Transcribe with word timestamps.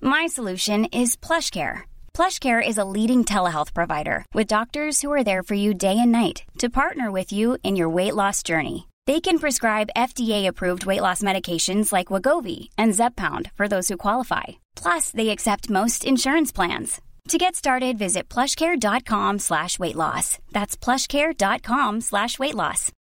My 0.00 0.26
solution 0.26 0.86
is 0.86 1.16
PlushCare. 1.16 1.82
PlushCare 2.12 2.66
is 2.66 2.78
a 2.78 2.84
leading 2.84 3.24
telehealth 3.24 3.72
provider 3.74 4.24
with 4.34 4.48
doctors 4.48 5.02
who 5.02 5.12
are 5.12 5.24
there 5.24 5.42
for 5.42 5.54
you 5.54 5.74
day 5.74 5.98
and 5.98 6.12
night 6.12 6.44
to 6.58 6.68
partner 6.68 7.10
with 7.10 7.32
you 7.32 7.58
in 7.62 7.76
your 7.76 7.88
weight 7.88 8.14
loss 8.14 8.42
journey. 8.42 8.88
They 9.06 9.20
can 9.20 9.38
prescribe 9.38 9.90
FDA-approved 9.94 10.86
weight 10.86 11.02
loss 11.02 11.20
medications 11.22 11.92
like 11.92 12.06
Wegovy 12.08 12.70
and 12.78 12.92
Zepbound 12.92 13.52
for 13.54 13.68
those 13.68 13.88
who 13.88 13.98
qualify. 13.98 14.44
Plus, 14.76 15.10
they 15.10 15.28
accept 15.28 15.68
most 15.68 16.06
insurance 16.06 16.52
plans. 16.52 17.02
To 17.28 17.36
get 17.38 17.56
started, 17.56 17.96
visit 17.98 18.28
plushcare.com/weightloss. 18.28 20.38
That's 20.52 20.76
plushcare.com/weightloss. 20.84 22.92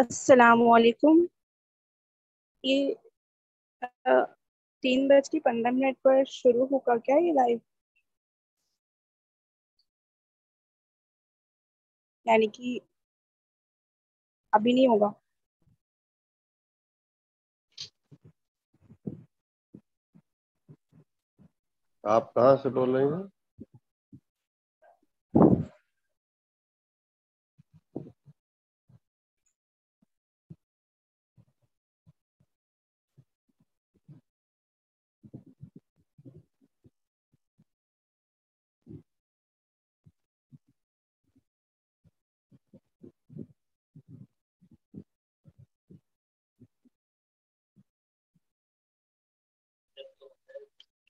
السلام 0.00 0.60
علیکم 0.74 1.18
یہ 2.66 2.92
تین 4.82 5.06
بج 5.08 5.28
کے 5.30 5.40
پندرہ 5.44 5.70
minute 5.78 5.96
پر 6.04 6.22
شروع 6.32 6.66
ہوگا 6.70 6.96
کیا 7.06 7.16
یہ 7.24 7.32
لائف 7.38 7.58
یعنی 12.30 12.46
کہ 12.56 12.78
ابھی 14.60 14.72
نہیں 14.72 14.86
ہوگا 14.92 15.10
آپ 22.14 22.32
کہاں 22.34 22.56
سے 22.62 22.68
بول 22.80 22.96
رہے 22.96 23.04
ہیں 23.14 23.22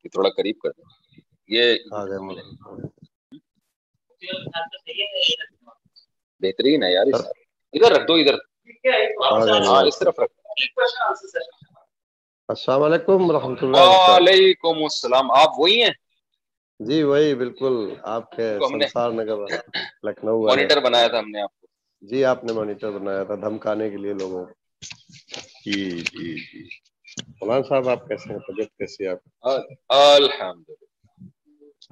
یہ 0.05 0.09
تھوڑا 0.13 0.29
قریب 0.37 0.57
کر 0.63 0.71
دیں 0.77 0.85
یہ 1.55 1.67
ہاں، 1.93 2.07
بہترین 6.43 6.83
ہے 6.85 6.91
یار 6.93 7.07
ادھر 7.75 7.93
رکھ 7.97 8.07
دو 8.09 8.15
ادھر 8.23 8.35
ہاں، 8.35 9.61
ہاں، 9.67 9.83
اس 9.89 9.99
طرف 10.01 10.15
رکھ 10.23 10.35
السلام 12.53 12.83
علیکم 12.83 13.31
رحمۃ 13.37 13.61
اللہ 13.65 13.87
وعلیکم 14.09 14.83
السلام 14.89 15.31
آپ 15.43 15.53
وہی 15.59 15.83
ہیں 15.83 15.93
جی 16.89 17.03
وہی 17.11 17.35
بالکل 17.41 17.75
آپ 18.15 18.31
کے 18.37 18.47
سنسار 18.69 19.11
نگر 19.19 19.39
لکھنؤ 20.07 20.37
مانیٹر 20.47 20.81
بنایا 20.87 21.09
تھا 21.09 21.19
ہم 21.19 21.29
نے 21.35 21.41
آپ 21.43 21.51
جی 22.11 22.25
آپ 22.33 22.45
نے 22.45 22.53
مانیٹر 22.53 22.91
بنایا 22.99 23.25
تھا 23.29 23.35
دھمکانے 23.47 23.91
کے 23.91 23.97
لیے 24.05 24.13
لوگوں 24.21 24.45
جی 25.65 25.79
جی 26.11 26.35
جی 26.51 26.65
مولانا 27.41 27.63
صاحب 27.69 27.89
آپ 27.89 28.07
کیسے 28.09 28.33
ہیں 28.33 28.39
طبیعت 28.47 29.23
آپ 30.49 30.73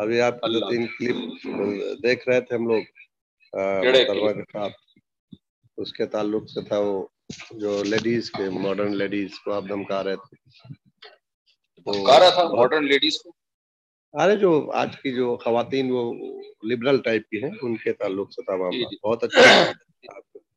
ابھی 0.03 0.21
آپ 0.21 0.35
دو 0.53 0.61
تین 0.69 0.87
کلپ 0.99 2.03
دیکھ 2.03 2.29
رہے 2.29 2.41
تھے 2.47 2.55
ہم 2.55 2.67
لوگ 2.69 4.43
اس 5.83 5.93
کے 5.93 6.07
تعلق 6.15 6.49
سے 6.51 6.63
تھا 6.69 6.79
وہ 6.87 7.03
جو 7.63 7.83
لیڈیز 7.89 8.31
کے 8.37 8.49
ماڈرن 8.61 8.97
لیڈیز 8.99 9.39
کو 9.45 9.53
آپ 9.53 9.65
دھمکا 9.69 10.03
رہے 10.05 10.17
تھے 10.17 10.71
ارے 14.23 14.37
جو 14.41 14.51
آج 14.83 14.97
کی 15.03 15.15
جو 15.17 15.37
خواتین 15.45 15.91
وہ 15.93 16.05
لبرل 16.69 17.01
ٹائپ 17.09 17.29
کی 17.31 17.43
ہیں 17.45 17.51
ان 17.63 17.77
کے 17.85 17.93
تعلق 18.03 18.33
سے 18.33 18.43
تھا 18.45 18.57
جی، 18.71 18.83
جی۔ 18.91 18.97
بہت 19.07 19.25
اچھا 19.25 19.73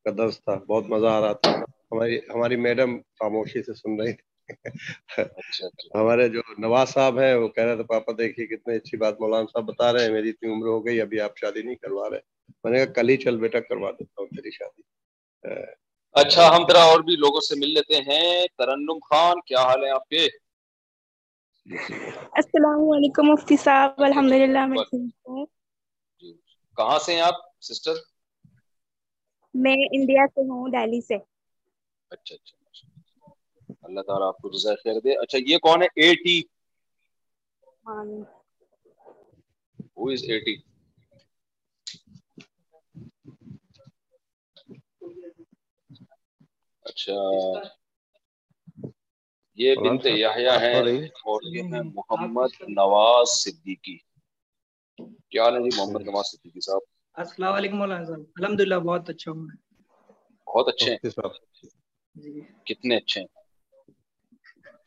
کا 0.03 0.11
درس 0.17 0.39
تھا 0.43 0.53
بہت 0.67 0.89
مزہ 0.89 1.07
آ 1.07 1.19
رہا 1.21 1.33
تھا 1.41 1.51
ہماری 1.91 2.17
ہماری 2.33 2.55
میڈم 2.67 2.97
خاموشی 3.19 3.63
سے 3.63 3.73
سن 3.81 3.99
رہی 4.01 4.13
تھے 4.13 4.29
اچھا، 4.63 5.21
اچھا۔ 5.23 5.67
ہمارے 5.99 6.27
جو 6.29 6.41
نواز 6.59 6.89
صاحب 6.93 7.19
ہیں 7.19 7.33
وہ 7.35 7.47
کہہ 7.55 7.63
رہے 7.63 7.75
تھے 7.75 7.83
پاپا 7.93 8.11
دیکھیے 8.17 8.45
کتنی 8.55 8.75
اچھی 8.75 8.97
بات 9.03 9.19
مولانا 9.21 9.45
صاحب 9.53 9.65
بتا 9.65 9.91
رہے 9.93 10.05
ہیں 10.05 10.11
میری 10.13 10.29
اتنی 10.29 10.49
عمر 10.53 10.67
ہو 10.67 10.85
گئی 10.85 11.01
ابھی 11.01 11.19
آپ 11.21 11.37
شادی 11.41 11.61
نہیں 11.61 11.75
کروا 11.75 12.09
رہے 12.09 12.19
میں 12.63 12.71
نے 12.71 12.85
کہا 12.85 12.93
کل 12.93 13.09
ہی 13.09 13.17
چل 13.23 13.37
بیٹا 13.39 13.59
کروا 13.69 13.91
دیتا 13.99 14.21
ہوں 14.21 14.27
تیری 14.35 14.51
شادی 14.51 15.51
اچھا 16.21 16.47
ہم 16.55 16.63
ذرا 16.69 16.81
اور 16.91 16.99
بھی 17.09 17.15
لوگوں 17.15 17.39
سے 17.47 17.55
مل 17.59 17.73
لیتے 17.73 17.97
ہیں 18.11 18.45
ترنم 18.57 18.97
خان 19.09 19.41
کیا 19.45 19.63
حال 19.67 19.83
ہے 19.85 19.89
آپ 19.89 20.07
کے 20.09 20.27
جی، 21.71 21.77
جی۔ 21.87 21.95
السلام 22.41 22.83
علیکم 22.95 23.27
مفتی 23.31 23.57
صاحب 23.63 23.97
جی، 23.97 24.03
الحمد 24.05 24.31
للہ 24.31 24.65
کہاں 26.77 26.97
سے 27.05 27.13
ہیں 27.13 27.21
آپ 27.21 27.35
سسٹر 27.67 27.97
میں 29.63 29.75
انڈیا 29.95 30.25
سے 30.35 30.41
ہوں 30.49 30.67
دہلی 30.71 31.01
سے 31.07 31.15
اچھا 31.15 32.33
اچھا 32.35 32.55
اللہ 33.87 34.01
تعالیٰ 34.07 34.27
آپ 34.27 34.37
کو 34.41 34.49
جزائے 34.57 34.75
خیر 34.83 34.99
دے 35.03 35.13
اچھا 35.21 35.37
یہ 35.51 35.57
کون 35.65 35.81
ہے 35.81 35.87
اے 36.01 36.07
ہاں 37.87 38.03
ٹی 40.45 40.55
جی۔ 40.55 40.59
اچھا 46.89 47.15
یہ 49.63 49.75
بنت 49.85 50.05
ہے 50.05 50.23
اور 50.25 51.41
یہ 51.53 51.61
ہے 51.73 51.81
محمد 51.81 52.53
نواز 52.77 53.29
صدیقی 53.43 53.97
کیا 54.95 55.49
جی 55.59 55.75
محمد 55.77 56.01
نواز 56.05 56.31
صدیقی 56.31 56.61
صاحب 56.69 57.19
السلام 57.25 57.53
علیکم 57.53 57.85
صاحب 57.97 58.39
الحمدللہ 58.39 58.79
بہت 58.89 59.09
اچھا 59.09 59.31
ہوں 59.31 59.47
بہت 60.47 60.73
اچھے 60.73 60.95
ہیں 60.95 62.65
کتنے 62.65 62.95
اچھے 62.97 63.21
ہیں 63.21 63.40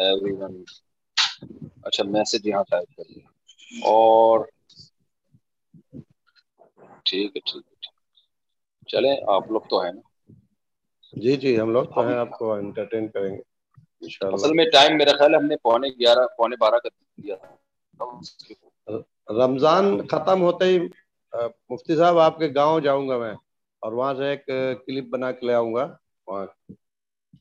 ہم 0.00 0.54
نے 2.10 2.22
پونے 15.62 15.88
گیارہ 15.98 16.24
پونے 16.36 16.56
بارہ 16.60 16.78
کا 16.78 16.88
رمضان 19.32 19.84
ختم 20.06 20.38
ہوتے 20.42 20.64
ہی 20.64 20.78
مفتی 21.68 21.94
صاحب 21.96 22.18
آپ 22.24 22.38
کے 22.38 22.46
گاؤں 22.54 22.80
جاؤں 22.80 23.08
گا 23.08 23.16
میں 23.18 23.34
اور 23.84 23.92
وہاں 23.92 24.14
سے 24.14 24.24
ایک 24.30 24.46
کلپ 24.86 25.06
بنا 25.12 25.32
کے 25.38 25.46
لے 25.46 25.52
آؤں 25.54 25.74
گا 25.74 25.84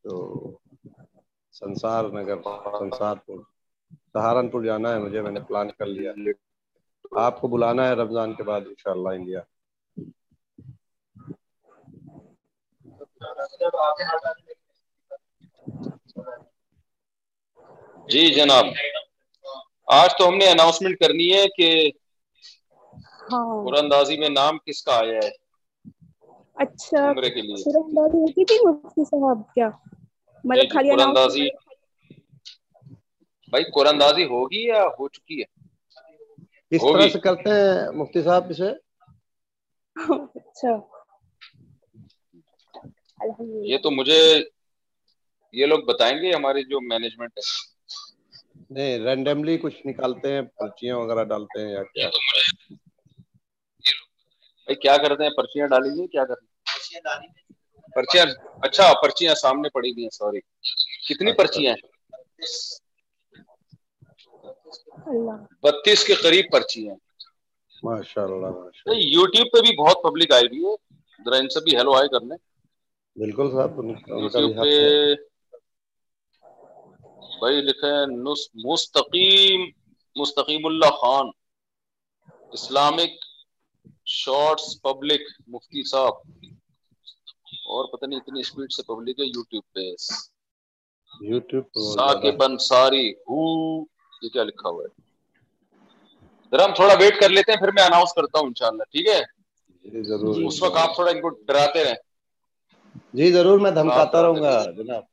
تو 0.03 0.12
سنسار 1.63 2.10
نگر 2.20 2.39
سنسار 2.79 3.15
پور 3.25 3.38
سہارنپور 4.13 4.63
جانا 4.65 4.93
ہے 4.93 5.00
مجھے 5.03 5.22
میں 5.22 5.32
نے 5.32 5.39
پلان 5.48 5.70
کر 5.79 5.86
لیا 5.86 6.12
آپ 7.25 7.39
کو 7.41 7.48
بلانا 7.53 7.88
ہے 7.88 7.93
رمضان 8.01 8.34
کے 8.36 8.43
بعد 8.50 8.62
انشاءاللہ 8.70 9.10
انڈیا 9.17 9.39
جی 18.12 18.25
جناب 18.34 18.65
آج 20.00 20.15
تو 20.17 20.27
ہم 20.27 20.38
نے 20.38 20.50
اناؤنسمنٹ 20.51 21.00
کرنی 21.00 21.32
ہے 21.34 21.46
کہ 21.58 21.70
ہاں۔ 23.32 23.43
اندازی 23.84 24.17
میں 24.20 24.29
نام 24.29 24.58
کس 24.65 24.84
کا 24.86 24.98
آیا 25.00 25.20
ہے 25.24 25.32
اچھا 26.65 27.13
صاحب 29.05 29.41
کیا 29.55 29.70
مطلب 30.51 31.17
ہو 34.29 35.07
چکی 35.15 35.41
ہے 35.41 35.47
مفتی 37.97 38.21
صاحب 38.23 38.50
اسے 38.50 38.71
اچھا۔ 40.39 40.69
یہ 43.65 43.77
تو 43.83 43.91
مجھے 43.91 44.17
یہ 45.59 45.65
لوگ 45.65 45.83
بتائیں 45.88 46.15
گے 46.21 46.33
ہماری 46.33 46.63
جو 46.69 46.79
مینجمنٹ 46.89 47.38
ہے 47.39 47.71
نہیں 48.75 48.97
رینڈملی 49.05 49.57
کچھ 49.62 49.75
نکالتے 49.88 50.31
ہیں 50.33 50.41
پرچیاں 50.59 50.95
وغیرہ 50.97 51.23
ڈالتے 51.31 51.65
ہیں 51.67 51.73
یا 51.95 52.09
کیا 54.81 54.95
کرتے 55.05 55.23
ہیں 55.23 55.31
پرچیاں 55.38 55.67
کیا 56.12 56.25
کرتے 56.25 56.45
پرچیاں 56.73 57.01
پرچیاں 57.95 58.25
اچھا 58.65 58.85
پرچیاں 59.01 59.35
سامنے 59.41 59.69
پڑی 59.73 59.91
گئی 59.95 60.03
ہیں 60.03 60.09
سوری 60.17 60.39
کتنی 61.07 61.31
اچھا۔ 61.31 61.43
پرچیاں 61.43 61.73
ہیں 61.73 61.91
بتیس 65.63 66.03
کے 66.07 66.13
قریب 66.23 66.45
پرچی 66.51 66.88
ہیں 66.89 66.95
ماشاء 67.83 68.23
اللہ 68.23 68.95
یو 68.97 69.25
ٹیوب 69.31 69.47
پہ 69.53 69.62
بھی 69.65 69.75
بہت 69.83 70.03
پبلک 70.03 70.31
آئی 70.33 70.45
ہوئی 70.47 70.63
ہے 70.63 71.23
ذرا 71.25 71.38
ان 71.41 71.50
سے 71.55 71.59
بھی 71.63 71.75
ہیلو 71.77 71.93
آئے 71.97 72.07
کرنے 72.15 72.35
بالکل 73.21 73.51
صاحب 73.55 73.83
یوٹیوب 74.21 74.55
پہ 74.55 75.13
بھائی 77.39 77.62
لکھے 77.67 77.91
Mustaqeem 78.69 79.65
Mustaqeem 80.21 80.65
Ullah 80.65 80.97
Khan 81.01 81.29
Islamic 82.59 83.21
shorts 84.19 84.81
public 84.81 85.27
مفتی 85.53 85.83
صاحب 85.89 86.51
اور 87.72 87.86
پتہ 87.91 88.05
نہیں 88.05 88.20
اتنی 88.20 88.39
اسپیڈ 88.41 88.72
سے 88.74 88.84
پبلک 88.88 89.20
ہے 89.20 89.25
یوٹیوب 89.25 89.63
پہ 89.74 89.89
یوٹیوب 91.29 91.79
ثاقب 91.93 92.43
انصاری 92.43 93.10
ہو 93.29 93.46
یہ 94.24 94.29
کیا 94.34 94.43
لکھا 94.50 94.70
ہوا 94.70 94.84
ہے 94.84 95.01
ذرا 96.51 96.65
ہم 96.65 96.74
تھوڑا 96.75 96.93
ویٹ 97.00 97.20
کر 97.22 97.29
لیتے 97.29 97.51
ہیں 97.51 97.60
پھر 97.60 97.72
میں 97.77 97.84
اناؤنس 97.84 98.13
کرتا 98.13 98.39
ہوں 98.39 98.48
انشاءاللہ 98.48 98.84
ٹھیک 98.91 99.08
ہے 99.08 99.22
جی، 99.93 100.03
ضرور 100.10 100.41
اس 100.48 100.62
وقت 100.63 100.77
آپ 100.82 100.93
تھوڑا 100.96 101.12
ان 101.12 101.22
کو 101.22 101.29
ڈراتے 101.51 101.84
رہیں 101.84 103.01
جی 103.20 103.32
ضرور 103.32 103.60
میں 103.60 103.72
دھمکاتا 103.79 104.22
رہوں 104.22 104.41
گا 104.43 104.51
جناب 104.77 105.03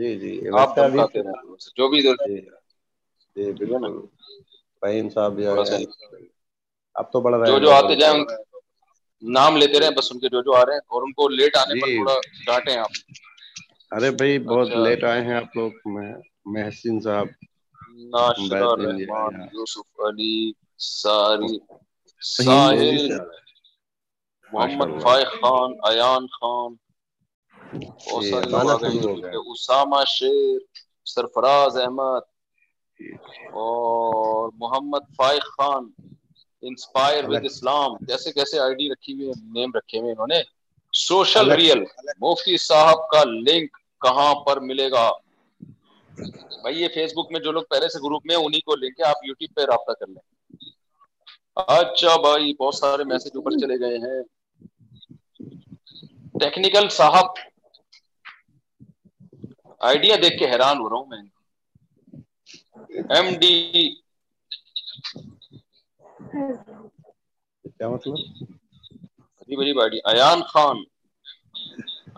جی 0.00 0.14
جی 0.20 0.36
آپ 0.60 0.74
دھمکاتے 0.76 1.22
رہیں 1.22 1.56
جو 1.76 1.88
بھی 1.88 2.00
ضرور 2.02 2.28
جی،, 2.28 2.40
جی 3.36 3.52
بالکل 3.64 4.00
فہیم 4.80 5.08
صاحب 5.14 5.40
اب 7.00 7.10
تو 7.12 7.20
بڑا 7.20 7.44
جو 7.44 7.58
جو 7.58 7.72
آتے 7.72 7.94
جائیں 8.00 8.24
نام 9.34 9.56
لیتے 9.56 9.80
رہے 9.80 9.90
بس 9.96 10.10
ان 10.12 10.18
کے 10.18 10.28
جو 10.32 10.42
جو 10.42 10.54
آ 10.56 10.64
رہے 10.66 10.72
ہیں 10.72 10.80
اور 10.92 11.02
ان 11.02 11.12
کو 11.12 11.28
لیٹ 11.28 11.56
آنے 11.56 11.80
پر 11.80 11.86
جی۔ 11.88 11.94
تھوڑا 11.96 12.14
ڈانٹے 12.46 12.76
آپ 12.78 12.90
ارے 13.96 14.10
بھائی 14.18 14.38
بہت 14.52 14.68
لیٹ 14.76 15.04
اچھا۔ 15.04 15.14
آئے 22.56 22.84
ہیں 22.84 23.08
محمد 24.52 25.00
فائق 25.02 25.28
خان 25.40 25.72
ایان 25.88 26.26
خانہ 26.36 26.74
جی، 27.78 29.06
اسامہ 29.52 30.00
شیر 30.16 30.58
سرفراز 31.14 31.76
احمد 31.82 32.22
جی۔ 32.98 33.12
اور 33.66 34.50
محمد 34.60 35.02
فائق 35.18 35.44
خان 35.58 35.84
انسپائر 36.68 37.28
ود 37.28 37.44
اسلام 37.50 37.92
جیسے 38.06 38.32
کیسے 38.32 38.58
آئی 38.60 38.74
ڈی 38.76 38.88
رکھی 38.92 39.12
ہوئی 39.14 39.30
نیم 39.58 39.70
رکھے 39.76 40.00
ہوئے 40.00 40.12
انہوں 40.12 40.26
نے 40.36 40.40
سوشل 41.06 41.50
ریئل 41.60 41.82
مفتی 42.20 42.56
صاحب 42.68 43.08
کا 43.10 43.22
لنک 43.30 43.76
کہاں 44.02 44.34
پر 44.46 44.60
ملے 44.68 44.90
گا 44.90 45.10
بھائی 46.62 46.80
یہ 46.80 46.88
فیس 46.94 47.12
بک 47.16 47.30
میں 47.32 47.40
جو 47.40 47.52
لوگ 47.52 47.62
پہلے 47.70 47.88
سے 47.92 47.98
گروپ 48.04 48.26
میں 48.26 48.36
کو 48.66 48.76
لنک 48.76 49.00
ہے 49.00 49.08
آپ 49.08 49.24
یوٹیوب 49.26 49.54
پہ 49.56 49.66
رابطہ 49.70 49.92
کر 50.00 50.06
لیں 50.06 50.28
اچھا 51.78 52.14
بھائی 52.22 52.52
بہت 52.58 52.74
سارے 52.74 53.04
میسج 53.04 53.36
اوپر 53.36 53.58
چلے 53.60 53.78
گئے 53.80 53.96
ہیں 54.06 54.20
ٹیکنیکل 56.40 56.88
صاحب 56.98 57.38
آئیڈیا 59.90 60.16
دیکھ 60.22 60.38
کے 60.38 60.50
حیران 60.50 60.78
ہو 60.80 60.88
رہا 60.88 60.96
ہوں 60.96 61.06
میں 61.06 61.22
ایم 63.16 63.34
ڈی 63.40 63.54
کیا 66.32 67.88
مطلب 67.88 68.14
بڑی 69.40 69.56
بڑی 69.58 69.72
باڈی 69.78 69.98
ایان 70.12 70.42
خان 70.50 70.76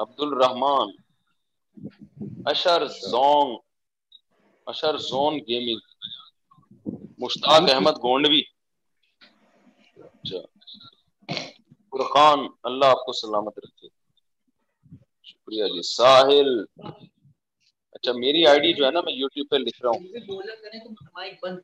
عبد 0.04 0.20
ur-Rahman 0.26 0.90
Ashar 2.50 2.86
zone 3.10 3.56
Ashar 4.72 4.96
zone 5.08 5.38
gaming 5.46 5.80
Mushtaq 7.24 7.70
Ahmed 7.74 7.96
Gondvi 8.02 8.42
اچھا۔ 10.06 11.36
فرقان 11.90 12.46
اللہ 12.70 12.90
آپ 12.96 13.04
کو 13.06 13.12
سلامت 13.20 13.58
رکھے 13.64 13.88
شکریہ 15.30 15.66
جی 15.74 15.82
ساحل 15.94 16.50
اچھا 17.94 18.12
میری 18.22 18.46
آئی 18.52 18.60
ڈی 18.62 18.72
جو 18.78 18.84
ہے 18.86 18.90
نا 18.96 19.00
میں 19.06 19.12
یوٹیوب 19.12 19.48
پہ 19.50 19.56
لکھ 19.66 19.82
رہا 19.82 19.90
ہوں 19.90 21.56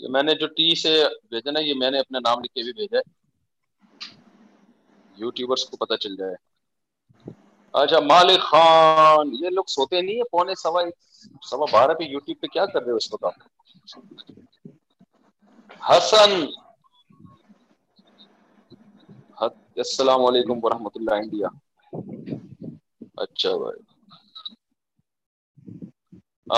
یہ 0.00 0.08
میں 0.14 0.22
نے 0.22 0.34
جو 0.40 0.46
ٹی 0.56 0.74
سے 0.80 0.90
بھیجا 1.30 1.50
نا 1.50 1.60
یہ 1.60 1.74
میں 1.78 1.90
نے 1.90 1.98
اپنا 1.98 2.18
نام 2.24 2.40
لکھ 2.42 2.52
کے 2.54 2.62
بھی 2.64 2.72
بھیجا 2.72 2.98
ہے 2.98 4.16
یوٹیوبرس 5.20 5.64
کو 5.70 5.76
پتا 5.84 5.96
چل 6.04 6.16
جائے 6.16 6.34
اچھا 7.80 8.00
مالک 8.10 8.42
خان 8.50 9.30
یہ 9.40 9.50
لوگ 9.56 9.64
سوتے 9.74 10.00
نہیں 10.00 10.18
ہے 10.18 10.24
پونے 10.32 10.54
سوا 10.62 10.82
سوا 11.48 11.66
بارہ 11.72 11.94
پہ 11.98 12.04
یوٹیوب 12.08 12.40
پہ 12.42 12.46
کیا 12.52 12.66
کر 12.74 12.82
رہے 12.82 12.92
ہو 12.92 12.96
اس 12.96 13.94
حسن 15.88 16.32
السلام 19.80 20.24
علیکم 20.26 20.58
ورحمۃ 20.64 20.96
اللہ 21.00 21.22
انڈیا 21.24 21.48
اچھا 23.24 23.56
بھائی 23.56 23.80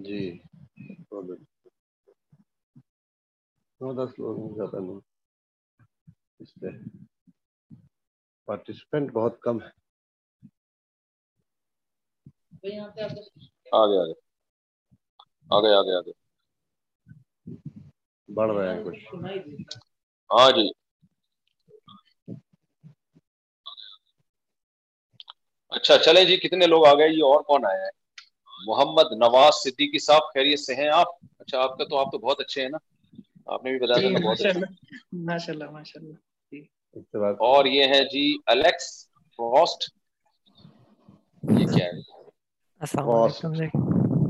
جی 0.05 0.19
نو 3.81 3.91
دس 4.05 4.19
لوگ 4.19 4.55
زیادہ 4.55 4.79
نہیں 4.85 4.99
اس 6.39 6.53
پہ 6.61 6.67
پارٹیسپینٹ 8.45 9.11
بہت 9.13 9.39
کم 9.41 9.61
ہے 9.61 9.75
آگے 12.77 13.79
آگے 13.81 14.01
آگے 15.55 15.73
آگے 15.77 15.95
آگے 15.97 16.11
بڑھ 18.39 18.51
رہے 18.51 18.73
ہیں 18.75 18.83
کچھ 18.85 19.15
ہاں 20.33 20.49
جی 20.57 20.67
اچھا 25.75 25.97
چلے 26.05 26.23
جی 26.25 26.35
کتنے 26.37 26.65
لوگ 26.67 26.85
آ 26.87 26.93
گئے 26.97 27.07
یہ 27.11 27.23
اور 27.29 27.41
کون 27.47 27.65
آیا 27.69 27.85
ہے 27.85 27.89
محمد 28.67 29.11
نواز 29.19 29.55
صدیقی 29.63 29.99
صاحب 30.03 30.29
خیریت 30.33 30.59
سے 30.59 30.75
ہیں 30.75 30.87
آپ 30.97 31.07
اچھا 31.39 31.61
آپ 31.63 31.77
کا 31.77 31.83
تو 31.89 31.97
آپ 31.99 32.11
تو 32.11 32.17
بہت 32.27 32.39
اچھے 32.41 32.61
ہیں 32.61 32.69
نا 32.69 32.77
آپ 33.53 33.63
نے 33.65 33.71
بھی 33.77 34.23
بہت 34.25 35.51
جی۔ 36.51 36.63
اور 37.49 37.65
یہ 37.65 37.71
یہ 37.73 37.83
ہے 37.83 37.89
ہے 37.97 38.03
جی 38.11 38.25
الیکس 38.53 38.87
فروسٹ 39.37 39.87
کیا 41.51 41.91
جی۔ 41.91 42.03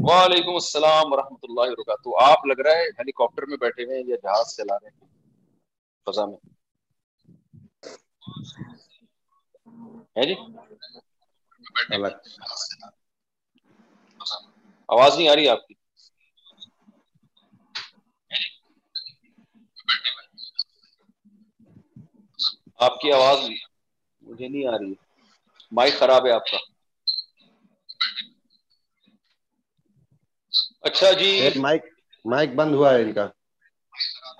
وعلیکم 0.09 0.53
السلام 0.53 1.13
ورحمۃ 1.13 1.49
اللہ 1.49 1.71
وبرکاتہ 1.73 2.21
آپ 2.29 2.45
لگ 2.51 2.65
رہا 2.67 2.77
ہے 2.79 2.83
ہیلی 2.99 3.11
کاپٹر 3.23 3.45
میں 3.49 3.57
بیٹھے 3.61 3.83
ہوئے 3.85 4.01
یا 4.07 4.15
جہاز 4.23 4.55
چلا 4.57 4.77
رہے 4.81 4.89
ہیں 4.89 6.11
فضا 6.11 6.25
میں 6.25 6.45
ہے 10.17 10.25
جی 10.25 10.33
آواز 14.93 15.17
نہیں 15.17 15.27
آ 15.27 15.35
رہی 15.35 15.47
آپ 15.49 15.59
کی 15.67 15.73
آپ 22.85 22.99
کی 23.01 23.11
آواز 23.13 23.39
مجھے 24.21 24.47
نہیں 24.47 24.67
آ 24.67 24.77
رہی 24.77 24.93
مائک 25.77 25.99
خراب 25.99 26.25
ہے 26.25 26.31
آپ 26.31 26.45
کا 26.51 26.57
اچھا 30.89 31.11
جی 31.19 31.31
مائک 31.61 31.83
مائک 32.33 32.53
بند 32.55 32.75
ہوا 32.75 32.93
ہے 32.93 33.01
ان 33.01 33.13
کا 33.13 33.27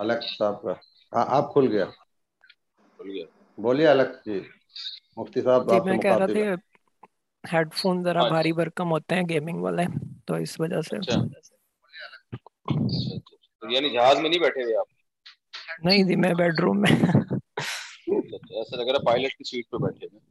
الگ 0.04 0.28
صاحب 0.38 0.62
کا 0.62 1.24
آپ 1.36 1.52
کھل 1.52 1.66
گیا 1.72 1.84
بولیے 3.62 3.86
الگ 3.88 4.22
جی 4.26 4.40
مفتی 5.16 5.42
صاحب 5.42 5.68
جی، 5.70 5.80
میں 5.90 5.98
کہہ 5.98 6.16
رہا 6.16 6.26
تھا 6.26 6.54
ہیڈ 7.52 7.72
فون 7.80 8.02
ذرا 8.04 8.28
بھاری 8.28 8.52
برکم 8.60 8.90
ہوتے 8.92 9.14
ہیں 9.14 9.22
گیمنگ 9.28 9.62
والے 9.62 9.82
تو 10.26 10.34
اس 10.44 10.58
وجہ 10.60 10.80
سے 10.88 10.96
یعنی 13.74 13.90
جہاز 13.90 14.18
میں 14.18 14.28
نہیں 14.30 14.40
بیٹھے 14.40 14.62
ہوئے 14.62 14.76
آپ 14.78 15.84
نہیں 15.84 16.04
جی 16.08 16.16
میں 16.24 16.32
بیڈ 16.38 16.60
روم 16.60 16.80
میں 16.80 16.90
ایسا 16.90 18.76
لگ 18.76 18.90
رہا 18.90 19.04
پائلٹ 19.06 19.34
کی 19.36 19.44
سیٹ 19.50 19.70
پہ 19.70 19.76
بیٹھے 19.84 20.06
ہیں 20.12 20.26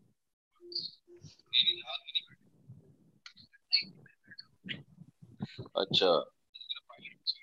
اچھا 5.84 6.12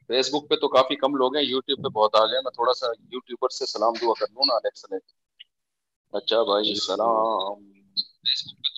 فیس 0.08 0.28
بک 0.34 0.48
پہ 0.50 0.56
تو 0.62 0.68
کافی 0.72 0.96
کم 1.02 1.14
لوگ 1.16 1.36
ہیں 1.36 1.42
یوٹیوب 1.44 1.82
پہ 1.84 1.88
بہت 1.98 2.14
آ 2.20 2.24
گئے 2.32 2.40
میں 2.44 2.50
تھوڑا 2.60 2.72
سا 2.80 2.86
یوٹیوبر 3.14 3.54
سے 3.58 3.66
سلام 3.72 3.92
دعا 4.00 4.12
کر 4.20 4.32
لوں 4.32 4.46
نا 4.48 4.54
الیکسا 4.56 4.94
نے 4.94 4.98
اچھا 6.18 6.42
بھائی 6.50 6.74
سلام 6.86 7.64
فیس 7.94 8.46
بک 8.50 8.62
پہ 8.64 8.73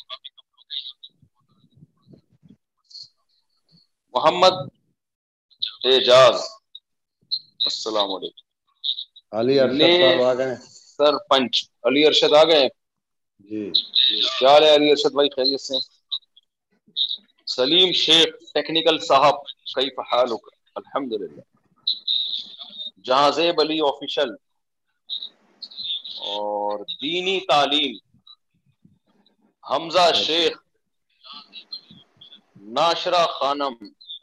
محمد 4.17 4.55
اعجاز 5.85 6.43
السلام 7.71 8.13
علیکم 8.15 9.37
علی 9.39 9.59
ارشد 9.61 10.63
سرپنچ 10.63 11.63
علی 11.89 12.05
ارشد 12.07 12.35
آ 12.39 12.43
گئے 12.51 12.69
جی 13.51 13.71
کیا 14.39 14.57
علی 14.77 14.89
ارشد 14.91 15.13
بھائی 15.19 15.29
خیریت 15.35 15.61
سے 15.61 15.79
سلیم 17.57 17.93
شیخ 18.05 18.53
ٹیکنیکل 18.55 18.99
صاحب 19.09 19.43
کئی 19.75 19.91
فحال 19.97 20.31
ہو 20.31 20.37
الحمد 20.83 21.13
للہ 21.21 21.41
جہازیب 23.11 23.61
علی 23.67 23.79
آفیشل 23.89 24.33
اور 26.37 26.79
دینی 27.03 27.39
تعلیم 27.53 27.97
حمزہ 29.73 30.11
شیخ 30.27 30.59
ناشرہ 32.81 33.25
خانم 33.39 33.75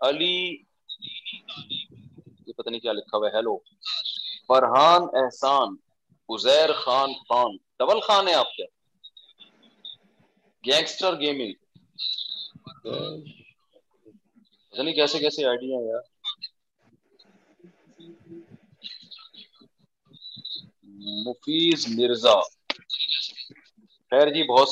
علی 0.08 0.58
پتہ 2.58 2.70
نہیں 2.70 2.80
کیا 2.80 2.94
لکھا 2.94 3.18
ہوا 3.18 3.28
ہے 3.30 3.36
ہیلو 3.36 3.58
فرحان 4.48 5.04
احسان 5.24 5.76
خان 6.84 7.14
خان 7.30 7.56
ڈبل 7.80 8.00
خان 8.08 8.28
ہے 8.28 8.34
آپ 8.34 8.54
کے 8.56 8.64
گینگسٹر 10.66 11.20
گیمنگ 11.20 11.54
یعنی 14.78 14.94
کیسے 14.96 15.20
کیسے 15.20 15.46
آئیڈیا 15.50 15.78
ہیں 15.80 15.86
یار 15.88 16.12
مفیز 21.26 21.86
مرزا 22.00 22.40
خیر 24.10 24.30
جی 24.34 24.44
بہت 24.54 24.70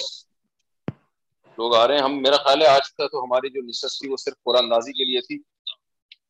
لوگ 1.62 1.74
آ 1.82 1.88
رہے 1.88 1.96
ہیں 1.98 2.04
ہم 2.04 2.14
میرا 2.26 2.38
خیال 2.46 2.62
ہے 2.62 2.68
آج 2.68 2.92
کا 3.00 3.08
تو 3.16 3.24
ہماری 3.24 3.50
جو 3.56 3.62
نشست 3.66 4.00
تھی 4.02 4.08
وہ 4.12 4.18
صرف 4.26 4.38
قرآن 4.48 4.64
اندازی 4.64 4.94
کے 5.00 5.06
لیے 5.10 5.20
تھی 5.26 5.38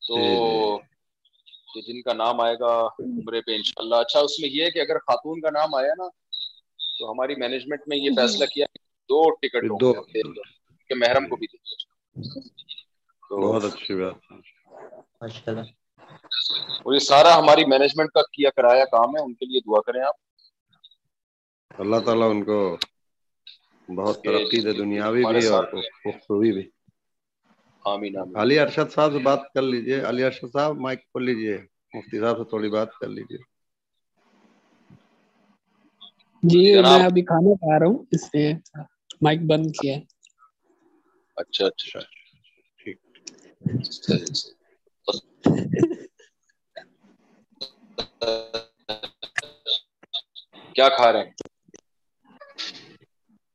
تو 0.07 0.17
جی، 0.23 1.53
جی، 1.73 1.81
جی۔ 1.81 1.85
جن 1.87 2.01
کا 2.07 2.13
نام 2.23 2.41
آئے 2.45 2.55
گا 2.61 2.71
عمرے 3.03 3.41
پہ 3.45 3.55
انشاءاللہ 3.59 3.99
اچھا 4.05 4.19
اس 4.27 4.35
میں 4.41 4.49
یہ 4.55 4.65
ہے 4.65 4.71
کہ 4.77 4.81
اگر 4.85 4.99
خاتون 5.05 5.41
کا 5.45 5.49
نام 5.59 5.75
آیا 5.81 5.93
نا 6.01 6.07
تو 6.97 7.11
ہماری 7.11 7.35
مینجمنٹ 7.45 7.87
میں 7.93 7.97
یہ 7.97 8.17
فیصلہ 8.19 8.45
کیا 8.55 8.65
دو 9.15 9.21
ٹکٹ 9.45 9.69
دو 9.85 9.93
کہ 9.93 10.99
محرم 11.05 11.27
کو 11.33 11.41
بھی 11.43 11.47
دیں 11.53 13.33
بہت 13.33 13.71
اچھی 13.71 13.95
بات 14.01 15.57
اور 16.83 16.93
یہ 16.93 17.05
سارا 17.09 17.37
ہماری 17.39 17.65
مینجمنٹ 17.75 18.11
کا 18.19 18.27
کیا 18.37 18.49
کرایا 18.61 18.85
کام 18.99 19.15
ہے 19.17 19.23
ان 19.27 19.33
کے 19.41 19.45
لیے 19.53 19.59
دعا 19.69 19.81
کریں 19.89 20.01
آپ 20.13 21.79
اللہ 21.85 22.05
تعالیٰ 22.09 22.29
ان 22.31 22.43
کو 22.51 22.57
بہت 23.95 24.23
ترقی 24.23 24.59
دے 24.63 24.71
دنیاوی 24.77 25.23
بھی 25.33 25.47
اور 25.47 25.63
اخروی 26.05 26.51
بھی 26.53 26.67
آمین 27.93 28.17
آمین 28.17 28.35
علی 28.41 28.59
ارشد 28.59 28.93
صاحب 28.93 29.13
سے 29.13 29.19
بات 29.23 29.41
کر 29.53 29.61
لیجئے 29.61 29.99
علی 30.09 30.23
ارشد 30.23 30.51
صاحب 30.53 30.79
مائک 30.81 31.01
کھول 31.11 31.25
لیجئے 31.25 31.57
مفتی 31.93 32.19
صاحب 32.19 32.37
سے 32.37 32.43
تھوڑی 32.49 32.69
بات 32.69 32.93
کر 33.01 33.07
لیجئے 33.09 33.37
جی, 36.43 36.59
جی، 36.59 36.81
میں 36.81 37.03
ابھی 37.05 37.21
کھانا 37.31 37.53
کھا 37.65 37.79
رہا 37.79 37.85
ہوں 37.87 38.03
اس 38.17 38.29
لیے 38.35 38.53
مائک 39.25 39.41
بند 39.49 39.71
کیا 39.81 39.95
ہے 39.97 40.01
اچھا،, 41.41 41.65
اچھا 41.65 41.99
اچھا 41.99 42.59
ٹھیک 42.83 42.99
کیا 50.75 50.89
کھا 50.97 51.11
رہے 51.11 51.23
ہیں 51.25 51.40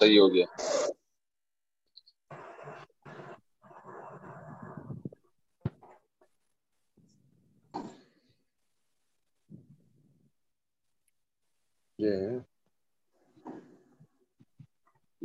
جی۔, 0.00 0.44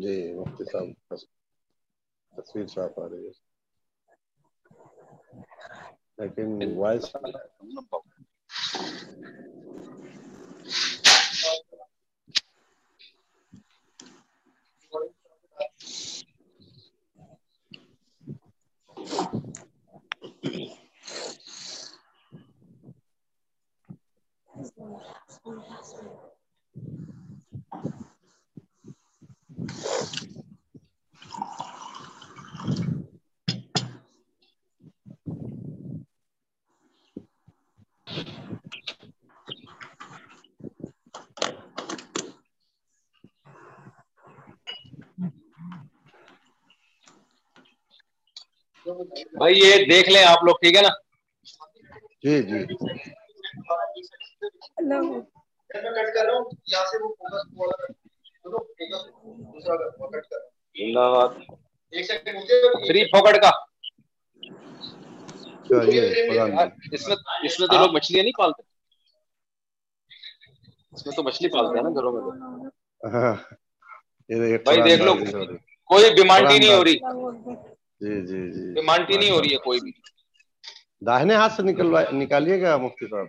جی 0.01 0.17
مفتی 0.35 0.65
صاحب 0.71 0.93
تصویر 2.37 2.67
صاحب 2.67 2.99
آ 2.99 3.07
رہی 3.09 3.27
ہے 3.27 3.41
لیکن 6.19 6.57
بھائی 49.37 49.59
یہ 49.59 49.85
دیکھ 49.89 50.09
لیں 50.09 50.23
آپ 50.25 50.43
لوگ 50.45 50.55
ٹھیک 50.61 50.75
ہے 50.77 50.81
نا 50.81 50.89
جی 52.23 52.41
جی 52.49 52.59
اللہ 54.77 55.19
پھوکٹ 59.97 60.27
کا 60.27 60.41
نہیں 68.11 68.31
پالتے 68.37 68.63
تو 71.15 71.23
مچھلی 71.23 71.49
پالتے 71.55 71.99
کوئی 75.93 76.13
بیماری 76.15 76.57
نہیں 76.57 76.75
ہو 76.75 76.83
رہی 76.83 76.95
جی 78.03 78.21
جی 78.27 78.37
جی 78.51 78.81
مانٹی 78.85 79.17
نہیں 79.17 79.29
ہو 79.29 79.41
رہی 79.41 79.51
ہے 79.53 79.57
کوئی 79.63 79.79
بھی 79.83 79.91
داہنے 81.05 81.35
ہاتھ 81.35 81.53
سے 81.53 81.63
نکالیے 82.19 82.59
گا 82.61 82.75
مفتی 82.77 83.07
صاحب 83.11 83.25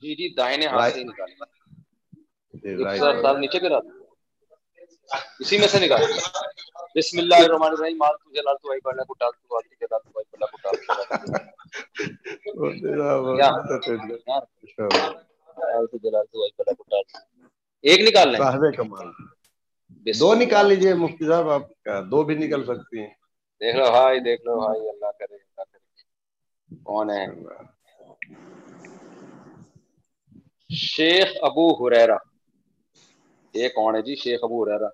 جی 0.00 0.14
جی, 0.14 0.28
جی، 3.60 3.66
اسی 5.40 5.58
میں 5.58 5.68
سے 5.68 5.86
دو 20.14 20.34
نکال 20.34 20.66
لیجیے 20.68 20.94
مفتی 20.94 21.28
صاحب 21.28 21.50
آپ 21.50 21.62
دو 22.10 22.22
بھی 22.22 22.34
نکل 22.34 22.64
سکتی 22.66 23.00
ہیں 23.00 23.08
دیکھ 23.60 23.76
لو 23.76 23.84
بھائی 23.90 24.20
دیکھ 24.24 24.44
لو 24.46 24.60
بھائی 24.60 24.88
اللہ 24.88 25.10
کرے 25.18 25.34
اللہ 25.34 25.62
کرے 25.70 26.76
کون 26.88 27.10
ہے 27.10 27.24
شیخ 30.80 31.28
ابو 31.48 31.64
ہریرا 31.80 32.16
یہ 33.58 33.68
کون 33.74 33.94
ہے 33.96 34.02
جی 34.08 34.14
شیخ 34.22 34.44
ابو 34.48 34.62
ہریرا 34.62 34.88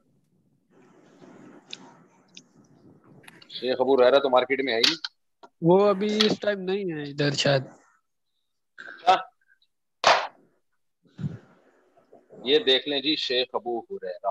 شیخ 3.59 3.81
ابو 3.81 3.95
ہریرا 4.01 4.19
تو 4.23 4.31
مارکیٹ 4.37 4.61
میں 4.65 4.75
ہے 4.75 4.79
ہی 4.87 4.95
وہ 5.71 5.79
ابھی 5.89 6.17
اس 6.27 6.39
ٹائم 6.41 6.61
نہیں 6.71 6.93
ہے 6.93 7.03
ادھر 7.11 7.35
شاید 7.43 7.65
اچھا۔ 9.03 9.17
یہ 12.49 12.59
دیکھ 12.67 12.89
لیں 12.89 13.01
جی 13.03 13.15
شیخ 13.27 13.55
ابو 13.61 13.79
ہریرا 13.91 14.31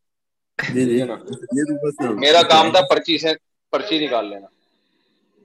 جی، 0.73 0.85
جی، 0.85 0.99
میرا 2.19 2.41
کام 2.49 2.71
تھا 2.71 2.81
پرچی 2.89 3.17
سے 3.17 3.33
پرچی 3.71 3.99
نکال 4.05 4.29
لینا 4.29 4.47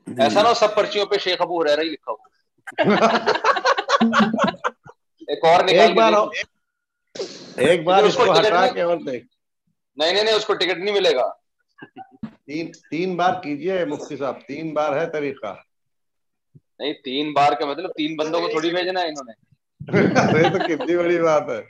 جی، 0.07 0.23
ایسا 0.23 0.43
نہ 0.43 0.53
سب 0.61 0.75
پرچیوں 0.75 1.07
پہ 1.11 1.19
شیخ 1.25 1.41
ابو 1.43 1.63
رہی 1.65 1.89
لکھا 1.91 2.13
ایک 2.95 2.95
ایک 5.29 5.45
اور 5.45 5.53
اور 5.55 5.65
نکال 5.69 5.95
کے 7.77 7.81
بار 7.87 8.03
اس 8.05 8.17
کو 8.17 8.31
ہٹا 8.33 8.65
نہیں 8.73 10.13
نہیں 10.23 10.33
اس 10.35 10.45
کو 10.47 10.55
ٹکٹ 10.55 10.79
نہیں 10.79 10.95
ملے 10.95 11.15
گا 11.17 11.29
تین 12.91 13.15
بار 13.17 13.41
کیجیے 13.43 13.85
مفتی 13.89 14.17
صاحب 14.17 14.41
تین 14.49 14.73
بار 14.75 14.97
ہے 15.01 15.07
طریقہ 15.13 15.55
نہیں 16.81 16.93
تین 17.05 17.33
بار 17.35 17.53
کا 17.59 17.67
مطلب 17.67 17.93
تین 17.97 18.17
بندوں 18.17 18.41
کو 18.41 18.49
تھوڑی 18.49 18.71
بھیجنا 18.71 19.01
ہے 19.03 19.09
انہوں 19.09 19.29
نے 19.29 20.49
تو 20.53 20.59
کتنی 20.67 20.97
بڑی 20.97 21.19
بات 21.23 21.49
ہے 21.49 21.61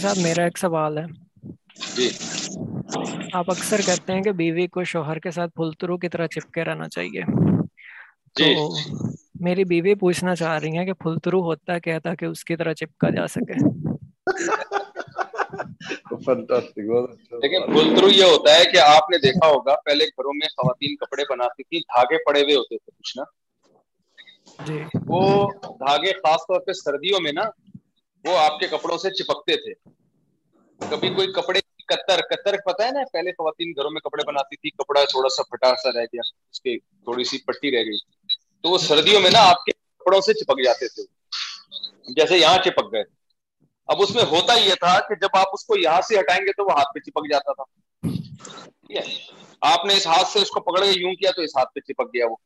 صاحب 0.00 0.22
میرا 0.26 0.44
ایک 0.44 0.58
سوال 0.58 0.98
ہے 0.98 1.04
جی 1.96 2.08
آپ 3.38 3.50
اکثر 3.50 3.80
کہتے 3.86 4.12
ہیں 4.12 4.22
کہ 4.22 4.32
بیوی 4.42 4.66
کو 4.76 4.84
شوہر 4.92 5.18
کے 5.24 5.30
ساتھ 5.30 5.58
کی 6.00 6.08
طرح 6.08 6.26
چپکے 6.34 6.64
رہنا 6.64 6.88
چاہیے 6.88 7.22
جی 8.38 8.54
تو 8.54 9.12
میری 9.46 9.64
بیوی 9.72 9.94
پوچھنا 10.00 10.34
چاہ 10.36 10.58
رہی 10.58 10.76
ہیں 10.78 10.84
کہ 10.86 10.92
پھلترو 11.02 11.40
ہوتا 11.44 11.78
کیا 11.86 11.98
اس 12.30 12.44
کی 12.44 12.56
طرح 12.56 12.72
چپکا 12.80 13.10
جا 13.16 13.26
سکے 13.34 13.58
اچھا۔ 14.30 14.54
لیکن 17.42 17.74
یہ 17.74 18.24
ہوتا 18.24 18.54
ہے 18.58 18.64
کہ 18.72 18.78
آپ 18.86 19.10
نے 19.10 19.18
دیکھا 19.26 19.46
ہوگا 19.52 19.74
پہلے 19.84 20.06
گھروں 20.06 20.32
میں 20.40 20.48
خواتین 20.56 20.96
کپڑے 21.04 21.22
بناتی 21.32 21.62
تھی 21.62 21.80
دھاگے 21.80 22.24
پڑے 22.26 22.40
ہوئے 22.42 22.54
ہوتے 22.56 22.78
تھے 22.84 22.90
کچھ 22.98 23.16
نا 23.18 23.24
جی 24.66 24.78
وہ 25.06 25.20
دھاگے 25.78 26.12
خاص 26.22 26.40
طور 26.48 26.60
پہ 26.66 26.72
سردیوں 26.82 27.20
میں 27.22 27.32
نا 27.40 27.44
وہ 28.28 28.38
آپ 28.38 28.58
کے 28.60 28.66
کپڑوں 28.76 28.98
سے 29.06 29.10
چپکتے 29.22 29.56
تھے 29.64 29.74
کبھی 30.90 31.08
کوئی 31.14 31.32
کپڑے 31.40 31.60
کتر 31.90 32.20
کتر 32.30 32.54
پتا 32.64 32.86
ہے 32.86 32.90
نا 32.92 33.00
پہلے 33.12 33.32
خواتین 33.36 33.70
گھروں 33.76 33.90
میں 33.90 34.00
کپڑے 34.00 34.24
بناتی 34.26 34.56
تھی 34.64 34.70
کپڑا 34.80 35.04
تھوڑا 35.12 35.28
سا 35.36 35.42
پھٹا 35.50 35.74
سا 35.82 35.92
رہ 35.98 36.04
گیا 36.12 36.22
اس 36.52 36.60
کے 36.60 36.76
تھوڑی 37.08 37.24
سی 37.30 37.38
پٹی 37.46 37.70
رہ 37.76 37.84
گئی 37.90 37.98
تو 38.62 38.70
وہ 38.70 38.78
سردیوں 38.86 39.20
میں 39.26 39.30
نا 39.36 39.42
آپ 39.52 39.64
کے 39.64 39.72
کپڑوں 39.80 40.20
سے 40.26 40.32
چپک 40.42 40.62
جاتے 40.64 40.88
تھے 40.94 41.06
جیسے 42.18 42.38
یہاں 42.38 42.58
چپک 42.64 42.92
گئے 42.92 43.02
اب 43.92 44.02
اس 44.02 44.10
میں 44.14 44.24
ہوتا 44.32 44.54
یہ 44.58 44.74
تھا 44.80 44.98
کہ 45.08 45.14
جب 45.20 45.36
آپ 45.40 45.54
اس 45.58 45.64
کو 45.66 45.76
یہاں 45.78 46.00
سے 46.08 46.18
ہٹائیں 46.18 46.40
گے 46.46 46.52
تو 46.56 46.64
وہ 46.68 46.76
ہاتھ 46.78 46.92
پہ 46.94 47.00
چپک 47.08 47.30
جاتا 47.30 47.52
تھا 47.60 47.70
آپ 49.70 49.84
نے 49.86 49.94
اس 50.00 50.06
ہاتھ 50.06 50.28
سے 50.32 50.38
اس 50.42 50.50
کو 50.56 50.60
پکڑ 50.68 50.84
کے 50.84 50.90
یوں 50.98 51.14
کیا 51.22 51.30
تو 51.36 51.42
اس 51.48 51.56
ہاتھ 51.56 51.72
پہ 51.74 51.80
چپک 51.92 52.14
گیا 52.14 52.26
وہ 52.32 52.36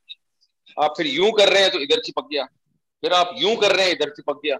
آپ 0.84 0.96
پھر 0.96 1.06
یوں 1.16 1.30
کر 1.40 1.48
رہے 1.54 1.62
ہیں 1.62 1.70
تو 1.70 1.78
ادھر 1.86 2.00
چپک 2.06 2.30
گیا 2.32 2.44
پھر 3.00 3.12
آپ 3.20 3.28
یوں 3.42 3.54
کر 3.64 3.74
رہے 3.76 3.84
ہیں 3.84 3.92
ادھر 3.96 4.14
چپک 4.20 4.44
گیا 4.44 4.56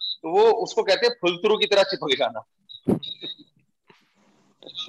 تو 0.00 0.34
وہ 0.38 0.46
اس 0.62 0.74
کو 0.74 0.84
کہتے 0.88 1.06
ہیں 1.06 1.14
پھلترو 1.20 1.56
کی 1.58 1.66
طرح 1.74 1.82
چپک 1.92 2.16
جانا 2.18 2.40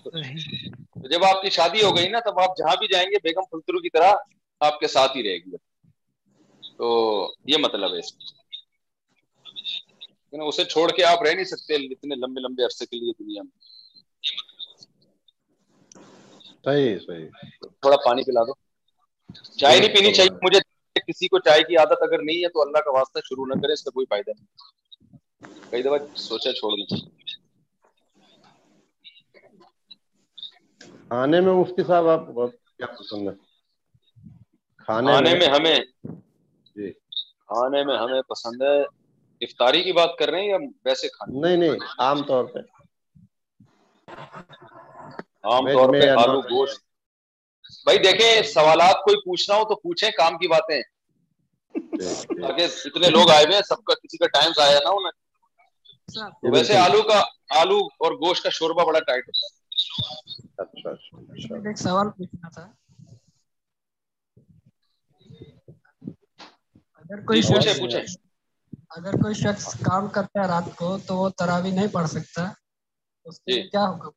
تو 0.04 1.08
جب 1.12 1.24
آپ 1.26 1.42
کی 1.42 1.50
شادی 1.58 1.84
ہو 1.84 1.96
گئی 1.96 2.08
نا 2.10 2.20
تب 2.26 2.40
آپ 2.40 2.58
جہاں 2.58 2.76
بھی 2.80 2.88
جائیں 2.92 3.06
گے 3.12 3.18
بیگم 3.24 3.48
فلترو 3.52 3.80
کی 3.82 3.90
طرح 3.98 4.14
آپ 4.68 4.80
کے 4.80 4.88
ساتھ 4.88 5.18
ہی 5.18 5.24
رہے 5.24 5.38
گی 5.46 5.58
تو 6.78 6.94
یہ 7.54 7.58
مطلب 7.64 7.94
ہے 7.94 8.00
اس 8.00 8.14
میں 10.34 10.46
اسے 10.46 10.64
چھوڑ 10.66 10.90
کے 10.92 11.04
آپ 11.06 11.24
رہ 11.24 11.34
نہیں 11.34 11.46
سکتے 11.46 11.76
اتنے 11.96 12.16
لمبے 12.24 12.42
لمبے 12.42 12.66
عرصے 12.66 12.86
کے 12.86 13.00
لیے 13.00 13.12
دنیا 13.24 13.42
میں 13.42 13.50
تھوڑا 16.66 17.98
پانی 18.06 18.24
پلا 18.24 18.44
دو 18.48 18.54
چائے 19.60 19.80
نہیں 19.80 19.94
پینی 19.96 20.14
چاہیے 20.14 20.32
مجھے 20.46 20.60
کسی 21.08 21.28
کو 21.28 21.40
چائے 21.48 21.64
کی 21.68 21.78
عادت 21.78 22.02
اگر 22.04 22.22
نہیں 22.24 22.44
ہے 22.44 22.50
تو 22.54 22.62
اللہ 22.62 22.84
کا 22.86 22.92
واسطہ 22.98 23.20
شروع 23.30 23.46
نہ 23.54 23.62
کرے 23.62 23.74
اس 23.74 23.84
کا 23.84 23.92
کوئی 23.92 24.06
فائدہ 24.10 24.38
نہیں 24.40 25.52
کئی 25.70 25.84
دفعہ 25.84 25.98
سوچا 26.26 26.54
چھوڑ 26.60 26.72
دیجیے 26.76 27.23
کھانے 31.10 31.38
کھانے 31.40 31.42
میں 31.42 31.48
میں 31.48 31.58
مفتی 31.62 31.84
صاحب 31.88 32.06
آپ 32.10 32.28
کیا 32.78 32.88
پسند 33.00 33.24
ہے 33.28 33.34
ہمیں 35.56 35.80
جی 36.76 36.88
کھانے 37.48 37.80
میں 37.86 37.98
ہمیں 37.98 38.22
پسند 38.30 38.62
ہے 38.62 38.76
افطاری 39.46 39.82
کی 39.84 39.92
بات 39.94 40.12
کر 40.20 40.28
رہے 40.30 40.40
ہیں 40.42 40.50
یا 40.50 40.58
ویسے 40.86 41.08
کھانے 41.18 41.32
نہیں 41.42 41.58
نہیں 41.58 41.72
عام 41.72 41.80
عام 42.08 42.20
طور 42.28 42.44
طور 45.74 45.90
پہ 45.94 46.00
پہ 46.02 46.06
آلو 46.22 46.40
گوشت 46.52 46.78
بھائی 47.86 47.98
دیکھیں 48.04 48.32
سوالات 48.54 48.98
کوئی 49.04 49.16
پوچھنا 49.24 49.54
ہو 49.58 49.64
تو 49.70 49.76
پوچھیں 49.84 50.10
کام 50.18 50.34
کی 50.38 50.48
باتیں 50.48 50.80
جی، 50.80 52.00
جی۔ 52.00 52.08
تاکہ 52.42 52.64
اتنے 52.86 53.08
لوگ 53.10 53.30
آئے 53.32 53.44
ہوئے 53.46 53.56
ہیں 53.56 53.64
سب 53.70 53.84
کا 53.90 53.94
کسی 54.04 54.18
کا 54.24 54.28
ٹائم 54.40 54.52
ضائع 54.58 54.78
نہ 54.86 54.90
ہونا 54.98 55.10
ویسے 56.54 56.74
آلو 56.78 57.02
کا 57.10 57.20
آلو 57.62 57.78
اور 58.06 58.12
گوشت 58.26 58.42
کا 58.44 58.50
شوربہ 58.60 58.84
بڑا 58.86 59.00
ٹائٹ 59.08 59.24
ہوتا 59.28 59.44
ہے 59.46 59.52
اچھا، 59.88 60.90
اچھا، 60.92 61.58
اچھا۔ 61.58 61.76
سوال 61.84 62.10
پوچھنا 62.18 62.50
تھا 62.54 62.72
اگر 67.00 67.24
کوئی 67.26 67.42
جی، 67.42 67.48
شخص 67.48 67.78
اگر 68.98 69.14
کوئی 69.22 69.34
شخص 69.36 69.66
کام 69.86 70.08
کرتا 70.16 70.42
ہے 70.42 70.48
رات 70.48 70.76
کو 70.78 70.98
تو 71.08 71.16
وہ 71.18 71.30
تراوی 71.38 71.72
نہیں 71.72 71.88
پڑھ 71.94 72.08
سکتا 72.10 72.44
اس 73.28 73.40
کے 73.40 73.54
جی۔ 73.54 73.68
کیا 73.70 73.84
حکم 73.90 74.12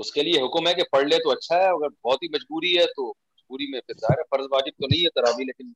اس 0.00 0.10
کے 0.12 0.22
لیے 0.22 0.40
حکم 0.44 0.66
ہے 0.68 0.74
کہ 0.74 0.82
پڑھ 0.92 1.04
لے 1.06 1.18
تو 1.24 1.30
اچھا 1.30 1.56
ہے 1.62 1.66
اگر 1.76 1.88
بہت 2.04 2.22
ہی 2.22 2.28
مجبوری 2.36 2.76
ہے 2.78 2.84
تو 2.96 3.08
مجبوری 3.08 3.70
میں 3.72 3.80
پھر 3.86 3.98
ظاہر 4.00 4.18
ہے 4.18 4.22
فرض 4.30 4.46
واجب 4.52 4.78
تو 4.80 4.86
نہیں 4.90 5.04
ہے 5.04 5.10
تراوی 5.20 5.44
لیکن 5.44 5.72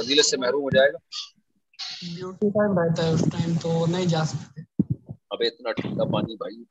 فضیلت 0.00 0.24
سے 0.26 0.36
محروم 0.42 0.62
ہو 0.62 0.70
جائے 0.76 0.92
گا 0.92 0.98
ڈیوٹی 2.16 2.48
ٹائم 2.58 2.78
رہتا 2.78 3.06
ہے 3.06 3.12
اس 3.12 3.24
ٹائم 3.32 3.54
تو 3.62 3.84
نہیں 3.86 4.06
جا 4.08 4.24
سکتے 4.34 4.60
اتنا 5.46 5.72
ٹھنڈا 5.80 6.04
پانی 6.12 6.36
بھائی 6.42 6.62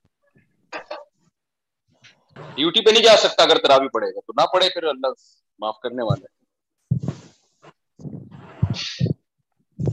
ڈیوٹی 2.56 2.82
پہ 2.86 2.92
نہیں 2.92 3.04
جا 3.04 3.16
سکتا 3.22 3.44
اگر 3.44 3.88
پڑے 3.96 4.08
گا 4.16 4.20
تو 4.26 4.34
نہ 4.40 4.46
پڑے 4.54 4.70
پھر 4.74 4.84
اللہ 4.94 5.18
معاف 5.62 5.80
کرنے 5.84 6.04
والا 6.10 6.40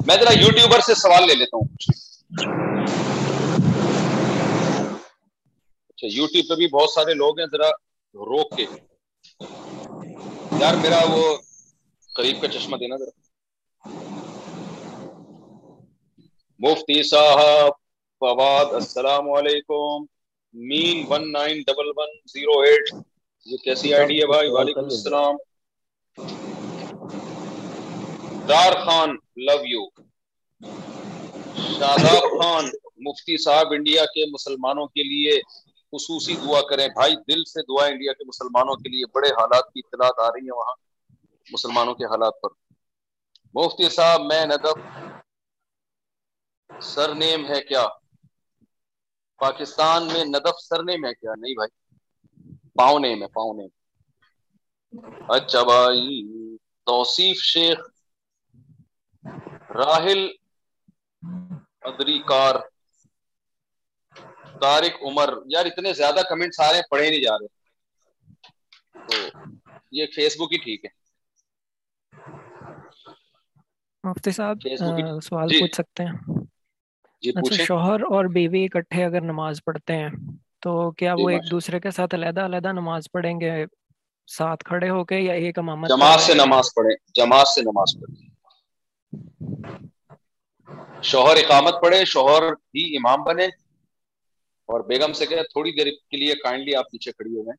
میں 0.06 0.16
ذرا 0.20 0.32
یوٹیوبر 0.38 0.80
سے 0.86 0.94
سوال 1.02 1.26
لے 1.26 1.34
لیتا 1.34 1.56
ہوں 1.56 1.74
اچھا 5.88 6.06
یوٹیوب 6.12 6.48
پہ 6.48 6.54
بھی 6.62 6.66
بہت 6.78 6.90
سارے 6.94 7.14
لوگ 7.22 7.38
ہیں 7.40 7.46
ذرا 7.52 7.68
روک 8.32 8.56
کے 8.56 8.66
یار 10.60 10.74
میرا 10.82 11.00
وہ 11.12 11.24
قریب 12.16 12.40
کا 12.42 12.48
چشمہ 12.56 12.76
دینا 12.76 12.96
ذرا 13.02 13.90
مفتی 16.66 17.02
صاحب 17.08 17.72
فواد 18.20 18.72
السلام 18.82 19.28
علیکم 19.30 20.04
مین 20.68 21.04
one 21.08 21.10
one 21.22 21.30
nine 21.32 21.60
double 21.66 21.90
zero 22.32 22.58
eight 22.60 22.88
یہ 23.50 23.56
کیسی 23.64 23.92
آئی 23.94 24.06
ڈی 24.06 24.18
ہے 24.20 24.26
بھائی 24.26 24.48
وعلیکم 24.56 24.84
السلام 24.96 25.36
دار 28.48 28.76
خان 28.84 29.14
لو 29.48 29.54
یو 29.72 29.84
شاداب 31.66 32.26
خان 32.40 32.68
مفتی 33.08 33.36
صاحب 33.44 33.72
انڈیا 33.76 34.04
کے 34.14 34.26
مسلمانوں 34.32 34.86
کے 34.94 35.02
لیے 35.12 35.38
خصوصی 35.96 36.34
دعا 36.46 36.60
کریں 36.70 36.86
بھائی 36.98 37.14
دل 37.28 37.44
سے 37.52 37.62
دعا 37.70 37.84
انڈیا 37.92 38.12
کے 38.18 38.24
مسلمانوں 38.32 38.74
کے 38.82 38.88
لیے 38.96 39.06
بڑے 39.14 39.28
حالات 39.38 39.72
کی 39.74 39.80
اطلاعات 39.86 40.18
آ 40.26 40.28
رہی 40.34 40.44
ہیں 40.48 40.56
وہاں 40.62 40.74
مسلمانوں 41.52 41.94
کے 42.02 42.10
حالات 42.16 42.40
پر 42.42 42.56
مفتی 43.60 43.88
صاحب 44.00 44.26
میں 44.32 44.44
ندب 44.54 44.82
سر 46.94 47.14
نیم 47.24 47.46
ہے 47.52 47.60
کیا 47.68 47.86
پاکستان 49.40 50.06
میں 50.12 50.24
ندف 50.24 50.60
سر 50.62 50.82
نیم 50.84 51.04
ہے 51.06 51.12
کیا 51.14 51.34
نہیں 51.38 51.54
بھائی 51.54 52.52
پاؤں 52.78 52.98
نیم 53.00 53.22
ہے 53.22 53.26
پاؤں 53.34 53.54
نیم 53.58 55.30
اچھا 55.32 55.62
بھائی 55.68 56.22
توصیف 56.86 57.42
شیخ 57.44 57.80
راہل 59.76 60.26
ادری 61.90 62.18
کار 62.28 62.54
طارق 64.62 65.02
عمر 65.10 65.32
یار 65.54 65.66
اتنے 65.66 65.92
زیادہ 65.94 66.20
کمنٹس 66.30 66.60
آ 66.60 66.68
رہے 66.70 66.76
ہیں 66.78 66.88
پڑھے 66.90 67.08
نہیں 67.10 67.22
جا 67.22 67.36
رہے 67.38 68.98
تو 69.08 69.52
یہ 69.96 70.06
فیس 70.14 70.36
بک 70.40 70.52
ہی 70.52 70.58
ٹھیک 70.64 70.84
ہے 70.84 70.96
مفتی 74.08 74.30
صاحب 74.40 74.66
سوال 75.28 75.48
جی۔ 75.48 75.60
پوچھ 75.60 75.74
سکتے 75.76 76.04
ہیں 76.04 76.37
جی، 77.22 77.30
اچھا 77.36 77.64
شوہر 77.64 78.00
اور 78.14 78.24
بیوی 78.34 78.64
اکٹھے 78.64 79.04
اگر 79.04 79.20
نماز 79.20 79.60
پڑھتے 79.64 79.94
ہیں 79.96 80.08
تو 80.62 80.90
کیا 80.98 81.14
جی، 81.18 81.22
وہ 81.24 81.30
ایک 81.30 81.50
دوسرے 81.50 81.80
کے 81.80 81.90
ساتھ 81.96 82.14
علیحدہ 82.14 82.44
علیحدہ 82.46 82.72
نماز 82.72 83.10
پڑھیں 83.12 83.38
گے 83.40 83.52
ساتھ 84.36 84.64
کھڑے 84.64 84.90
ہو 84.90 85.04
کے 85.10 85.18
یا 85.20 85.32
ایک 85.44 85.58
امامت 85.58 85.88
جماعت 85.88 86.00
جماعت 86.00 86.20
سے 86.26 86.32
سے 86.32 86.38
نماز 86.42 86.68
نماز 87.66 87.94
پڑھیں 88.00 88.18
پڑھیں 89.64 91.02
شوہر 91.10 91.36
اقامت 91.42 91.80
پڑھے 91.82 92.04
شوہر 92.14 92.48
ہی 92.74 92.84
امام 92.96 93.22
بنے 93.24 93.46
اور 94.72 94.80
بیگم 94.88 95.12
سے 95.18 95.26
کہ 95.26 95.42
تھوڑی 95.52 95.72
دیر 95.76 95.90
کے 96.10 96.16
لیے 96.16 96.34
کائنڈلی 96.42 96.74
آپ 96.76 96.90
پیچھے 96.92 97.12
کھڑی 97.12 97.36
ہو 97.36 97.46
گئے 97.46 97.56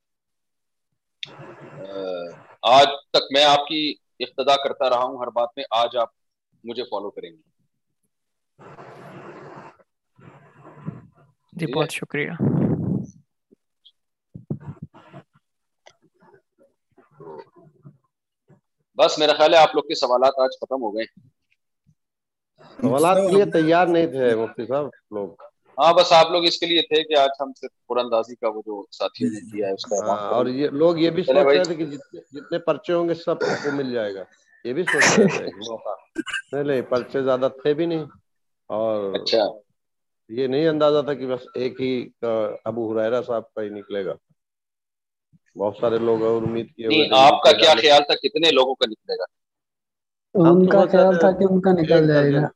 آج 2.76 2.88
تک 3.14 3.32
میں 3.34 3.44
آپ 3.46 3.68
کی 3.68 3.94
اقتدا 4.28 4.56
کرتا 4.64 4.90
رہا 4.90 5.04
ہوں 5.04 5.18
ہر 5.22 5.30
بات 5.40 5.50
میں 5.58 5.64
آج 5.82 5.96
آپ 6.02 6.10
مجھے 6.70 6.84
فالو 6.92 7.10
کریں 7.12 7.30
گے 7.32 8.88
جی 11.60 11.68
بہت 11.74 11.92
شکریہ 11.92 12.30
بس 19.00 19.18
میرا 19.20 19.34
خیال 19.38 19.54
ہے 19.54 19.60
آپ 19.60 19.76
لوگ 19.76 19.84
کے 19.88 19.96
سوالات 20.00 20.40
آج 20.46 20.56
ختم 20.62 20.84
ہو 20.84 20.94
گئے 20.96 21.06
سوالات 22.82 23.18
کے 23.18 23.36
لیے 23.36 23.46
تیار 23.52 23.88
نہیں 23.96 24.08
تھے 24.18 24.34
مفتی 24.44 24.66
صاحب 24.68 24.88
لوگ 25.18 25.44
ہاں 25.80 25.94
بس 25.98 26.12
آپ 26.14 26.32
لوگ 26.32 26.46
اس 26.46 26.58
کے 26.60 26.66
لیے 26.66 26.82
تھے 26.94 27.02
کہ 27.10 27.18
آج 27.20 27.30
ہم 27.42 27.52
صرف 27.60 27.72
قرآن 27.90 28.04
اندازی 28.06 28.36
کا 28.36 28.48
وہ 28.56 28.62
جو 28.66 28.84
ساتھی 28.98 29.30
نے 29.34 29.40
کیا 29.52 29.68
ہے 29.68 29.74
اس 29.74 29.86
کا 29.94 30.14
اور 30.16 30.46
یہ 30.62 30.76
لوگ 30.84 30.98
یہ 31.00 31.10
بھی 31.18 31.24
سوچ 31.24 31.36
رہے 31.38 31.64
تھے 31.64 31.76
کہ 31.82 31.86
جتنے 31.96 32.60
پرچے 32.70 32.94
ہوں 32.94 33.10
گے 33.10 33.14
سب 33.24 33.40
کو 33.66 33.72
مل 33.78 33.92
جائے 33.94 34.14
گا 34.16 34.24
یہ 34.68 34.74
بھی 34.80 34.84
سوچ 34.92 35.18
رہے 35.20 35.26
تھے 35.28 35.74
نہیں 36.52 36.64
نہیں 36.64 36.82
پرچے 36.94 37.22
زیادہ 37.32 37.50
تھے 37.62 37.74
بھی 37.82 37.86
نہیں 37.94 38.06
اور 38.80 39.14
اچھا 39.22 39.44
یہ 40.38 40.48
نہیں 40.54 40.68
اندازہ 40.68 41.02
تھا 41.06 41.14
کہ 41.20 41.28
بس 41.28 41.46
ایک 41.62 41.80
ہی 41.82 41.90
ابو 42.70 42.82
حرا 42.98 43.22
صاحب 43.28 43.54
کا 43.54 43.62
ہی 43.62 43.70
نکلے 43.78 44.04
گا 44.06 44.14
بہت 45.60 45.76
سارے 45.82 45.98
لوگ 46.10 46.22
اور 46.26 46.42
امید 46.50 46.68
کیے 46.76 47.08
آپ 47.20 47.42
کا 47.44 47.52
کیا 47.62 47.74
خیال 47.82 48.04
تھا 48.08 48.16
کتنے 48.28 48.52
لوگوں 48.58 48.76
کا 48.82 48.90
نکلے 48.92 49.18
گا 49.20 49.26
ان 50.52 50.66
کا 50.74 50.86
خیال 50.92 51.18
تھا 51.20 51.32
کہ 51.40 51.52
ان 51.52 51.62
کا 51.68 51.72
نکل 51.82 52.08
جائے 52.08 52.32
گا 52.34 52.48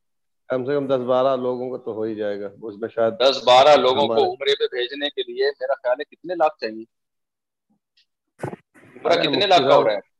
کم 0.50 0.66
سے 0.66 0.74
کم 0.76 0.88
دس 0.88 1.04
بارہ 1.10 1.36
لوگوں 1.46 1.70
کا 1.72 1.78
تو 1.86 1.94
ہو 1.94 2.02
ہی 2.04 2.16
جائے 2.16 2.40
گا 2.42 2.48
اس 2.70 2.76
میں 2.82 2.90
شاید 2.96 3.14
دس 3.24 3.42
بارہ 3.46 3.76
لوگوں 3.86 4.08
کو 4.08 4.24
عمرے 4.24 4.56
پہ 4.60 4.68
بھیجنے 4.76 5.10
کے 5.16 5.24
لیے 5.32 5.50
میرا 5.60 5.74
خیال 5.84 6.00
ہے 6.00 6.16
کتنے 6.16 6.36
لاکھ 6.44 6.60
چاہیے 6.66 6.86
عمرہ 8.52 9.22
کتنے 9.24 9.48
لاکھ 9.56 9.68
کا 9.68 9.76
ہو 9.76 9.84
رہا 9.88 9.94
ہے 9.96 10.12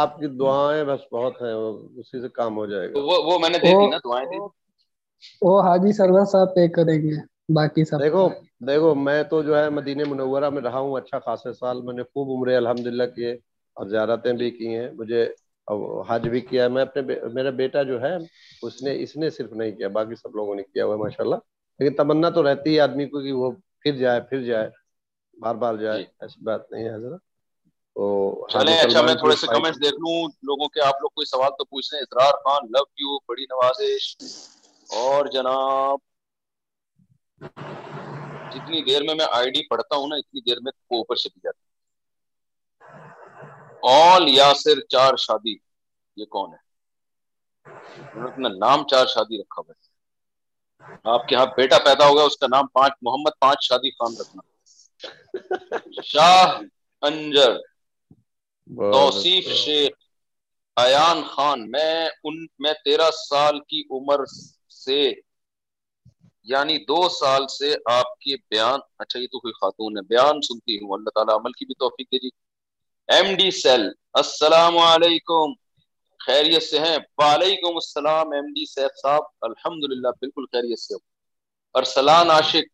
آپ 0.00 0.18
کی 0.18 0.26
دعائیں 0.38 0.84
بس 0.84 1.00
بہت 1.12 1.42
ہیں 1.42 1.52
اسی 2.00 2.20
سے 2.20 2.28
کام 2.40 2.56
ہو 2.56 2.66
جائے 2.66 2.88
گا 2.92 3.00
وہ 3.30 3.38
میں 3.38 3.48
نے 3.50 3.58
دے 3.58 3.74
دی 3.82 3.86
نا 3.90 3.96
دعائیں 4.04 4.26
دی 4.28 4.38
وہ 5.46 5.60
حاجی 5.62 5.92
سرور 5.92 6.24
صاحب 6.32 6.54
پے 6.54 6.66
کریں 6.76 6.98
گے 7.02 7.14
باقی 7.56 7.84
سب 7.84 8.00
دیکھو 8.02 8.28
دیکھو 8.66 8.94
میں 9.06 9.22
تو 9.30 9.42
جو 9.42 9.56
ہے 9.58 9.68
مدینہ 9.76 10.02
منورہ 10.08 10.50
میں 10.50 10.62
رہا 10.62 10.78
ہوں 10.80 10.96
اچھا 10.98 11.18
خاصے 11.24 11.52
سال 11.52 11.80
میں 11.84 11.92
نے 11.94 12.02
خوب 12.12 12.30
عمرے 12.38 12.56
الحمدللہ 12.56 13.02
کیے 13.14 13.32
اور 13.78 13.86
زیارتیں 13.88 14.32
بھی 14.40 14.50
کی 14.58 14.74
ہیں 14.76 14.90
مجھے 14.98 15.24
حج 16.08 16.28
بھی 16.28 16.40
کیا 16.50 16.62
ہے 16.62 16.68
میں 16.68 16.82
اپنے 16.82 17.14
میرا 17.34 17.50
بیٹا 17.62 17.82
جو 17.90 18.00
ہے 18.02 18.14
اس 18.66 18.80
نے 18.82 18.94
اس 19.02 19.16
نے 19.16 19.30
صرف 19.36 19.52
نہیں 19.60 19.70
کیا 19.76 19.88
باقی 19.98 20.14
سب 20.22 20.36
لوگوں 20.36 20.54
نے 20.54 20.62
کیا 20.62 20.84
ہوا 20.84 20.94
ہے 20.94 21.00
ماشاء 21.02 21.24
اللہ 21.24 21.42
لیکن 21.78 21.94
تمنا 21.96 22.30
تو 22.30 22.42
رہتی 22.48 22.74
ہے 22.74 22.80
آدمی 22.80 23.06
کو 23.08 23.20
کہ 23.22 23.32
وہ 23.32 23.50
پھر 23.82 23.96
جائے 23.96 24.20
پھر 24.30 24.42
جائے 24.44 24.70
بار 25.42 25.54
بار 25.62 25.76
جائے 25.82 25.98
جی۔ 26.02 26.06
ایسی 26.20 26.44
بات 26.44 26.70
نہیں 26.72 26.84
ہے 26.84 26.94
حضرت 26.94 27.20
تو 27.94 28.46
چلیں 28.52 28.76
اچھا 28.78 29.02
میں 29.02 29.14
تھوڑے 29.22 29.36
سے 29.36 29.46
کمنٹس 29.54 29.82
دیکھ 29.82 30.00
لوں 30.00 30.16
لوگوں 30.50 30.68
کے 30.74 30.80
آپ 30.86 31.02
لوگ 31.02 31.08
کوئی 31.14 31.24
سوال 31.30 31.50
تو 31.58 31.64
پوچھ 31.64 31.92
رہے 31.92 31.98
ہیں 32.00 32.06
اظہار 32.10 32.32
خان 32.44 32.68
لو 32.76 32.84
یو 33.02 33.18
بڑی 33.28 33.44
نوازش 33.50 34.14
اور 35.00 35.26
جناب 35.32 35.98
جتنی 38.54 38.82
دیر 38.84 39.02
میں 39.06 39.14
میں 39.18 39.26
آئی 39.36 39.50
ڈی 39.50 39.60
پڑھتا 39.68 39.96
ہوں 39.96 40.08
نا 40.08 40.16
اتنی 40.22 40.40
دیر 40.50 40.58
میں 40.62 40.72
وہ 40.90 40.96
اوپر 40.96 41.16
چلی 41.22 41.40
جاتی 41.44 41.70
آل 43.92 44.28
یاسر 44.34 44.80
چار 44.96 45.16
شادی 45.26 45.54
یہ 46.20 46.24
کون 46.38 46.52
ہے 46.52 47.74
اپنا 48.28 48.48
نام 48.58 48.86
چار 48.90 49.06
شادی 49.14 49.40
رکھا 49.42 49.62
ہوا 49.64 49.72
ہے 49.76 50.94
آپ 51.14 51.26
کے 51.28 51.36
ہاں 51.36 51.46
بیٹا 51.56 51.78
پیدا 51.84 52.06
ہوگا 52.08 52.22
اس 52.30 52.36
کا 52.38 52.46
نام 52.56 52.66
پانچ 52.78 52.92
محمد 53.08 53.38
پانچ 53.40 53.66
شادی 53.68 53.90
خان 53.98 54.16
رکھنا 54.20 56.02
شاہ 56.14 56.56
انجر 57.10 57.56
توصیف 58.92 59.48
شیخ 59.64 59.92
ایان 60.86 61.22
خان 61.34 61.70
میں 61.70 61.94
ان 62.24 62.46
میں 62.66 62.72
تیرہ 62.84 63.10
سال 63.28 63.58
کی 63.68 63.82
عمر 63.98 64.24
سے 64.84 65.00
یعنی 66.52 66.78
دو 66.90 67.00
سال 67.18 67.46
سے 67.56 67.74
آپ 67.96 68.18
کے 68.24 68.36
بیان 68.50 68.80
اچھا 69.02 69.18
یہ 69.20 69.26
تو 69.32 69.40
کوئی 69.40 69.52
خاتون 69.60 69.96
ہے 69.98 70.02
بیان 70.14 70.40
سنتی 70.48 70.76
ہوں 70.78 70.92
اللہ 70.96 71.14
تعالیٰ 71.18 71.34
عمل 71.40 71.52
کی 71.58 71.64
بھی 71.70 71.74
توفیق 71.84 72.06
دے 72.12 72.18
جی 72.24 72.30
ایم 73.16 73.34
ڈی 73.40 73.50
سیل 73.62 73.84
السلام 74.22 74.78
علیکم 74.86 75.52
خیریت 76.26 76.62
سے 76.62 76.78
ہیں 76.86 76.96
وعلیکم 77.22 77.78
السلام 77.82 78.32
ایم 78.38 78.52
ڈی 78.58 78.64
سیف 78.72 78.98
صاحب 79.02 79.48
الحمدللہ 79.50 80.08
بالکل 80.20 80.44
خیریت 80.56 80.78
سے 80.82 80.98
ارسلان 81.80 82.30
عاشق 82.30 82.70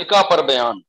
نکاح 0.00 0.22
پر 0.30 0.42
بیان 0.52 0.80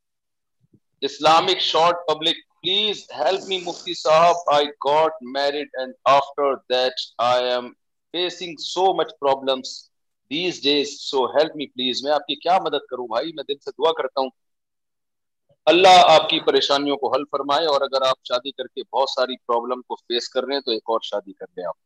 Islamic 1.10 1.60
short 1.68 2.08
public 2.08 2.38
please 2.62 3.04
help 3.18 3.48
me 3.50 3.60
مفتی 3.66 3.94
صاحب 4.04 4.50
I 4.56 4.66
got 4.88 5.22
married 5.36 5.80
and 5.82 5.94
after 6.16 6.56
that 6.76 7.06
I 7.30 7.46
am 7.52 7.72
facing 8.12 8.56
so 8.66 8.84
much 8.98 9.10
problems 9.20 9.70
help 10.32 11.54
me 11.56 11.66
please 11.68 12.04
میں 12.04 12.12
آپ 12.12 12.26
کی 12.28 12.36
کیا 12.40 12.58
مدد 12.66 12.84
کروں 12.90 13.08
بھائی 13.14 13.28
میں 13.36 13.44
دل 13.48 13.58
سے 13.64 13.72
دعا 13.78 13.92
کرتا 14.02 14.20
ہوں 14.22 14.30
اللہ 15.72 15.96
آپ 16.12 16.28
کی 16.30 16.40
پریشانیوں 16.46 16.98
کو 16.98 17.14
حل 17.14 17.24
فرمائے 17.32 17.66
اور 17.68 17.82
اگر 17.90 18.02
آپ 18.08 18.16
شادی 18.30 18.52
کر 18.52 18.68
کے 18.68 18.82
بہت 18.94 19.10
ساری 19.10 19.36
پرابلم 19.48 19.82
کو 19.88 19.96
فیس 19.96 20.30
کر 20.34 20.44
رہے 20.46 20.54
ہیں 20.56 20.62
تو 20.66 20.72
ایک 20.72 20.84
اور 20.96 21.00
شادی 21.10 21.34
کر 21.42 21.46
لیں 21.58 21.66
آپ 21.66 21.78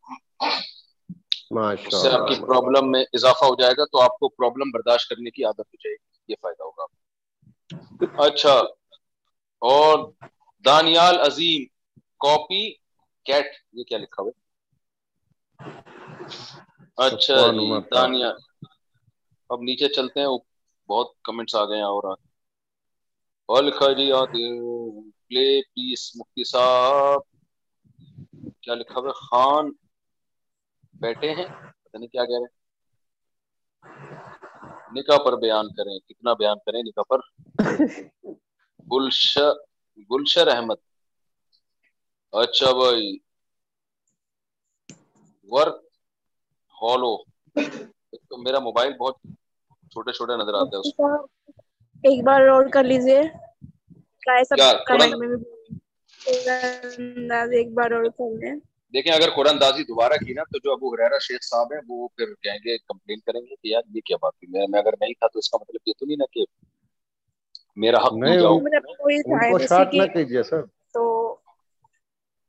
اس 1.88 1.96
سے 2.02 2.10
آپ 2.18 2.28
کی 2.28 2.36
پرابلم 2.46 2.84
میں 2.92 3.04
اضافہ 3.20 3.46
ہو 3.46 3.56
جائے 3.62 3.74
گا 3.78 3.84
تو 3.92 3.98
آپ 4.02 4.18
کو 4.20 4.26
پرابلم 4.38 4.70
برداشت 4.74 5.10
کرنے 5.10 5.30
کی 5.32 5.44
عادت 5.46 5.60
ہو 5.60 5.76
جائے 5.84 5.96
گی 5.96 6.06
یہ 6.28 6.36
فائدہ 6.42 6.64
ہوگا 6.64 6.86
اچھا 8.28 8.54
اور 9.74 9.96
دانیال 10.66 11.16
عظیم 11.26 11.64
کاپی 12.28 12.64
کیٹ 13.30 13.48
یہ 13.78 13.84
کیا 13.88 13.98
لکھا 13.98 14.24
ہوئے 14.24 14.44
اچھا 17.02 17.36
جی، 17.52 17.80
دانیہ 17.94 18.26
اب 19.52 19.62
نیچے 19.66 19.88
چلتے 19.96 20.20
ہیں 20.20 20.28
بہت 20.90 21.14
کمنٹس 21.26 21.56
آ 21.56 21.64
گئے 21.70 21.78
ہیں 21.78 21.90
اور 23.48 23.64
لکھا 23.64 23.92
جی 23.98 24.10
پلے 25.26 25.46
پیس 25.74 26.06
مفتی 26.18 26.44
صاحب 26.52 27.22
کیا 28.62 28.76
لکھا 28.76 29.00
ہوا 29.00 29.12
خان 29.20 29.72
بیٹھے 31.02 31.32
ہیں 31.34 31.46
پتہ 31.84 31.98
نہیں 31.98 32.08
کیا 32.10 32.26
کہہ 32.26 32.44
رہے 32.44 34.14
نکاح 35.00 35.18
پر 35.26 35.38
بیان 35.46 35.74
کریں 35.76 35.98
کتنا 36.08 36.34
بیان 36.42 36.58
کریں 36.66 36.82
نکاح 36.88 37.04
پر 37.10 37.22
گلش 38.92 39.38
گلشر 40.12 40.48
احمد 40.56 40.80
اچھا 42.42 42.72
بھائی 42.80 43.18
ورک 45.56 45.82
فالو 46.84 47.10
تو 47.18 48.38
میرا 48.46 48.60
موبائل 48.64 48.94
بہت 49.00 49.16
چھوٹے 49.92 50.12
چھوٹے 50.18 50.36
نظر 50.42 50.54
آتا 50.62 50.78
ہے 50.78 51.12
ایک 52.10 52.24
بار 52.26 52.48
اور 52.54 52.66
کر 52.74 52.84
لیجیے 52.84 53.22
دیکھیں 58.96 59.12
اگر 59.14 59.30
قرآن 59.36 59.60
دازی 59.62 59.84
دوبارہ 59.92 60.18
کی 60.26 60.34
نا 60.38 60.44
تو 60.52 60.60
جو 60.64 60.72
ابو 60.74 60.94
حریرہ 60.94 61.20
شیخ 61.28 61.44
صاحب 61.50 61.72
ہیں 61.74 61.80
وہ 61.88 62.08
پھر 62.16 62.34
کہیں 62.48 62.58
گے 62.66 62.78
کمپلین 62.78 63.20
کریں 63.32 63.40
گے 63.40 63.56
کہ 63.56 63.68
یار 63.68 63.96
یہ 63.96 64.02
کیا 64.10 64.18
بات 64.26 64.34
میں 64.50 64.80
اگر 64.80 65.00
نہیں 65.02 65.14
تھا 65.20 65.28
تو 65.34 65.40
اس 65.40 65.50
کا 65.52 65.58
مطلب 65.62 65.82
یہ 65.90 65.94
تو 66.00 66.06
نہیں 66.06 66.18
نا 66.20 66.32
کہ 66.34 66.44
میرا 67.86 68.04
حق 68.06 68.18
نہیں 68.26 68.40
جاؤں 68.42 69.88
تو 71.00 71.06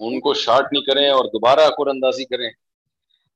ان 0.07 0.21
کو 0.21 0.35
شارٹ 0.45 0.73
نہیں 0.73 0.83
کریں 0.93 1.09
اور 1.11 1.31
دوبارہ 1.39 1.69
قرآن 1.77 2.03
دازی 2.03 2.25
کریں 2.37 2.51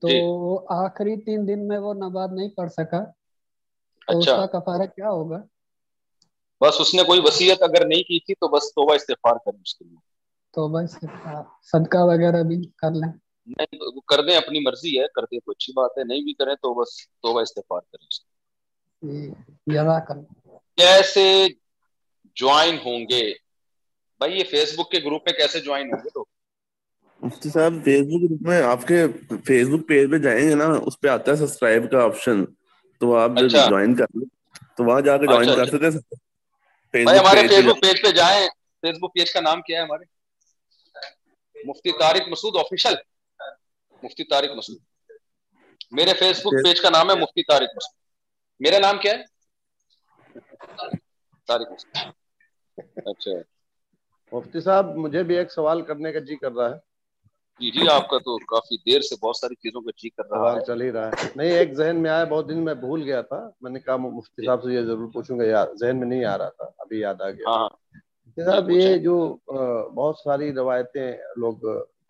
تو 0.00 0.08
جی۔ 0.08 0.20
آخری 0.84 1.16
تین 1.24 1.46
دن 1.48 1.66
میں 1.68 1.78
وہ 1.84 1.92
نماز 1.94 2.32
نہیں 2.36 2.48
پڑھ 2.56 2.70
سکا 2.72 3.00
تو 4.06 4.18
اس 4.18 4.26
اچھا۔ 4.28 4.44
کا 4.44 4.46
کفارہ 4.58 4.86
کیا 4.96 5.10
ہوگا 5.10 5.38
بس 6.60 6.80
اس 6.80 6.94
نے 6.94 7.02
کوئی 7.06 7.20
وصیت 7.24 7.62
اگر 7.62 7.84
نہیں 7.86 8.02
کی 8.08 8.18
تھی 8.26 8.34
تو 8.40 8.48
بس 8.48 8.72
توبہ 8.74 8.94
استغفار 8.94 9.36
کریں 9.44 9.58
اس 9.60 9.74
کے 9.74 9.84
لیے 9.84 9.96
توبہ 10.54 10.80
استغفار 10.84 11.42
صدقہ 11.72 12.04
وغیرہ 12.12 12.42
بھی 12.48 12.60
کر 12.82 12.90
لیں 13.00 13.12
نہیں 13.58 14.00
کر 14.08 14.22
دیں 14.26 14.36
اپنی 14.36 14.60
مرضی 14.66 14.98
ہے 15.00 15.06
کر 15.14 15.22
دیں 15.30 15.38
کوئی 15.44 15.54
اچھی 15.58 15.72
بات 15.76 15.98
ہے 15.98 16.04
نہیں 16.04 16.22
بھی 16.24 16.32
کریں 16.38 16.54
تو 16.62 16.72
بس 16.80 16.96
توبہ 17.22 17.40
استغفار 17.40 17.80
کریں 17.92 18.06
اس 18.10 18.20
کے 18.20 18.32
جی، 19.06 20.22
کیسے 20.76 21.24
جوائن 22.40 22.76
ہوں 22.84 23.00
گے 23.10 23.22
بھائی 24.18 24.38
یہ 24.38 24.44
فیس 24.50 24.78
بک 24.78 24.90
کے 24.90 24.98
گروپ 25.04 25.22
میں 25.28 25.32
کیسے 25.38 25.60
جوائن 25.60 25.92
ہوں 25.92 26.02
گے 26.04 26.10
تو 26.14 26.24
مفتی 27.24 27.50
صاحب 27.50 27.74
فیس 27.84 28.00
بک 28.06 28.24
میں 28.46 28.60
آپ 28.62 28.86
کے 28.88 28.96
فیس 29.46 29.68
بک 29.68 29.86
پیج 29.88 30.10
پہ 30.10 30.18
جائیں 30.24 30.48
گے 30.48 30.54
نا 30.60 30.64
اس 30.86 30.98
پہ 31.00 31.08
آتا 31.08 31.30
ہے 31.30 31.36
سبسکرائب 31.36 31.90
کا 31.90 32.02
آپشن 32.04 32.44
تو 33.00 33.14
آپ 33.16 33.30
جوائن 33.50 33.92
اچھا۔ 33.92 34.04
کر 34.04 34.18
لیں 34.18 34.28
تو 34.76 34.84
وہاں 34.84 35.00
جا 35.06 35.16
کے 35.16 35.24
اچھا، 35.26 35.38
اچھا۔ 35.38 35.78
نام 39.42 39.62
کیا 39.62 39.82
ہے 39.82 39.86
اچھا 53.10 53.40
مفتی 54.36 54.60
صاحب 54.64 54.96
مجھے 55.04 55.22
بھی 55.22 55.36
ایک 55.38 55.52
سوال 55.52 55.80
کرنے 55.88 56.12
کا 56.12 56.18
جی 56.28 56.36
کر 56.36 56.52
رہا 56.52 56.68
ہے 56.70 56.78
جی 57.60 57.70
جی 57.70 57.86
آپ 57.90 58.08
کا 58.10 58.18
تو 58.24 58.36
کافی 58.48 58.76
دیر 58.90 59.00
سے 59.08 59.14
بہت 59.22 59.36
ساری 59.36 59.54
چیزوں 59.54 59.80
کا 59.82 59.92
چیک 59.92 60.02
جی 60.12 60.22
کر 60.22 60.30
رہا 60.30 60.54
ہے 60.54 60.60
چل 60.66 60.80
ہی 60.82 60.90
رہا 60.92 61.08
ہے 61.08 61.26
نہیں 61.36 61.50
ایک 61.58 61.74
ذہن 61.76 62.00
میں 62.02 62.10
آیا 62.10 62.24
بہت 62.30 62.48
دن 62.48 62.64
میں 62.64 62.74
بھول 62.80 63.02
گیا 63.02 63.20
تھا 63.32 63.38
میں 63.62 63.70
نے 63.70 63.78
کہا 63.80 63.96
مفتی 64.04 64.46
صاحب 64.46 64.62
سے 64.64 64.72
یہ 64.74 64.80
ضرور 64.86 65.10
پوچھوں 65.12 65.38
گا 65.38 65.44
یار 65.44 65.74
ذہن 65.80 65.98
میں 66.00 66.06
نہیں 66.06 66.24
آ 66.24 66.36
رہا 66.38 66.48
تھا 66.56 66.64
ابھی 66.82 67.00
یاد 67.00 67.20
آ 67.22 67.28
گیا 67.30 67.48
ہاں، 67.48 67.58
ہاں۔ 67.58 67.68
مفتی 68.26 68.44
صاحب 68.44 68.70
یہ 68.70 68.96
جو 69.04 69.18
بہت 69.94 70.18
ساری 70.24 70.52
روایتیں 70.54 71.12
لوگ 71.42 71.54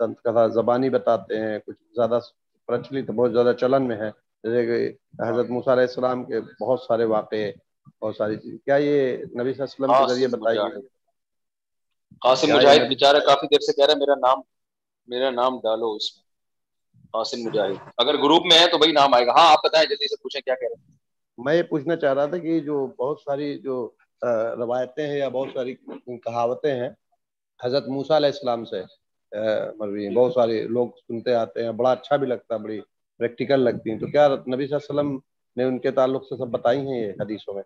دنت 0.01 0.19
کتھا 0.21 0.47
زبانی 0.57 0.91
بتاتے 0.97 1.41
ہیں 1.41 1.59
کچھ 1.67 1.77
زیادہ 1.97 2.19
پرچلت 2.67 3.11
بہت 3.11 3.33
زیادہ 3.33 3.53
چلن 3.61 3.89
میں 3.89 3.97
ہے 3.97 4.11
جیسے 4.47 4.65
کہ 4.67 5.23
حضرت 5.29 5.51
موسیٰ 5.51 5.73
علیہ 5.73 5.87
السلام 5.89 6.25
کے 6.31 6.41
بہت 6.65 6.81
سارے 6.89 7.05
واقعے 7.13 7.51
بہت 8.03 8.17
ساری 8.17 8.37
چیزیں 8.37 8.59
کیا 8.65 8.77
یہ 8.87 9.15
نبی 9.43 9.53
صلی 9.53 9.83
اللہ 9.85 9.93
علیہ 9.93 9.93
وسلم 9.93 10.07
کے 10.09 10.15
ذریعے 10.15 10.29
بتائیے 10.37 10.89
قاسم 12.23 12.55
مجاہد 12.57 12.89
بیچارہ 12.89 13.19
کافی 13.27 13.47
دیر 13.53 13.61
سے 13.67 13.73
کہہ 13.73 13.85
رہا 13.85 13.93
ہے 13.93 13.99
میرا 13.99 14.15
نام 14.27 14.41
میرا 15.13 15.31
نام 15.31 15.59
ڈالو 15.63 15.93
اس 15.95 16.13
میں 17.35 17.43
مجاہد 17.45 17.91
اگر 18.03 18.15
گروپ 18.23 18.47
میں 18.53 18.59
ہے 18.59 18.67
تو 18.71 18.79
بھائی 18.79 18.93
نام 18.93 19.15
آئے 19.15 19.27
گا 19.27 19.33
ہاں 19.37 19.51
آپ 19.51 19.65
بتائیں 19.65 19.89
جلدی 19.89 20.09
سے 20.09 20.17
پوچھیں 20.23 20.41
کیا 20.41 20.55
کہہ 20.55 20.69
رہے 20.71 20.75
ہیں 20.83 21.43
میں 21.45 21.55
یہ 21.55 21.63
پوچھنا 21.71 21.97
چاہ 22.05 22.13
رہا 22.15 22.27
تھا 22.33 22.39
کہ 22.45 22.59
جو 22.69 22.87
بہت 22.99 23.21
ساری 23.25 23.59
جو 23.65 23.77
روایتیں 24.63 25.07
ہیں 25.07 25.17
یا 25.17 25.29
بہت 25.37 25.49
ساری 25.55 25.75
کہاوتیں 26.25 26.73
ہیں 26.75 26.89
حضرت 27.65 27.89
موسیٰ 27.97 28.17
علیہ 28.17 28.31
السلام 28.35 28.65
سے 28.71 28.83
بہت 30.15 30.33
سارے 30.35 30.61
لوگ 30.77 30.89
سنتے 31.09 31.35
آتے 31.35 31.65
ہیں 31.65 31.71
بڑا 31.81 31.91
اچھا 31.93 32.17
بھی 32.23 32.27
لگتا 32.27 32.55
ہے 32.55 32.59
بڑی 32.63 32.81
پریکٹیکل 33.19 33.61
لگتی 33.65 33.91
ہیں 33.91 33.99
تو 33.99 34.07
کیا 34.11 34.29
نبی 34.29 34.67
صلی 34.67 34.77
اللہ 34.77 35.01
علیہ 35.01 35.01
وسلم 35.01 35.19
نے 35.57 35.65
ان 35.69 35.79
کے 35.87 35.91
تعلق 35.99 36.25
سے 36.29 36.37
سب 36.37 36.49
بتائی 36.59 36.81
ہیں 36.87 37.01
یہ 37.01 37.11
حدیثوں 37.21 37.55
میں 37.55 37.63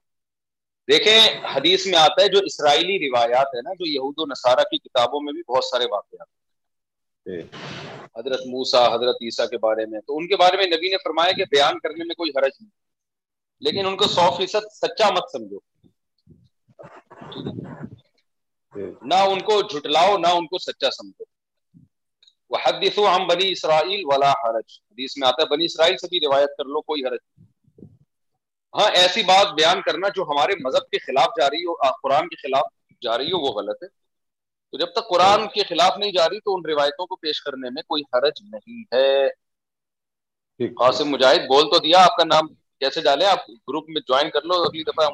دیکھیں 0.93 1.47
حدیث 1.57 1.87
میں 1.87 1.99
آتا 1.99 2.23
ہے 2.23 2.29
جو 2.33 2.39
اسرائیلی 2.53 2.99
روایات 3.09 3.55
ہے 3.57 3.61
نا 3.63 3.73
جو 3.79 3.87
یہود 3.91 4.19
و 4.19 4.27
نصارہ 4.31 4.65
کی 4.71 4.79
کتابوں 4.89 5.21
میں 5.27 5.33
بھی 5.33 5.43
بہت 5.49 5.65
سارے 5.65 5.85
واقعات 5.91 6.27
جی۔ 7.27 7.41
حضرت 8.17 8.41
موسا 8.51 8.85
حضرت 8.95 9.17
عیسیٰ 9.25 9.49
کے 9.49 9.59
بارے 9.63 9.87
میں 9.91 10.01
تو 10.07 10.17
ان 10.19 10.27
کے 10.29 10.37
بارے 10.43 10.57
میں 10.57 10.67
نبی 10.77 10.89
نے 10.91 10.97
فرمایا 11.05 11.33
کہ 11.37 11.45
بیان 11.57 11.79
کرنے 11.83 12.05
میں 12.07 12.15
کوئی 12.19 12.31
حرج 12.37 12.53
نہیں 12.61 12.71
لیکن 13.67 13.87
ان 13.87 13.97
کو 13.97 14.09
سو 14.09 14.31
فیصد 14.37 14.73
سچا 14.81 15.11
مت 15.17 15.31
سمجھو 15.33 15.59
جی۔ 17.41 17.57
نہ 19.11 19.15
ان 19.31 19.41
کو 19.49 19.61
جھٹلاؤ 19.69 20.17
نہ 20.19 20.27
ان 20.39 20.47
کو 20.47 20.59
سچا 20.67 20.91
سمجھو 20.97 21.25
وہ 22.51 22.59
حدیث 22.65 22.99
ہم 22.99 23.27
بنی 23.27 23.51
اسرائیل 23.53 24.05
والا 24.11 24.31
حرج 24.43 24.79
حدیث 24.81 25.17
میں 25.17 25.29
آتا 25.29 25.43
ہے 25.43 25.49
بنی 25.55 25.65
اسرائیل 25.71 25.97
سے 26.03 26.07
بھی 26.11 26.21
روایت 26.27 26.57
کر 26.59 26.65
لو 26.75 26.81
کوئی 26.91 27.05
حرج 27.07 27.19
نہیں 27.21 27.47
ہاں 28.77 28.89
ایسی 29.01 29.23
بات 29.29 29.53
بیان 29.59 29.81
کرنا 29.87 30.09
جو 30.15 30.23
ہمارے 30.31 30.53
مذہب 30.65 30.89
کے 30.91 30.99
خلاف 31.07 31.31
جا 31.39 31.49
رہی 31.51 31.65
ہو 31.65 31.75
قرآن 32.03 32.29
کے 32.29 32.37
خلاف 32.43 32.69
جا 33.03 33.17
رہی 33.19 33.33
ہو 33.33 33.39
وہ 33.47 33.53
غلط 33.61 33.83
ہے 33.83 33.87
تو 34.71 34.79
جب 34.81 34.91
تک 34.97 35.07
قرآن 35.11 35.41
ہاں۔ 35.43 35.47
کے 35.55 35.63
خلاف 35.69 35.97
نہیں 35.99 36.13
جا 36.13 36.29
رہی 36.29 36.41
تو 36.47 36.55
ان 36.55 36.65
روایتوں 36.71 37.07
کو 37.11 37.17
پیش 37.25 37.41
کرنے 37.43 37.71
میں 37.75 37.83
کوئی 37.91 38.03
حرج 38.15 38.41
نہیں 38.55 38.81
ہے 38.95 40.69
قاسم 40.81 41.09
مجاہد 41.11 41.45
بول 41.51 41.71
تو 41.71 41.79
دیا 41.85 42.03
آپ 42.05 42.17
کا 42.17 42.25
نام 42.25 42.47
کیسے 42.83 43.01
ڈالے 43.03 43.25
گروپ 43.69 43.89
میں 43.95 44.01
جوائن 44.09 44.31
کر 44.31 44.43
لو 44.51 44.55
اگلی 44.63 44.83
دفعہ 44.89 45.07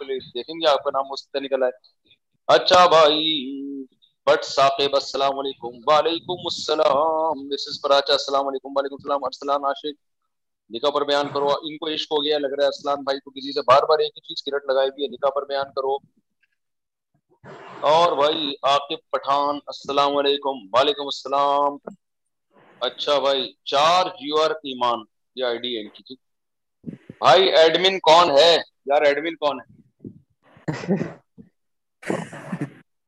دیکھیں 0.00 0.54
گے 0.60 0.68
آپ 0.70 0.84
کا 0.84 0.90
نام 0.96 1.14
سے 1.22 1.40
نکل 1.46 1.62
آئے 1.62 1.94
اچھا 2.54 2.84
بھائی 2.94 3.24
بٹ 4.26 4.44
ثاقب 4.44 4.94
السلام 5.00 5.38
علیکم 5.38 5.76
وعلیکم 5.90 6.46
السلام 6.52 7.44
مسز 7.48 7.80
پراچا 7.82 8.12
السلام 8.12 8.48
علیکم 8.52 8.76
وعلیکم 8.76 8.94
السلام 9.02 9.24
ارسلان 9.30 9.64
عاشق 9.70 10.72
نکاح 10.74 10.90
پر 10.98 11.04
بیان 11.12 11.28
کرو 11.34 11.48
ان 11.68 11.76
کو 11.82 11.88
عشق 11.94 12.12
ہو 12.12 12.22
گیا 12.24 12.38
لگ 12.44 12.54
رہا 12.58 12.64
ہے 12.70 12.78
اسلام 12.78 13.02
بھائی 13.10 13.20
کو 13.24 13.30
کسی 13.36 13.52
سے 13.52 13.60
بار 13.72 13.86
بار 13.92 13.98
ایک 14.06 14.12
ہی 14.18 14.26
چیز 14.34 14.42
کرٹ 14.48 14.70
لگائی 14.70 14.88
ہوئی 14.88 15.04
ہے 15.04 15.08
نکاح 15.16 15.30
پر 15.40 15.44
بیان 15.54 15.72
کرو 15.76 15.96
اور 17.90 18.14
بھائی 18.16 18.52
عاقب 18.68 19.10
پٹھان 19.12 19.56
السلام 19.68 20.16
علیکم 20.16 20.58
وعلیکم 20.76 21.04
السلام 21.10 21.76
اچھا 22.86 23.18
بھائی 23.20 23.42
بھائی 23.70 24.72
ایمان 24.72 25.02
یہ 25.38 25.44
آئی 25.44 25.58
ڈی 25.64 25.76
ان 25.78 25.88
کی 25.94 26.02
جی۔ 26.08 26.14
ایڈمن 27.58 27.98
کون 28.08 28.30
ہے 28.38 28.52
یار 28.92 29.02
ایڈمن 29.06 29.36
کون 29.44 29.60
ہے 29.60 31.04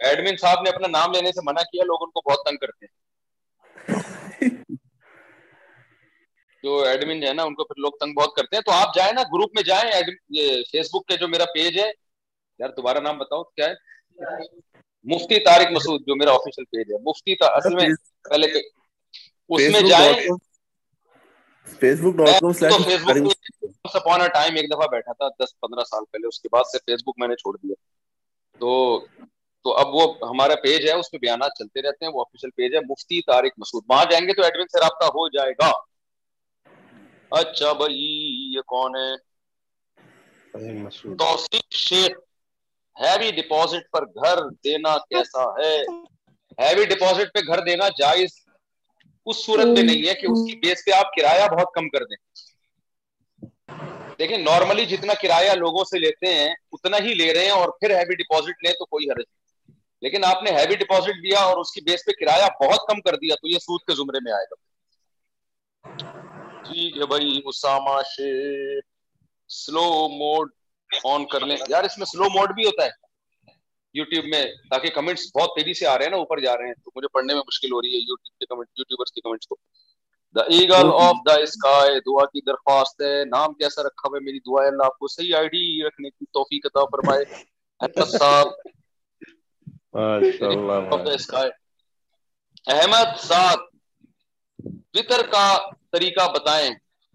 ایڈمن 0.06 0.36
صاحب 0.40 0.62
نے 0.62 0.70
اپنا 0.70 0.88
نام 0.98 1.12
لینے 1.12 1.32
سے 1.32 1.44
منع 1.46 1.62
کیا 1.72 1.84
لوگ 1.86 2.02
ان 2.06 2.10
کو 2.14 2.20
بہت 2.30 2.44
تنگ 2.48 2.66
کرتے 2.66 2.86
ہیں 2.86 4.48
جو 6.62 6.82
ایڈمن 6.84 7.22
ہے 7.26 7.32
نا 7.32 7.42
ان 7.42 7.54
کو 7.54 7.64
پھر 7.64 7.80
لوگ 7.82 7.98
تنگ 8.00 8.14
بہت 8.20 8.34
کرتے 8.36 8.56
ہیں 8.56 8.62
تو 8.66 8.72
آپ 8.72 8.94
جائیں 8.94 9.12
نا 9.12 9.22
گروپ 9.34 9.54
میں 9.54 9.62
جائیں 9.72 9.90
فیس 10.72 10.94
بک 10.94 11.06
کے 11.08 11.16
جو 11.20 11.28
میرا 11.28 11.44
پیج 11.54 11.78
ہے 11.78 11.90
یار 12.58 12.68
دوبارہ 12.76 12.98
نام 13.00 13.18
بتاؤ 13.18 13.42
کیا 13.44 13.68
ہے 13.68 13.74
مفتی 15.04 15.38
تارک 15.44 15.68
مسعود 15.76 16.02
جو 16.06 16.14
میرا 16.16 16.32
بیٹھا 24.86 25.28
تو 28.60 29.04
ہمارا 30.30 30.54
پیج 30.62 30.86
ہے 30.88 30.92
اس 30.92 31.10
پہ 31.10 31.18
بیانات 31.18 31.58
چلتے 31.58 31.82
رہتے 31.82 32.04
ہیں 32.04 32.12
وہ 32.12 32.20
آفیشیل 32.20 32.50
پیج 32.56 32.74
ہے 32.74 32.80
مفتی 32.90 33.20
تارق 33.30 33.58
مسعود 33.64 33.82
وہاں 33.88 34.04
جائیں 34.10 34.26
گے 34.26 34.34
تو 34.36 34.42
ایڈمن 34.42 34.68
سے 34.76 34.80
رابطہ 34.84 35.04
ہو 35.18 35.28
جائے 35.38 35.52
گا 35.62 35.70
اچھا 37.40 37.72
بھائی 37.72 38.00
یہ 38.54 38.60
کون 38.76 38.96
ہے 38.96 39.12
ہیوی 43.01 43.28
ہیوی 43.30 43.80
پر 43.92 44.05
گھر 44.07 44.22
گھر 44.24 44.40
دینا 44.64 44.96
دینا 45.09 46.66
کیسا 46.99 47.16
ہے 47.16 47.88
جائز 47.99 48.30
اس 49.30 49.44
صورت 49.44 49.66
میں 49.66 49.82
نہیں 49.82 50.07
ہے 50.09 50.14
کہ 50.20 50.26
اس 50.30 50.38
کی 50.49 50.57
بیس 50.62 50.82
آپ 50.96 51.14
کرایہ 51.16 51.46
بہت 51.55 51.72
کم 51.74 51.88
کر 51.96 52.05
دیں 52.12 52.16
دیکھیں 54.18 54.36
نارملی 54.44 54.86
جتنا 54.94 55.14
کرایہ 55.22 55.51
لوگوں 55.64 55.84
سے 55.90 55.99
لیتے 56.07 56.34
ہیں 56.34 56.51
اتنا 56.72 56.96
ہی 57.09 57.14
لے 57.22 57.32
رہے 57.34 57.44
ہیں 57.44 57.59
اور 57.59 57.68
پھر 57.80 57.96
ہیوی 57.99 58.16
ڈپازٹ 58.24 58.64
لیں 58.64 58.72
تو 58.78 58.84
کوئی 58.84 59.11
حرج 59.11 59.24
نہیں 59.30 59.76
لیکن 60.07 60.24
آپ 60.24 60.42
نے 60.42 60.51
ہیوی 60.59 60.76
ڈپازٹ 60.84 61.22
دیا 61.22 61.40
اور 61.51 61.59
اس 61.61 61.72
کی 61.72 61.80
بیس 61.90 62.05
پہ 62.07 62.12
کرایہ 62.24 62.49
بہت 62.64 62.88
کم 62.90 63.01
کر 63.11 63.16
دیا 63.24 63.34
تو 63.42 63.49
یہ 63.53 63.59
سود 63.66 63.86
کے 63.86 63.94
زمرے 64.03 64.20
میں 64.24 64.32
آئے 64.32 64.44
گا 64.51 65.96
ٹھیک 66.70 66.96
ہے 66.99 67.07
بھائی 67.07 67.40
سلو 69.57 69.82
موڈ 70.16 70.51
آن 71.12 71.24
کر 71.32 71.47
لیں 71.47 71.57
یار 71.68 71.84
اس 71.84 71.97
میں 71.99 72.07
سلو 72.07 72.28
موڈ 72.39 72.55
بھی 72.55 72.64
ہوتا 72.66 72.84
ہے 72.84 73.55
یوٹیوب 73.95 74.24
میں 74.30 74.45
تاکہ 74.70 74.91
کمنٹس 74.95 75.26
بہت 75.36 75.55
تیزی 75.57 75.74
سے 75.78 75.86
آ 75.86 75.97
رہے 75.99 76.05
ہیں 76.05 76.11
نا 76.11 76.16
اوپر 76.16 76.41
جا 76.41 76.57
رہے 76.57 76.66
ہیں 76.66 76.74
تو 76.84 76.91
مجھے 76.97 77.09
پڑھنے 77.12 77.34
میں 77.34 77.43
مشکل 77.47 77.72
ہو 77.72 77.80
رہی 77.82 77.93
ہے 77.95 77.99
یوٹیوب 77.99 78.39
کے 78.41 78.47
کمنٹ 78.55 78.78
یوٹیوبرز 78.78 79.12
کے 79.12 79.20
کمنٹس 79.20 79.47
کو 79.47 79.57
the 80.36 80.43
eagle 80.57 80.91
of 81.03 81.16
the 81.26 81.34
sky 81.43 82.01
دعا 82.07 82.24
کی 82.32 82.41
درخواست 82.47 83.01
ہے 83.03 83.24
نام 83.28 83.53
کیسا 83.62 83.82
رکھا 83.82 84.09
ہوا 84.09 84.18
ہے 84.18 84.24
میری 84.24 84.39
دعا 84.51 84.62
ہے 84.62 84.68
اللہ 84.68 84.86
آپ 84.91 84.99
کو 84.99 85.09
صحیح 85.14 85.36
آئی 85.36 85.49
ڈی 85.55 85.64
رکھنے 85.86 86.11
کی 86.11 86.24
توفیق 86.39 86.66
عطا 86.66 86.84
فرمائے 86.97 87.24
احمد 90.51 91.22
صاحب 91.28 91.49
احمد 92.76 93.16
صاحب 93.22 94.66
وطر 94.99 95.26
کا 95.32 95.47
طریقہ 95.93 96.28
بتائیں 96.36 96.68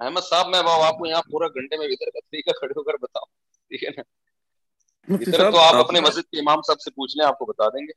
احمد 0.06 0.28
صاحب 0.30 0.48
میں 0.56 0.60
آپ 0.70 0.98
کو 1.00 1.06
یہاں 1.08 1.22
پورا 1.32 1.48
گھنٹے 1.48 1.78
میں 1.78 1.88
وطر 1.92 2.10
کا 2.14 2.20
طریقہ 2.32 2.60
کھڑے 2.60 2.74
ہو 2.78 2.84
کر 2.84 2.98
بتاؤں 3.02 3.33
ٹھیک 3.76 3.90
ہے 3.90 5.30
نا 5.38 5.50
تو 5.52 5.60
آپ 5.60 5.76
اپنے 5.76 6.00
مسجد 6.02 6.30
کے 6.32 6.40
امام 6.40 6.62
صاحب 6.68 6.80
سے 6.82 6.92
پوچھ 6.96 7.16
لیں 7.18 7.26
آپ 7.28 7.38
کو 7.40 7.46
بتا 7.46 7.68
دیں 7.74 7.86
گے 7.88 7.92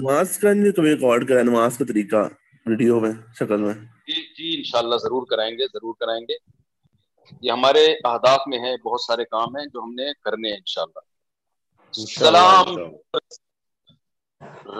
نماز 0.00 0.36
کا 0.42 0.52
نہیں 0.52 0.72
کبھی 0.72 0.94
ریکارڈ 0.94 1.26
کرا 1.28 1.42
نماز 1.50 1.78
کا 1.78 1.84
طریقہ 1.88 2.28
ویڈیو 2.66 3.00
میں 3.00 3.10
شکل 3.38 3.60
میں 3.62 3.74
جی 4.08 4.22
جی 4.36 4.56
انشاءاللہ 4.56 4.96
ضرور 5.02 5.26
کرائیں 5.30 5.50
گے 5.58 5.66
ضرور 5.72 5.94
کرائیں 6.00 6.20
گے 6.28 6.36
یہ 7.40 7.50
ہمارے 7.50 7.84
اہداف 8.12 8.40
میں 8.52 8.58
ہیں 8.64 8.76
بہت 8.84 9.00
سارے 9.00 9.24
کام 9.34 9.56
ہیں 9.56 9.64
جو 9.72 9.82
ہم 9.82 9.92
نے 10.00 10.12
کرنے 10.24 10.50
ہیں 10.52 10.56
انشاءاللہ 10.56 11.10
سلام 12.14 12.76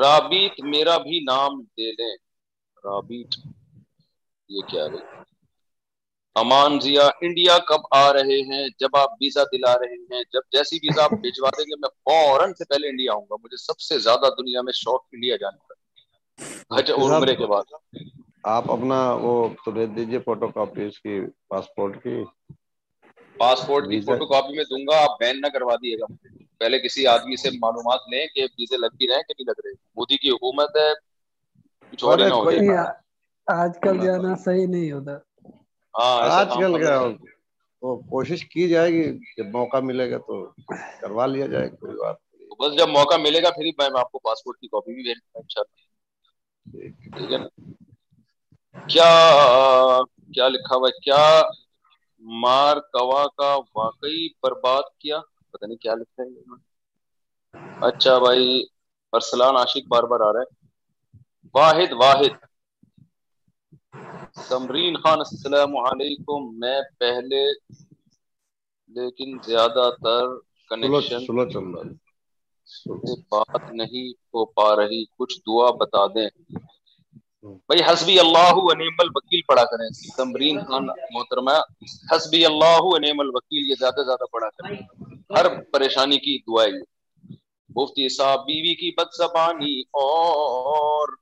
رابیت 0.03 0.61
میرا 0.75 0.97
بھی 1.09 1.21
نام 1.33 1.61
دے 1.79 1.91
لیں 2.01 2.15
رابیت 2.85 3.39
یہ 4.57 4.63
کیا 4.71 4.85
ہے 4.93 5.03
امان 6.41 6.79
ضیا 6.83 7.03
انڈیا 7.27 7.57
کب 7.67 7.81
آ 7.97 8.03
رہے 8.13 8.39
ہیں 8.51 8.65
جب 8.81 8.97
آپ 8.97 9.11
ویزا 9.21 9.43
دلا 9.53 9.73
رہے 9.79 9.95
ہیں 10.11 10.21
جب 10.33 10.41
جیسی 10.53 10.77
ویزا 10.83 11.03
آپ 11.05 11.13
بھیجوا 11.25 11.49
دیں 11.59 11.65
گے 11.65 11.77
میں 11.81 11.89
فوراً 12.09 12.53
سے 12.59 12.65
پہلے 12.71 12.89
انڈیا 12.89 13.13
آؤں 13.13 13.25
گا 13.31 13.35
مجھے 13.43 13.57
سب 13.65 13.81
سے 13.89 13.99
زیادہ 14.07 14.31
دنیا 14.39 14.63
میں 14.69 14.73
شوق 14.79 15.03
انڈیا 15.13 15.37
جانے 15.41 15.59
کا 15.69 16.77
حج 16.77 16.91
عمرے 16.97 17.35
کے 17.43 17.47
بعد 17.53 17.73
آپ 18.55 18.71
اپنا 18.73 18.99
وہ 19.21 19.33
تو 19.65 19.71
بھیج 19.77 19.95
دیجیے 19.97 20.19
فوٹو 20.25 20.49
کاپی 20.57 20.85
اس 20.87 20.99
کی 21.01 21.21
پاسپورٹ 21.49 22.03
کی 22.03 22.17
پاسپورٹ 23.39 23.89
کی 23.91 24.01
فوٹو 24.09 24.27
کاپی 24.33 24.57
میں 24.57 24.65
دوں 24.71 24.85
گا 24.87 25.01
آپ 25.03 25.19
بین 25.21 25.41
نہ 25.41 25.47
کروا 25.59 25.75
دیے 25.83 25.99
گا 26.01 26.07
پہلے 26.61 26.79
کسی 26.89 27.07
آدمی 27.15 27.37
سے 27.43 27.51
معلومات 27.61 28.09
لیں 28.13 28.27
کہ 28.35 28.47
ویزے 28.59 28.77
لگ 28.87 28.97
بھی 28.99 29.09
رہے 29.13 29.23
کہ 29.29 29.35
نہیں 29.39 29.51
لگ 29.53 29.65
رہے 29.65 29.73
مودی 30.01 30.17
کی 30.25 30.31
حکومت 30.31 30.77
ہے 30.83 30.91
کچھ 31.91 32.05
اور 32.05 32.89
آج 33.61 33.79
کل 33.83 34.01
جانا 34.05 34.35
صحیح 34.45 34.67
نہیں 34.67 34.91
ہوتا 34.93 35.17
ہاں، 35.99 36.31
آج 36.37 36.49
کل 36.61 36.83
کا 36.85 36.99
تو 37.81 37.97
کوشش 38.11 38.45
کی 38.53 38.69
جائے 38.69 38.91
گی 38.93 39.03
جب 39.37 39.47
موقع 39.57 39.77
ملے 39.91 40.11
گا 40.11 40.19
تو 40.29 40.43
کروا 41.01 41.27
لیا 41.27 41.47
جائے 41.47 41.69
کوئی 41.71 41.95
بات 41.97 42.17
بس 42.61 42.77
جب 42.79 42.89
موقع 42.89 43.17
ملے 43.23 43.43
گا 43.43 43.51
پھر 43.57 43.65
میں 43.79 43.99
آپ 44.01 44.11
کو 44.13 44.19
پاسپورٹ 44.29 44.59
کی 44.61 44.69
کاپی 44.75 44.95
بھی 44.95 45.13
کیا 48.89 49.07
کیا 50.35 50.49
لکھا 50.49 50.77
ہوا 50.77 50.89
کیا 51.05 51.19
مار 52.43 52.77
کوا 52.93 53.27
کا 53.37 53.53
واقعی 53.77 54.29
برباد 54.43 54.91
کیا 55.01 55.21
پتہ 55.53 55.67
نہیں 55.67 55.79
کیا 55.83 55.95
لکھا 56.01 56.23
ہے 56.23 57.89
اچھا 57.89 58.19
بھائی 58.27 58.63
ارسلان 59.19 59.57
عاشق 59.57 59.89
بار 59.89 60.03
بار 60.15 60.21
آ 60.29 60.33
رہا 60.33 60.41
ہے 60.41 61.53
واحد 61.55 61.93
واحد 62.01 62.45
تمرین 64.49 64.97
خان 65.03 65.19
السلام 65.21 65.77
علیکم 65.89 66.45
میں 66.61 66.81
پہلے 67.01 67.43
لیکن 68.97 69.37
زیادہ 69.47 69.89
تر 70.05 70.33
کنیکشن 70.69 71.37
بات 73.31 73.71
نہیں 73.81 74.11
ہو 74.35 74.45
پا 74.59 74.75
رہی 74.77 75.05
کچھ 75.19 75.39
دعا 75.47 75.71
بتا 75.81 76.07
دیں 76.15 76.27
بھائی 77.45 77.83
حسبی 77.93 78.19
اللہ 78.21 78.59
الوکیل 78.75 79.41
پڑھا 79.49 79.65
کریں 79.75 79.89
تمرین 80.17 80.59
خان 80.69 80.87
محترمہ 81.15 81.53
حسبی 82.15 82.45
اللہ 82.47 82.91
الوکیل 83.01 83.71
یہ 83.71 83.75
زیادہ 83.81 84.05
زیادہ 84.07 84.27
پڑھا 84.33 84.49
کریں 84.59 84.77
ہر 85.37 85.49
پریشانی 85.73 86.19
کی 86.27 86.39
دعا 86.49 86.65
مفتی 87.77 88.09
صاحب 88.17 88.41
بیوی 88.47 88.75
کی 88.83 88.91
بد 88.99 89.17
زبانی 89.19 89.79
اور 90.07 91.17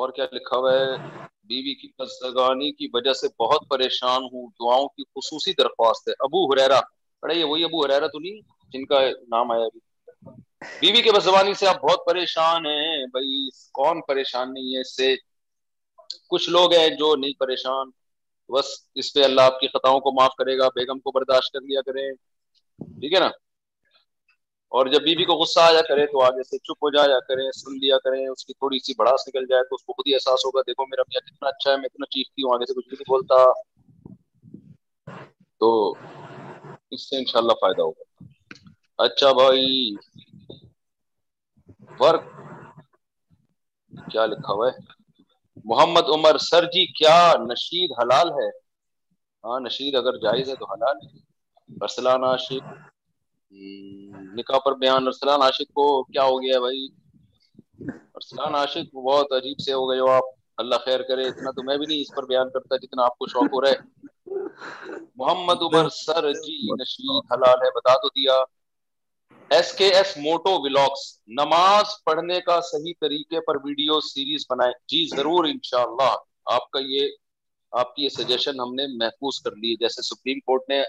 اور 0.00 0.12
کیا 0.16 0.24
لکھا 0.32 0.56
ہوا 0.56 0.72
ہے 0.78 1.30
بیوی 1.52 1.74
کی 1.80 1.88
قصدگانی 1.98 2.70
کی 2.76 2.86
وجہ 2.92 3.12
سے 3.20 3.28
بہت 3.42 3.68
پریشان 3.70 4.22
ہوں 4.32 4.46
دعاؤں 4.60 4.86
کی 4.96 5.04
خصوصی 5.16 5.52
درخواست 5.62 6.08
ہے 6.08 6.12
ابو 6.26 6.46
پڑھے 6.52 7.34
یہ 7.38 7.44
وہی 7.50 7.64
ابو 7.64 7.84
حریرہ 7.84 8.06
تو 8.12 8.18
نہیں 8.22 8.38
جن 8.72 8.84
کا 8.92 9.00
نام 9.34 9.50
آیا 9.56 9.66
بیوی 10.80 11.02
کے 11.06 11.12
بزوانی 11.16 11.52
سے 11.60 11.66
آپ 11.72 11.76
بہت 11.82 12.04
پریشان 12.06 12.66
ہیں 12.66 13.04
بھائی 13.16 13.36
کون 13.80 14.00
پریشان 14.08 14.52
نہیں 14.54 14.74
ہے 14.74 14.80
اس 14.80 14.94
سے 14.96 15.14
کچھ 16.30 16.48
لوگ 16.56 16.74
ہیں 16.74 16.88
جو 17.02 17.14
نہیں 17.24 17.38
پریشان 17.40 17.90
بس 18.56 18.70
اس 19.02 19.12
پہ 19.14 19.22
اللہ 19.24 19.50
آپ 19.50 19.60
کی 19.60 19.68
خطاؤں 19.74 20.00
کو 20.06 20.12
معاف 20.18 20.34
کرے 20.38 20.56
گا 20.58 20.68
بیگم 20.80 20.98
کو 21.06 21.10
برداشت 21.18 21.52
کر 21.52 21.64
لیا 21.70 21.82
کریں 21.90 22.02
ٹھیک 22.14 23.12
ہے 23.14 23.20
نا 23.26 23.30
اور 24.76 24.84
جب 24.92 25.02
بیوی 25.04 25.16
بی 25.16 25.24
کو 25.28 25.34
غصہ 25.38 25.60
آیا 25.70 25.80
کرے 25.88 26.04
تو 26.12 26.18
آگے 26.24 26.42
سے 26.42 26.56
چپ 26.66 26.84
ہو 26.84 26.88
جایا 26.90 27.16
کریں 27.28 27.48
سن 27.56 27.72
لیا 27.80 27.96
کریں 28.04 28.20
اس 28.26 28.44
کی 28.44 28.52
تھوڑی 28.52 28.78
سی 28.84 28.92
بڑاس 28.98 29.20
نکل 29.28 29.44
جائے 29.48 29.62
تو 29.70 29.74
اس 29.76 29.82
کو 29.84 29.90
خود 29.92 30.06
ہی 30.06 30.12
احساس 30.14 30.40
ہوگا 30.44 30.60
دیکھو 30.66 30.84
میرا 30.90 31.02
میاں 31.08 31.20
کتنا 31.26 31.46
اچھا 31.48 31.70
ہے 31.70 31.76
میں 31.82 31.88
اتنا 31.92 32.06
چیختی 32.14 32.40
ہوں 32.42 32.52
آگے 32.54 32.66
سے 32.70 32.74
کچھ 32.76 32.88
نہیں 32.88 33.08
بولتا 33.08 33.36
تو 35.64 35.68
اس 36.96 37.00
سے 37.08 37.14
انشاءاللہ 37.18 37.52
فائدہ 37.60 37.82
ہوگا 37.82 38.04
اچھا 39.06 39.28
بھائی 39.40 39.68
ورک 42.00 42.22
کیا 44.12 44.24
لکھا 44.34 44.52
ہوا 44.54 44.66
ہے 44.68 44.74
محمد 45.74 46.06
عمر 46.16 46.34
سر 46.48 46.64
جی 46.76 46.84
کیا 47.02 47.18
نشید 47.48 47.90
حلال 48.00 48.28
ہے 48.40 48.48
ہاں 49.48 49.58
نشید 49.68 49.92
اگر 50.02 50.14
جائز 50.28 50.46
ہے 50.50 50.54
تو 50.62 50.66
حلال 50.72 50.96
ہے 51.04 51.10
ارسلان 51.82 52.22
عاشق 52.30 52.64
نکاح 54.36 54.58
پر 54.64 54.74
بیان 54.80 55.06
ارسلان 55.06 55.42
عاشق 55.42 55.72
کو 55.78 55.84
کیا 56.04 56.22
ہو 56.24 56.40
گیا 56.42 56.58
بھائی 56.60 56.86
ارسلان 58.16 58.54
عاشق 58.54 58.94
بہت 58.94 59.32
عجیب 59.38 59.58
سے 59.64 59.72
ہو 59.72 59.88
گئے 59.90 59.96
جو 59.98 60.08
آپ 60.10 60.24
اللہ 60.62 60.80
خیر 60.84 61.02
کرے 61.08 61.26
اتنا 61.28 61.50
تو 61.56 61.62
میں 61.66 61.76
بھی 61.76 61.86
نہیں 61.86 62.00
اس 62.00 62.14
پر 62.16 62.26
بیان 62.28 62.50
کرتا 62.54 62.76
جتنا 62.86 63.04
آپ 63.04 63.18
کو 63.18 63.26
شوق 63.32 63.52
ہو 63.52 63.60
رہا 63.60 63.70
ہے 63.70 65.00
محمد 65.22 65.62
عمر 65.66 65.88
سر 65.96 66.30
جی 66.32 66.56
نشید 66.80 67.32
حلال 67.32 67.62
ہے 67.66 67.70
بتا 67.76 67.94
تو 68.02 68.08
دیا 68.08 68.34
ایس 69.56 69.72
کے 69.78 69.88
ایس 69.96 70.16
موٹو 70.16 70.52
ویلوکس 70.64 71.04
نماز 71.40 71.94
پڑھنے 72.04 72.40
کا 72.46 72.60
صحیح 72.70 72.92
طریقے 73.00 73.40
پر 73.46 73.56
ویڈیو 73.64 74.00
سیریز 74.12 74.46
بنائیں 74.50 74.72
جی 74.92 75.04
ضرور 75.16 75.44
انشاءاللہ 75.48 76.12
آپ 76.54 76.70
کا 76.70 76.78
یہ 76.94 77.08
آپ 77.80 77.94
کی 77.94 78.04
یہ 78.04 78.08
سجیشن 78.16 78.60
ہم 78.60 78.74
نے 78.74 78.86
محفوظ 79.04 79.40
کر 79.44 79.56
لی 79.62 79.74
جیسے 79.80 80.02
سپریم 80.08 80.40
کورٹ 80.46 80.68
نے 80.68 80.82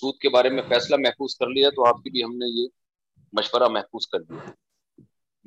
سود 0.00 0.14
کے 0.22 0.28
بارے 0.28 0.48
میں 0.56 0.62
فیصلہ 0.68 0.96
محفوظ 1.02 1.34
کر 1.40 1.48
لیا 1.56 1.68
تو 1.76 1.86
آپ 1.88 2.02
کی 2.04 2.10
بھی 2.14 2.22
ہم 2.24 2.36
نے 2.40 2.46
یہ 2.60 2.66
مشورہ 3.38 3.68
محفوظ 3.76 4.06
کر 4.14 4.22
دیا 4.30 4.50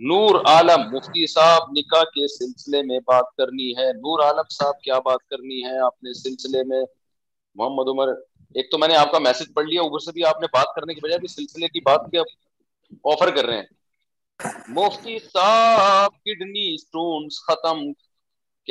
نور 0.09 0.35
عالم 0.49 0.87
مفتی 0.95 1.25
صاحب 1.33 1.69
نکاح 1.77 2.03
کے 2.15 2.27
سلسلے 2.35 2.81
میں 2.89 2.99
بات 3.07 3.23
بات 3.23 3.35
کرنی 3.37 3.65
کرنی 3.73 3.81
ہے 3.81 3.87
ہے 3.87 3.93
نور 4.03 4.23
عالم 4.25 4.47
صاحب 4.57 4.79
کیا 4.83 4.95
آپ 5.87 6.03
نے 6.03 6.13
سلسلے 6.21 6.63
میں 6.67 6.81
محمد 7.61 7.89
عمر 7.93 8.13
ایک 8.59 8.71
تو 8.71 8.77
میں 8.83 8.87
نے 8.87 8.95
آپ 8.97 9.11
کا 9.11 9.19
میسج 9.27 9.53
پڑھ 9.55 9.65
لیا 9.69 9.81
اوپر 9.81 10.05
سے 10.05 10.11
بھی 10.17 10.23
آپ 10.31 10.41
نے 10.41 10.47
بات 10.53 10.73
کرنے 10.75 10.93
کے 10.93 11.01
بجائے 11.03 11.19
بھی 11.25 11.33
سلسلے 11.35 11.67
کی 11.73 11.79
بات 11.91 12.09
کے 12.11 12.23
آفر 13.15 13.31
کر 13.35 13.51
رہے 13.51 13.61
ہیں 13.61 14.53
مفتی 14.81 15.17
صاحب 15.33 16.17
کڈنی 16.29 16.67
سٹونز 16.85 17.39
ختم 17.49 17.85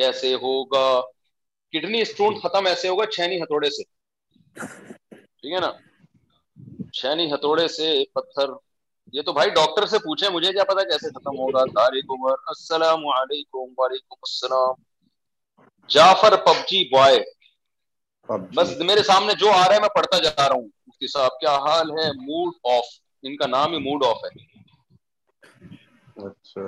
کیسے 0.00 0.34
ہوگا 0.46 0.86
کڈنی 1.76 2.04
سٹون 2.14 2.38
ختم 2.46 2.66
ایسے 2.72 2.88
ہوگا 2.94 3.06
چھینی 3.18 3.42
ہتھوڑے 3.42 3.70
سے 3.78 3.92
ٹھیک 5.40 5.52
ہے 5.54 5.58
نا 5.60 5.70
شینی 7.00 7.26
ہتھوڑے 7.32 7.66
سے 7.76 7.88
ایک 7.98 8.12
پتھر 8.14 8.50
یہ 9.16 9.22
تو 9.26 9.32
بھائی 9.32 9.50
ڈاکٹر 9.58 9.86
سے 9.90 9.96
مجھے 10.32 10.52
کیا 10.52 10.64
پتا 10.70 10.82
کیسے 10.90 11.10
ختم 11.18 11.58
تاریخ 11.74 12.10
عمر 12.16 12.32
السلام 12.54 13.06
علیکم 13.18 13.72
وعلیکم 13.78 14.28
السلام 14.30 14.82
جعفر 15.96 16.36
پب 16.46 16.66
جی 16.70 16.82
بوائے 16.90 17.16
جی۔ 17.18 18.56
بس 18.56 18.76
میرے 18.90 19.02
سامنے 19.12 19.34
جو 19.40 19.50
آ 19.52 19.64
رہا 19.66 19.74
ہے 19.74 19.80
میں 19.80 19.88
پڑھتا 19.94 20.18
جا 20.28 20.34
رہا 20.38 20.54
ہوں 20.54 20.66
مفتی 20.66 21.06
صاحب 21.12 21.38
کیا 21.40 21.56
حال 21.66 21.90
ہے 21.98 22.10
موڈ 22.26 22.52
آف 22.76 22.92
ان 23.28 23.36
کا 23.36 23.46
نام 23.56 23.72
ہی 23.72 23.78
موڈ 23.88 24.04
آف 24.06 24.16
ہے 24.24 24.57
اچھا 26.26 26.60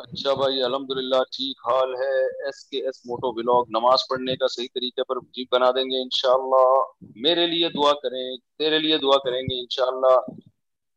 اچھا 0.00 0.32
بھائی 0.38 0.62
الحمد 0.62 0.90
للہ 0.96 1.20
ٹھیک 1.36 1.60
حال 1.66 1.92
ہے 2.00 2.16
ایس 2.46 2.62
ایس 2.84 2.98
کے 3.02 3.08
موٹو 3.08 3.30
نماز 3.78 4.00
پڑھنے 4.08 4.34
کا 4.42 4.48
صحیح 4.54 4.66
طریقے 4.74 5.04
پر 5.08 5.20
جی 5.36 5.44
بنا 5.52 5.70
دیں 5.76 5.84
گے 5.90 6.02
انشاءاللہ 6.02 6.64
میرے 7.26 7.46
لیے 7.54 7.68
دعا 7.76 7.92
کریں 8.02 8.22
تیرے 8.58 8.78
لیے 8.78 8.98
دعا 9.04 9.16
کریں 9.24 9.40
گے 9.50 9.58
انشاءاللہ 9.60 10.16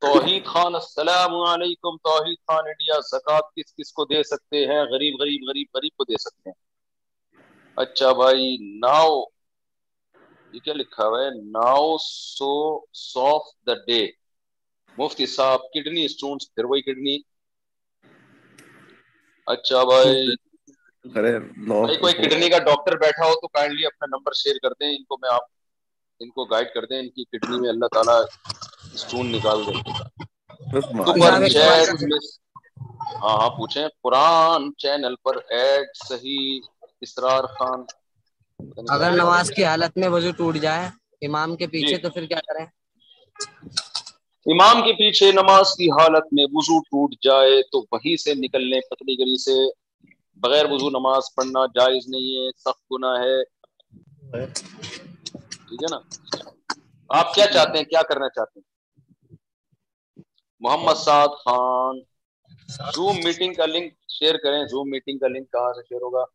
توحید 0.08 0.45
خان 0.54 0.76
السلام 0.82 1.36
علیکم 1.54 1.97
توحید 2.10 2.38
خان 2.47 2.68
انڈیا 2.74 2.99
زکات 3.12 3.54
کس 3.56 3.74
کس 3.76 3.93
کو 3.99 4.06
دے 4.14 4.22
سکتے 4.32 4.66
ہیں 4.72 4.84
غریب 4.93 5.20
غریب 5.22 5.49
غریب 5.49 5.78
غریب 5.78 5.95
کو 5.97 6.04
دے 6.12 6.18
سکتے 6.24 6.49
ہیں 6.49 7.41
اچھا 7.86 8.12
بھائی 8.22 8.56
ناؤ 8.82 9.16
یہ 10.54 10.60
کیا 10.66 10.74
لکھا 10.82 11.08
ہے 11.20 11.30
ناؤ 11.58 11.95
سو 12.10 12.51
سوف 13.10 13.54
دا 13.68 13.76
ڈے 13.88 14.06
مفتی 14.97 15.26
صاحب 15.36 15.72
کڈنی 15.74 16.04
اسٹونس 16.06 16.51
اچھا 19.52 19.82
ہاں 21.16 21.38
اگر 38.89 39.12
نواز 39.12 39.50
کی 39.56 39.64
حالت 39.66 39.98
میں 39.98 40.08
وضو 40.10 40.32
ٹوٹ 40.38 40.56
جائے 40.66 40.88
امام 41.28 41.56
کے 41.56 41.66
جی۔ 41.66 41.72
پیچھے 41.72 41.98
تو 42.04 42.10
پھر 42.14 42.26
کیا 42.26 42.39
کریں 42.48 42.66
امام 44.52 44.82
کے 44.86 44.91
پیچھے 44.94 45.32
نماز 45.32 45.68
کی 45.78 45.89
حالت 45.98 46.26
میں 46.38 46.44
وضو 46.54 46.80
ٹوٹ 46.84 47.14
جائے 47.26 47.62
تو 47.72 47.80
وہی 47.91 48.16
سے 48.24 48.34
نکلنے 48.36 48.80
پتلی 48.89 49.14
گلی 49.20 49.38
سے 49.44 49.52
بغیر 50.48 50.66
وضو 50.72 50.89
نماز 51.00 51.30
پڑھنا 51.36 51.66
جائز 51.76 52.08
نہیں 52.16 52.39
ہے 52.41 52.50
سخت 52.66 52.82
گناہ 52.91 53.22
ہے 53.26 54.41
ٹھیک 54.60 55.84
ہے 55.84 55.91
نا 55.96 56.00
آپ 57.20 57.34
کیا 57.34 57.46
چاہتے 57.54 57.78
ہیں 57.78 57.86
کیا 57.86 58.02
کرنا 58.10 58.30
چاہتے 58.36 58.60
ہیں 58.60 59.36
محمد 60.68 60.98
سعد 61.06 61.39
خان 61.46 62.00
زوم 62.96 63.20
میٹنگ 63.24 63.54
کا 63.58 63.66
لنک 63.66 63.91
شیئر 64.20 64.38
کریں 64.44 64.64
زوم 64.72 64.89
میٹنگ 64.89 65.18
کا 65.24 65.28
لنک 65.38 65.52
کہاں 65.52 65.74
سے 65.78 65.88
شیئر 65.89 66.02
ہوگا 66.02 66.26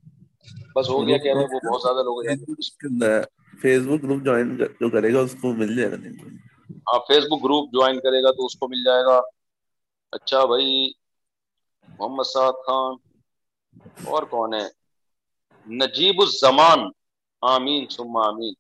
بس 0.77 0.89
ہو 0.91 1.07
گیا 1.07 1.17
کہہ 1.19 1.33
رہے 1.35 1.41
ہیں 1.41 1.49
وہ 1.55 1.61
بہت 1.71 1.83
زیادہ 1.83 2.09
لوگ 2.09 3.23
فیس 3.63 3.83
بک 3.87 4.03
گروپ 4.05 4.25
جوائن 4.25 4.57
جو 4.81 4.91
کرے 5.01 5.13
گا 5.15 5.21
اس 5.29 5.35
کو 5.41 5.53
مل 5.63 5.77
جائے 5.77 5.91
گا 5.93 6.07
آپ 6.95 7.07
فیس 7.09 7.25
بک 7.31 7.43
گروپ 7.45 7.69
جوائن 7.73 7.99
کرے 8.01 8.23
گا 8.23 8.31
تو 8.37 8.45
اس 8.47 8.55
کو 8.59 8.69
مل 8.69 8.83
جائے 8.85 9.03
گا 9.05 9.21
اچھا 10.17 10.45
بھائی 10.47 10.71
محمد 11.99 12.25
سعد 12.33 12.63
خان 12.67 12.97
اور 14.09 14.23
کون 14.31 14.55
ہے 14.55 14.67
نجیب 15.81 16.21
الزمان 16.23 16.89
آمین 17.55 17.87
سما 17.91 18.27
آمین 18.27 18.53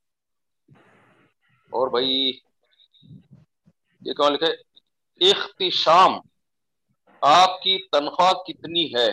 اور 1.78 1.88
بھائی 1.90 2.16
یہ 4.08 4.12
کون 4.18 4.32
لکھے 4.32 4.52
اختشام 5.30 6.12
آپ 7.32 7.60
کی 7.62 7.76
تنخواہ 7.92 8.32
کتنی 8.48 8.84
ہے 8.94 9.08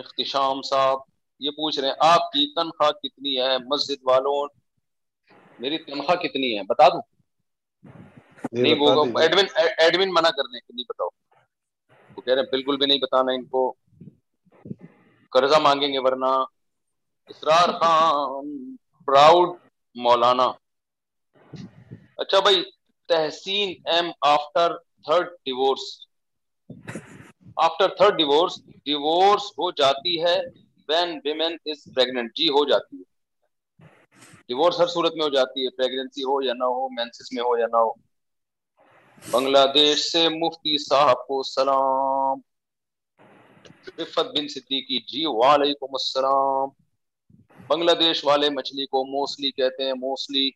اختشام 0.00 0.62
صاحب 0.70 0.98
یہ 1.44 1.50
پوچھ 1.56 1.78
رہے 1.78 1.88
ہیں 1.88 1.94
آپ 2.14 2.30
کی 2.32 2.46
تنخواہ 2.54 2.90
کتنی 3.02 3.38
ہے 3.40 3.56
مسجد 3.70 4.02
والوں 4.08 4.58
میری 5.60 5.78
تنخواہ 5.92 6.16
کتنی 6.22 6.56
ہے 6.56 6.62
بتا 6.68 6.88
دوں 6.92 7.00
نہیں 8.58 8.74
وہ 8.78 9.04
ایڈمن 9.20 9.46
ایڈمن 9.82 10.12
منع 10.14 10.30
کرنے 10.36 10.60
کے 10.60 10.72
نہیں 10.72 10.84
بتاؤ 10.88 11.08
وہ 12.16 12.20
کہہ 12.20 12.32
رہے 12.34 12.42
ہیں 12.42 12.48
بالکل 12.52 12.76
بھی 12.76 12.86
نہیں 12.86 12.98
بتانا 13.02 13.32
ان 13.32 13.44
کو 13.52 13.72
قرضہ 15.32 15.58
مانگیں 15.62 15.88
گے 15.92 15.98
ورنہ 16.04 16.30
اسرار 17.32 17.72
خان 17.80 18.48
پراؤڈ 19.06 19.56
مولانا 20.06 20.50
اچھا 22.24 22.40
بھائی 22.46 22.62
Tehseen 23.08 23.72
M 23.92 24.10
after 24.32 24.76
third 25.06 25.28
divorce 25.44 25.84
after 27.68 27.94
third 27.98 28.16
divorce 28.18 28.60
divorce 28.84 29.50
ہو 29.58 29.70
جاتی 29.82 30.20
ہے 30.24 30.36
وین 30.88 31.18
ویمن 31.24 31.56
از 31.70 31.82
پریگنٹ 31.94 32.34
جی 32.36 32.48
ہو 32.58 32.68
جاتی 32.68 32.96
ہے 32.96 33.86
ڈیورس 34.48 34.80
ہر 34.80 34.86
صورت 34.96 35.14
میں 35.16 35.24
ہو 35.24 35.28
جاتی 35.34 35.64
ہے 35.66 35.70
پریگنسی 35.82 36.22
ہو 36.32 36.40
یا 36.42 36.52
نہ 36.58 36.64
ہو 36.76 36.88
مینسس 36.96 37.32
میں 37.32 37.42
ہو 37.42 37.56
یا 37.58 37.66
نہ 37.72 37.76
ہو 37.86 37.92
بنگلہ 39.32 39.58
دیش 39.74 40.00
سے 40.10 40.28
مفتی 40.28 40.76
صاحب 40.84 41.26
کو 41.26 41.42
سلام 41.46 42.38
رفت 43.98 44.18
بن 44.36 44.48
صدیقی 44.48 44.98
جی 45.12 45.24
وعلیکم 45.40 45.94
السلام 45.98 46.68
بنگلہ 47.68 47.90
دیش 48.00 48.24
والے 48.24 48.48
مچھلی 48.50 48.86
کو 48.94 49.04
موسلی 49.10 49.50
کہتے 49.52 49.86
ہیں 49.86 49.92
موسلی 50.00 50.46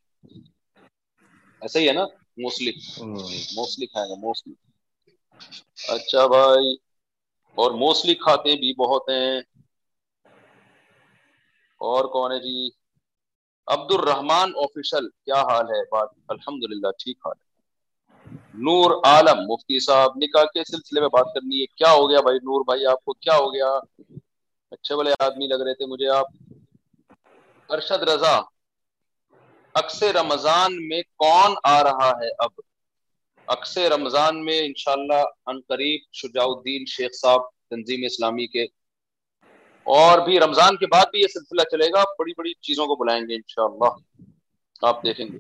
ایسے 1.61 1.79
ہی 1.81 1.89
ہے 1.89 1.93
نا 1.99 2.05
موسلی 2.43 2.73
موسلی 3.57 3.87
کھائیں 3.87 4.09
گے 4.15 4.21
موسلی 4.25 4.55
اچھا 5.97 6.27
بھائی 6.37 6.75
اور 7.63 7.71
موسلی 7.85 8.15
کھاتے 8.25 8.57
بھی 8.65 8.73
بہت 8.85 9.09
ہیں 9.15 9.39
اور 11.93 12.13
کون 12.13 12.33
ہے 12.33 12.39
جی 12.49 12.69
عبد 13.77 13.93
الرحمان 13.99 14.53
آفیشل 14.65 15.09
کیا 15.11 15.43
حال 15.53 15.71
ہے 15.77 15.85
بات 15.91 16.17
الحمدللہ 16.37 16.91
ٹھیک 17.05 17.27
حال 17.27 17.37
ہے 17.39 17.44
نور 18.67 18.91
عالم 19.07 19.39
مفتی 19.51 19.79
صاحب 19.85 20.17
نے 20.21 20.27
کہا 20.33 20.45
کے 20.55 20.63
سلسلے 20.65 21.01
میں 21.01 21.09
بات 21.13 21.27
کرنی 21.35 21.61
ہے 21.61 21.67
کیا 21.77 21.91
ہو 21.93 22.09
گیا 22.11 22.21
بھائی 22.25 22.39
نور 22.49 22.65
بھائی 22.67 22.87
آپ 22.87 23.05
کو 23.05 23.13
کیا 23.13 23.37
ہو 23.37 23.53
گیا 23.55 23.69
اچھے 24.75 24.97
بھلے 24.97 25.13
آدمی 25.25 25.47
لگ 25.47 25.63
رہے 25.65 25.75
تھے 25.75 25.87
مجھے 25.87 26.09
آپ 26.17 26.27
ارشد 27.75 28.03
رضا 28.09 28.39
رمضان 30.19 30.77
میں 30.89 31.01
کون 31.23 31.55
آ 31.69 31.83
رہا 31.85 32.11
ہے 32.21 32.29
اب 32.45 32.51
اکثر 33.55 33.91
رمضان 33.93 34.45
میں 34.45 34.59
انشاءاللہ 34.67 35.21
ان 35.53 35.61
قریب 35.69 36.01
شجاع 36.21 36.45
الدین 36.45 36.85
شیخ 36.93 37.13
صاحب 37.21 37.49
تنظیم 37.71 38.05
اسلامی 38.07 38.47
کے 38.53 38.65
اور 39.97 40.25
بھی 40.29 40.39
رمضان 40.41 40.77
کے 40.77 40.87
بعد 40.93 41.11
بھی 41.13 41.21
یہ 41.21 41.27
سلسلہ 41.33 41.63
چلے 41.71 41.89
گا 41.95 42.05
بڑی 42.19 42.33
بڑی 42.39 42.53
چیزوں 42.69 42.87
کو 42.87 42.97
بلائیں 43.03 43.23
گے 43.29 43.35
انشاءاللہ 43.35 43.91
آپ 44.93 45.03
دیکھیں 45.05 45.27
گے 45.33 45.39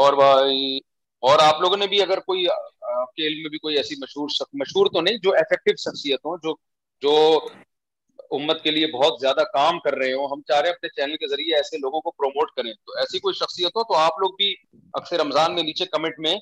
اور 0.00 0.12
بھائی 0.22 0.78
اور 1.30 1.38
آپ 1.42 1.60
لوگوں 1.60 1.76
نے 1.76 1.86
بھی 1.86 2.00
اگر 2.02 2.20
کوئی 2.20 2.44
کے 3.16 3.26
علم 3.26 3.40
میں 3.42 3.50
بھی 3.50 3.58
کوئی 3.64 3.76
ایسی 3.76 3.94
مشہور 4.00 4.28
مشہور 4.62 4.86
تو 4.94 5.00
نہیں 5.00 5.16
جو 5.26 5.30
جو 5.30 5.34
جو 5.36 5.36
افیکٹو 5.42 5.74
شخصیت 5.90 6.24
ہوں 6.26 7.60
امت 8.38 8.62
کے 8.62 8.70
لیے 8.70 8.86
بہت 8.94 9.20
زیادہ 9.20 9.42
کام 9.52 9.78
کر 9.84 9.94
رہے 10.00 10.12
ہوں 10.12 10.28
ہم 10.32 10.40
چاہ 10.48 10.60
رہے 10.60 10.68
ہیں 10.68 10.74
اپنے 10.74 10.88
چینل 10.96 11.16
کے 11.22 11.28
ذریعے 11.30 11.54
ایسے 11.56 11.78
لوگوں 11.78 12.00
کو 12.06 12.10
پروموٹ 12.20 12.50
کریں 12.56 12.72
تو 12.86 12.96
ایسی 13.00 13.18
کوئی 13.26 13.34
شخصیت 13.40 13.76
ہو 13.76 13.82
تو 13.92 13.96
آپ 13.96 14.18
لوگ 14.22 14.34
بھی 14.36 14.54
اکثر 15.00 15.20
رمضان 15.20 15.54
میں 15.54 15.62
نیچے 15.68 15.84
کمنٹ 15.92 16.18
میں 16.26 16.34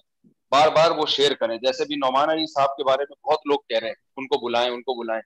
بار 0.52 0.68
بار 0.76 0.90
وہ 1.00 1.06
شیئر 1.16 1.34
کریں 1.42 1.56
جیسے 1.66 1.84
بھی 1.92 1.96
نعمان 2.04 2.30
علی 2.36 2.46
صاحب 2.54 2.76
کے 2.76 2.84
بارے 2.90 3.04
میں 3.10 3.16
بہت 3.30 3.46
لوگ 3.52 3.58
کہہ 3.68 3.78
رہے 3.78 3.88
ہیں 3.94 4.04
ان 4.16 4.26
کو 4.34 4.44
بلائیں 4.46 4.68
ان 4.70 4.82
کو 4.90 4.94
بلائیں 5.02 5.22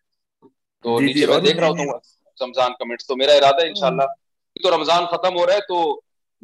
تو 0.84 0.98
جی، 1.00 1.06
جی، 1.06 1.12
نیچے 1.12 1.26
میں 1.32 1.40
دیکھ 1.48 1.60
رہا 1.64 1.68
ہوں 1.84 1.92
رمضان 2.44 2.72
کمنٹس 2.78 3.06
تو 3.06 3.16
میرا 3.16 3.32
ارادہ 3.42 3.64
ہے 3.64 3.86
ان 3.88 4.00
تو 4.62 4.70
رمضان 4.76 5.04
ختم 5.12 5.38
ہو 5.38 5.46
رہا 5.46 5.54
ہے 5.54 5.60
تو 5.68 5.78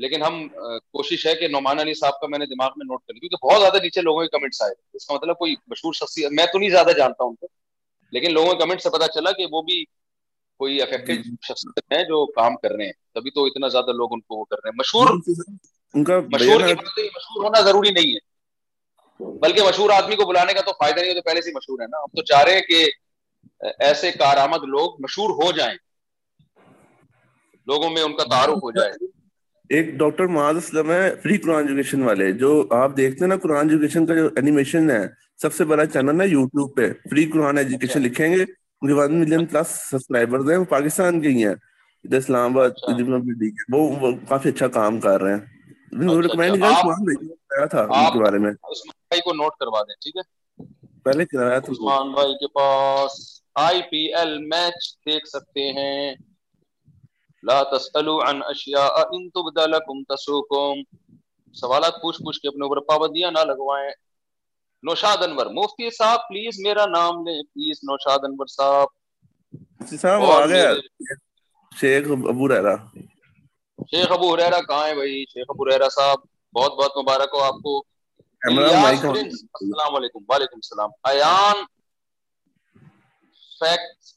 لیکن 0.03 0.23
ہم 0.23 0.47
کوشش 0.93 1.27
ہے 1.27 1.35
کہ 1.35 1.49
نعمان 1.49 1.81
علی 1.81 1.95
صاحب 2.01 2.21
کا 2.21 2.27
میں 2.31 2.39
نے 2.39 2.47
دماغ 2.55 2.71
میں 2.77 2.85
نوٹ 2.89 3.01
لیا 3.11 3.19
کیونکہ 3.21 3.47
بہت 3.47 3.61
زیادہ 3.61 3.79
نیچے 3.83 4.01
لوگوں 4.03 4.23
کے 4.23 4.29
کمنٹس 4.39 4.63
آئے 4.63 4.73
اس 4.95 5.07
کا 5.07 5.15
مطلب 5.15 5.39
کوئی 5.39 5.55
مشہور 5.69 5.93
شخصیت 6.01 6.33
میں 6.41 6.47
تو 6.53 6.59
نہیں 6.59 6.71
زیادہ 6.71 6.91
جانتا 6.99 7.25
ہوں 7.25 7.35
لیکن 8.13 8.33
لوگوں 8.35 8.53
کے 8.53 8.59
کمنٹ 8.65 8.83
سے 8.83 8.91
پتا 8.97 9.09
چلا 9.15 9.33
کہ 9.41 9.47
وہ 9.51 9.63
بھی 9.63 9.85
کوئی 10.63 10.79
جی، 10.79 11.17
جی۔ 11.23 11.35
شخصیت 11.49 11.93
ہیں 11.93 12.03
جو 12.05 12.25
کام 12.33 12.57
کر 12.63 12.73
رہے 12.79 12.85
ہیں 12.87 12.93
تبھی 13.15 13.31
تو 13.35 13.45
اتنا 13.47 13.69
زیادہ 13.75 13.93
لوگ 14.01 14.13
ان 14.15 14.21
کو 14.21 14.39
وہ 14.39 14.45
کر 14.51 14.63
رہے 14.63 14.71
ہیں 14.71 14.77
مشہور 14.79 15.11
جی، 15.27 15.35
مشہور 15.95 16.65
مشہور 16.71 17.45
ہونا 17.45 17.61
ضروری 17.69 17.91
نہیں 18.01 18.15
ہے 18.15 19.39
بلکہ 19.43 19.63
مشہور 19.69 19.91
آدمی 19.95 20.17
کو 20.17 20.25
بلانے 20.29 20.53
کا 20.55 20.61
تو 20.67 20.73
فائدہ 20.79 20.99
نہیں 21.01 21.09
ہے 21.09 21.15
تو 21.15 21.23
پہلے 21.29 21.41
سے 21.43 21.51
مشہور 21.55 21.81
ہے 21.81 21.87
نا 21.91 21.99
ہم 22.03 22.15
تو 22.17 22.23
چاہ 22.33 22.43
رہے 22.45 22.55
ہیں 22.55 22.61
کہ 22.69 23.69
ایسے 23.87 24.11
کارآمد 24.13 24.65
لوگ 24.75 25.01
مشہور 25.05 25.31
ہو 25.43 25.51
جائیں 25.57 25.75
لوگوں 27.73 27.91
میں 27.91 28.03
ان 28.03 28.17
کا 28.17 28.25
تعارف 28.31 28.63
ہو 28.63 28.71
جائے 28.81 28.93
ایک 29.77 29.89
ڈاکٹر 29.99 30.27
معاذ 30.37 30.57
اسلم 30.57 30.91
ہے 30.91 31.11
فری 31.23 31.37
قرآن 31.39 31.69
ایجوکیشن 31.69 32.01
والے 32.03 32.31
جو 32.39 32.49
آپ 32.75 32.97
دیکھتے 32.97 33.25
ہیں 33.25 33.27
نا 33.29 33.37
قرآن 33.43 33.69
ایجوکیشن 33.71 34.07
کا 34.07 34.15
جو 34.15 34.29
اینیمیشن 34.37 34.91
ہے 34.91 35.03
سب 35.43 35.55
سے 35.55 35.65
بڑا 35.73 35.85
چینل 35.87 36.21
ہے 36.21 36.27
یوٹیوب 36.29 36.75
پہ 36.77 36.89
فری 37.11 37.25
قرآن 37.31 37.59
ایجوکیشن 37.59 38.03
لکھیں 38.03 38.31
گے 38.33 38.41
ان 38.43 38.89
کے 38.89 38.95
ون 39.01 39.15
ملین 39.19 39.45
پلس 39.53 39.75
سبسکرائبرز 39.91 40.51
ہیں 40.51 40.57
وہ 40.59 40.65
پاکستان 40.69 41.21
کے 41.23 41.29
ہی 41.29 41.45
ہیں 41.47 41.53
ادھر 41.53 42.17
اسلام 42.19 42.59
آباد 42.59 42.99
وہ 44.03 44.11
کافی 44.29 44.49
اچھا 44.49 44.69
کام 44.79 44.99
کر 45.01 45.23
رہے 45.23 45.35
ہیں 45.35 46.01
پہلے 51.05 51.27
کرایا 51.27 51.59
تھا 51.61 51.73
عثمان 51.73 52.13
بھائی 52.15 52.35
کے 52.41 52.49
پاس 52.55 53.21
آئی 53.69 53.81
پی 53.91 54.03
ایل 54.19 54.37
میچ 54.51 54.93
دیکھ 55.07 55.29
سکتے 55.29 55.71
ہیں 55.79 56.15
لا 57.49 57.63
تسألو 57.73 58.21
عن 58.23 58.43
اشیاء 58.53 58.97
ان 59.17 59.31
تبدا 59.35 59.65
تبدلکم 59.67 60.03
تسوکم 60.09 60.83
سوالات 61.61 61.95
پوچھ 62.03 62.19
پوچھ 62.25 62.41
کے 62.41 62.49
اپنے 62.49 62.65
اوپر 62.67 62.81
پابندیاں 62.91 63.31
نہ 63.37 63.45
لگوائیں 63.51 63.91
نوشاد 64.89 65.23
انور 65.23 65.47
مفتی 65.61 65.91
صاحب 65.99 66.21
پلیز 66.29 66.59
میرا 66.67 66.85
نام 66.97 67.25
لیں 67.27 67.43
پلیز 67.55 67.81
نوشاد 67.91 68.25
انور 68.29 68.47
صاحب 68.57 68.89
مفتی 69.81 69.97
صاحب 70.05 70.23
وہ 70.23 70.33
آگیا 70.35 70.73
شیخ 71.81 72.11
ابو 72.31 72.49
ریرہ 72.55 72.77
شیخ 73.91 74.13
ابو 74.19 74.37
ریرہ 74.37 74.61
کہاں 74.69 74.87
ہیں 74.87 74.95
بھائی 74.95 75.25
شیخ 75.33 75.51
ابو 75.57 75.69
ریرہ 75.71 75.89
صاحب 75.97 76.27
بہت 76.57 76.79
بہت 76.83 76.97
مبارک 77.03 77.35
ہو 77.39 77.43
آپ 77.45 77.63
کو 77.65 77.79
السلام 78.51 79.95
علیکم 79.97 80.31
وعلیکم 80.31 80.61
السلام 80.63 80.89
ایان 81.13 81.65
فیکٹ 83.61 84.09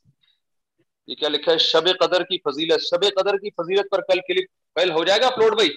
یہ 1.07 1.15
کیا 1.15 1.29
لکھا 1.29 1.51
ہے 1.51 1.57
شب 1.57 1.87
شب 1.87 1.97
قدر 1.99 2.07
قدر 2.07 2.23
کی 2.27 2.37
کی 2.37 2.49
فضیلت 2.49 3.59
فضیلت 3.59 3.89
پر 3.91 4.01
کل 4.07 4.19
کل 4.27 4.39
کلک 4.75 4.91
ہو 4.97 5.03
جائے 5.05 5.19
گا 5.21 5.27
اپلوڈ 5.27 5.55
بھائی 5.61 5.69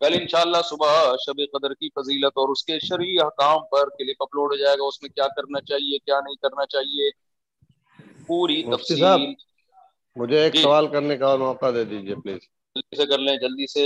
کل 0.00 0.16
انشاءاللہ 0.20 0.60
صبح 0.68 0.92
شب 1.24 1.40
قدر 1.56 1.74
کی 1.80 1.88
فضیلت 2.00 2.38
اور 2.42 2.48
اس 2.52 2.64
کے 2.64 2.78
شرعی 2.86 3.18
حکام 3.20 3.58
پر 3.72 3.88
کلپ 3.98 4.22
اپلوڈ 4.22 4.52
ہو 4.52 4.56
جائے 4.62 4.76
گا 4.78 4.86
اس 4.86 5.00
میں 5.02 5.10
کیا 5.10 5.26
کرنا 5.36 5.60
چاہیے 5.72 5.98
کیا 6.04 6.20
نہیں 6.24 6.36
کرنا 6.42 6.66
چاہیے 6.76 7.10
پوری 8.26 8.62
تفصیل 8.76 9.04
مجھے 10.20 10.38
ایک 10.42 10.52
جی۔ 10.52 10.62
سوال 10.62 10.86
کرنے 10.94 11.16
کا 11.16 11.34
موقع 11.46 11.66
دے 11.74 11.84
دیجیے 11.90 12.14
پلیز 12.22 12.40
جلدی 12.74 13.02
سے 13.02 13.06
کر 13.10 13.18
لیں 13.18 13.36
جلدی 13.42 13.66
سے 13.72 13.84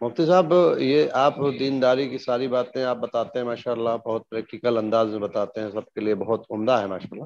مفتی 0.00 0.24
صاحب 0.26 0.52
یہ 0.80 1.06
آپ 1.24 1.34
دینداری 1.60 2.08
کی 2.08 2.18
ساری 2.24 2.46
باتیں 2.48 2.82
آپ 2.84 2.96
بتاتے 2.96 3.38
ہیں 3.38 3.46
ماشاءاللہ 3.46 3.90
بہت 4.04 4.28
پریکٹیکل 4.30 4.76
انداز 4.78 5.08
میں 5.12 5.18
بتاتے 5.20 5.60
ہیں 5.60 5.70
سب 5.70 5.88
کے 5.94 6.00
لیے 6.00 6.14
بہت 6.24 6.44
عمدہ 6.56 6.76
ہے 6.80 6.86
ماشاءاللہ 6.86 7.24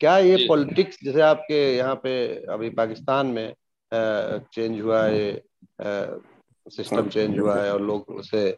کیا 0.00 0.16
یہ 0.24 0.46
پولیٹکس 0.48 0.98
جی، 1.00 1.04
جی۔ 1.04 1.06
جیسے 1.06 1.22
آپ 1.22 1.46
کے 1.46 1.58
یہاں 1.76 1.94
پہ 2.04 2.12
ابھی 2.52 2.70
پاکستان 2.76 3.34
میں 3.34 3.48
چینج 4.54 4.80
ہوا 4.80 5.04
ہے 5.08 5.34
سسٹم 6.76 7.08
چینج 7.12 7.38
ہوا 7.40 7.62
ہے 7.62 7.68
اور 7.70 7.80
لوگ 7.90 8.10
اسے 8.18 8.50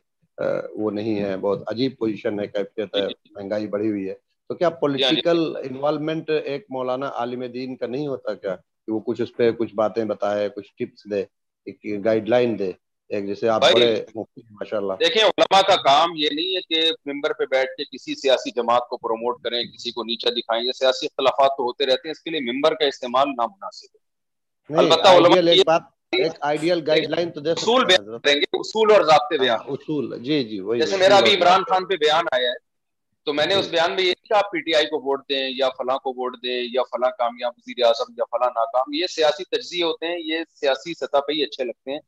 وہ 0.83 0.91
نہیں 0.99 1.21
ہے 1.23 1.37
بہت 1.41 1.63
عجیب 1.73 1.99
پوزیشن 1.99 2.41
ہے 2.41 2.47
کیفیت 2.47 2.97
ہے 2.97 3.07
مہنگائی 3.35 3.67
بڑھی 3.75 3.91
ہوئی 3.91 4.09
ہے 4.09 4.15
تو 4.49 4.55
کیا 4.57 4.71
پولیٹیکل 4.85 5.43
یعنی 5.43 5.69
انوالومنٹ 5.69 6.31
ایک 6.45 6.67
مولانا 6.79 7.11
عالم 7.19 7.43
دین 7.55 7.77
کا 7.77 7.87
نہیں 7.87 8.07
ہوتا 8.07 8.35
کیا 8.35 8.57
کہ 8.57 8.93
وہ 8.93 9.01
کچھ 9.07 9.21
اس 9.23 9.37
پہ 9.37 9.51
کچھ 9.59 9.75
باتیں 9.83 10.05
بتائے 10.15 10.49
کچھ 10.57 10.73
ٹپس 10.79 11.11
دے 11.11 11.25
گائیڈ 12.05 12.29
لائن 12.29 12.59
دے 12.59 12.73
ایک 13.15 13.27
جیسے 13.27 13.49
آپ 13.49 13.63
بڑے 13.63 13.91
دیکھیں 15.01 15.23
علماء 15.23 15.61
کا 15.67 15.75
کام 15.83 16.15
یہ 16.17 16.29
نہیں 16.35 16.57
ہے 16.57 16.61
کہ 16.69 17.11
ممبر 17.11 17.33
پہ 17.39 17.45
بیٹھ 17.51 17.71
کے 17.77 17.85
کسی 17.91 18.15
سیاسی 18.21 18.51
جماعت 18.55 18.89
کو 18.89 18.97
پروموٹ 19.09 19.43
کریں 19.43 19.63
کسی 19.75 19.91
کو 19.99 20.05
نیچے 20.05 20.31
دکھائیں 20.41 20.63
یا 20.65 20.73
سیاسی 20.79 21.07
اختلافات 21.07 21.57
تو 21.57 21.63
ہوتے 21.65 21.87
رہتے 21.87 22.09
ہیں 22.09 22.11
اس 22.13 22.21
کے 22.23 22.31
لیے 22.31 22.41
ممبر 22.53 22.75
کا 22.81 22.87
استعمال 22.93 23.29
نامناسب 23.37 24.75
ہے 24.75 24.79
البتہ 24.85 25.09
علماء 25.19 25.79
ایک 26.25 26.33
آئیڈیل 26.49 26.83
گائیڈ 26.87 27.09
لائن 27.11 27.31
تو 27.33 27.41
اصول 27.51 27.85
بیان 27.87 28.07
دیں 28.25 28.35
گے 28.41 28.57
اصول 28.59 28.91
اور 28.95 29.03
ضابطے 29.05 29.37
ہاں، 29.37 29.43
بیان 29.43 29.61
اصول 29.75 30.19
جی 30.25 30.43
جی 30.49 30.61
وہی 30.61 30.81
جیسے 30.81 30.97
میرا 30.97 31.17
ابھی 31.17 31.35
عمران 31.37 31.63
خان 31.71 31.87
پہ 31.89 31.97
بیان 32.05 32.25
آیا 32.35 32.49
ہے 32.51 32.65
تو 33.25 33.33
میں 33.35 33.47
نے 33.47 33.55
جی۔ 33.55 33.61
اس 33.61 33.69
بیان 33.69 33.95
میں 33.97 34.05
یہ 34.05 34.13
کہ 34.29 34.35
آپ 34.37 34.51
پی 34.51 34.61
ٹی 34.65 34.75
آئی 34.75 34.87
کو 34.87 35.01
ووٹ 35.07 35.23
دیں 35.31 35.49
یا 35.59 35.69
فلاں 35.79 35.97
کو 36.05 36.11
ووٹ 36.17 36.37
دیں 36.43 36.61
یا 36.73 36.83
فلاں 36.91 37.11
کامیاب 37.19 37.53
وزیر 37.57 37.85
اعظم 37.87 38.13
یا 38.19 38.25
فلاں 38.31 38.51
ناکام 38.55 38.93
یہ 39.01 39.07
سیاسی 39.15 39.45
تجزیے 39.57 39.83
ہوتے 39.85 40.07
ہیں 40.11 40.19
یہ 40.25 40.45
سیاسی 40.61 40.95
سطح 41.01 41.21
پہ 41.27 41.33
ہی 41.33 41.43
اچھے 41.45 41.65
لگتے 41.65 41.91
ہیں 41.93 41.99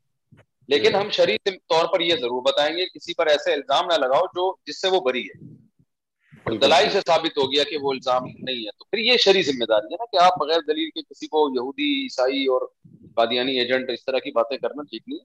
لیکن 0.73 0.89
جی۔ 0.89 0.95
ہم 0.95 1.09
شریف 1.17 1.49
طور 1.69 1.85
پر 1.91 1.99
یہ 2.07 2.15
ضرور 2.21 2.41
بتائیں 2.45 2.71
گے 2.77 2.85
کسی 2.93 3.13
پر 3.19 3.27
ایسے 3.27 3.53
الزام 3.53 3.85
نہ 3.91 3.93
لگاؤ 4.05 4.25
جو 4.35 4.43
جس 4.67 4.81
سے 4.81 4.87
وہ 4.95 4.99
بری 5.05 5.23
ہے 5.27 6.57
دلائی 6.61 6.89
سے 6.91 6.99
ثابت 7.07 7.37
ہو 7.37 7.45
گیا 7.51 7.63
کہ 7.69 7.77
وہ 7.81 7.91
الزام 7.93 8.23
نہیں 8.27 8.59
ہے 8.65 8.71
تو 8.77 8.85
پھر 8.89 8.97
یہ 9.05 9.17
شری 9.23 9.41
ذمہ 9.47 9.65
داری 9.71 9.93
ہے 9.93 9.97
نا 10.01 10.05
کہ 10.11 10.21
آپ 10.23 10.37
بغیر 10.39 10.59
دلیل 10.67 10.89
کے 10.93 11.01
کسی 11.09 11.27
کو 11.35 11.43
یہودی 11.55 11.89
عیسائی 12.03 12.45
اور 12.55 12.67
قادیانی 13.15 13.57
ایجنٹ 13.59 13.89
اس 13.93 14.05
طرح 14.05 14.19
کی 14.27 14.31
باتیں 14.35 14.57
کرنا 14.57 14.83
ٹھیک 14.89 15.01
نہیں 15.07 15.19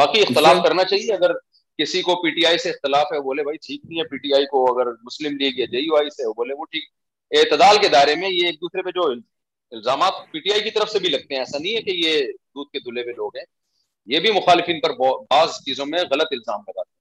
باقی 0.00 0.22
اختلاف 0.22 0.56
جی۔ 0.56 0.62
کرنا 0.68 0.84
چاہیے 0.92 1.12
اگر 1.14 1.32
کسی 1.82 2.02
کو 2.08 2.14
پی 2.22 2.30
ٹی 2.36 2.46
آئی 2.46 2.58
سے 2.64 2.70
اختلاف 2.70 3.12
ہے 3.12 3.20
بولے 3.28 3.42
بھائی 3.48 3.56
ٹھیک 3.66 3.80
نہیں 3.88 3.98
ہے 4.00 4.04
پی 4.12 4.18
ٹی 4.26 4.32
آئی 4.40 4.46
کو 4.54 4.62
اگر 4.72 4.90
مسلم 5.10 5.36
لیگ 5.42 5.58
یا 5.58 5.66
جے 5.72 5.80
یو 5.80 5.96
آئی 5.96 6.10
سے 6.16 6.28
بولے 6.38 6.54
وہ 6.58 6.64
ٹھیک 6.72 6.88
اعتدال 7.38 7.78
کے 7.82 7.88
دائرے 7.96 8.14
میں 8.22 8.30
یہ 8.30 8.46
ایک 8.46 8.60
دوسرے 8.60 8.82
پہ 8.82 8.90
جو 9.00 9.04
الزامات 9.76 10.12
پی 10.32 10.40
ٹی 10.46 10.52
آئی 10.52 10.60
کی 10.62 10.70
طرف 10.78 10.90
سے 10.90 10.98
بھی 11.04 11.08
لگتے 11.16 11.34
ہیں 11.34 11.40
ایسا 11.40 11.58
نہیں 11.58 11.76
ہے 11.76 11.82
کہ 11.88 11.96
یہ 12.04 12.20
دودھ 12.32 12.70
کے 12.72 12.78
دلہے 12.90 13.02
پہ 13.10 13.16
لوگ 13.16 13.36
ہیں 13.36 13.44
یہ 14.12 14.20
بھی 14.24 14.30
مخالفین 14.32 14.80
پر 14.80 14.92
بعض 15.00 15.56
چیزوں 15.64 15.84
میں 15.86 15.98
غلط 16.10 16.30
الزام 16.32 16.60
لگاتے 16.68 16.96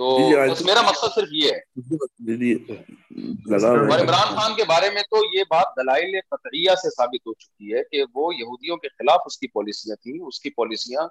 تو 0.00 0.08
جی، 0.18 0.34
بس 0.50 0.60
میرا 0.64 0.80
مقصد 0.88 1.14
صرف 1.14 1.28
یہ 1.38 1.52
ہے 1.52 1.96
جی، 2.26 2.36
جی، 2.42 2.52
اور 3.54 3.78
عمران 3.78 4.36
خان 4.38 4.54
کے 4.56 4.64
بارے 4.68 4.90
میں 4.94 5.02
تو 5.10 5.22
یہ 5.34 5.44
بات 5.50 5.72
دلائل 5.80 6.12
سے 6.82 6.90
ثابت 6.96 7.26
ہو 7.26 7.32
چکی 7.44 7.72
ہے 7.74 7.82
کہ 7.92 8.02
وہ 8.14 8.28
یہودیوں 8.40 8.76
کے 8.84 8.88
خلاف 8.98 9.22
اس 9.30 9.38
کی 9.38 9.48
پالیسیاں 9.56 9.96
تھیں 10.02 10.14
اس 10.28 10.38
کی 10.44 10.50
پالیسیاں 10.60 11.06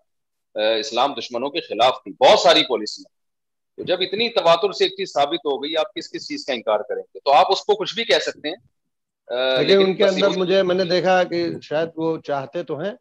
اسلام 0.68 1.14
دشمنوں 1.18 1.50
کے 1.58 1.62
خلاف 1.68 2.00
تھی 2.04 2.12
بہت 2.26 2.40
ساری 2.46 2.64
پالیسیاں 2.70 3.86
جب 3.88 4.02
اتنی 4.02 4.30
تواتر 4.38 4.72
سے 4.78 4.84
ایک 4.84 4.96
چیز 4.98 5.14
ثابت 5.14 5.46
ہو 5.50 5.58
گئی 5.64 5.76
آپ 5.84 5.94
کس 5.96 6.10
کس 6.12 6.28
چیز 6.28 6.46
کا 6.46 6.54
انکار 6.60 6.80
کریں 6.90 7.02
گے 7.04 7.20
تو 7.26 7.34
آپ 7.42 7.52
اس 7.56 7.62
کو 7.66 7.76
کچھ 7.82 7.96
بھی 7.96 8.04
کہہ 8.14 8.24
سکتے 8.28 8.54
ہیں 8.56 9.64
لیکن 9.68 9.86
ان 9.86 9.94
کے 9.96 10.04
اندر 10.06 10.40
مجھے 10.44 10.62
میں 10.72 10.76
نے 10.76 10.84
دیکھا 10.96 11.24
کہ 11.34 11.46
شاید 11.70 11.90
وہ 12.04 12.18
چاہتے 12.32 12.64
تو 12.72 12.80
ہیں 12.80 12.92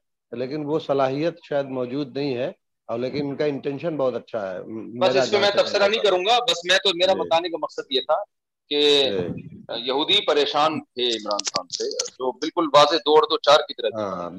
لیکن 0.41 0.63
وہ 0.67 0.79
صلاحیت 0.87 1.37
شاید 1.49 1.67
موجود 1.79 2.17
نہیں 2.17 2.37
ہے 2.37 2.51
اور 2.91 2.99
لیکن 2.99 3.27
ان 3.29 3.37
کا 3.37 3.45
انٹینشن 3.45 3.97
بہت 3.97 4.15
اچھا 4.15 4.51
ہے 4.53 4.59
بس 5.01 5.15
بس 5.17 5.17
اس 5.23 5.33
میں 5.33 5.41
میں 5.81 5.89
نہیں 5.89 6.03
کروں 6.03 6.25
گا 6.27 6.39
تو 6.47 6.97
میرا 6.97 7.13
جی۔ 7.13 7.19
بتانے 7.21 7.49
کا 7.51 7.59
مقصد 7.63 7.93
یہ 7.93 8.01
تھا 8.09 8.17
کہ 8.71 8.81
جی۔ 9.37 9.79
یہودی 9.87 10.19
پریشان 10.27 10.79
تھے 10.81 11.07
عمران 11.17 11.43
خان 11.55 11.69
سے 11.77 11.89
جو 12.19 12.31
بالکل 12.41 12.67
واضح 12.75 12.97
دو 13.07 13.37
چار 13.47 13.61
کی 13.69 13.75
طرح 13.83 14.03
ہاں، 14.03 14.31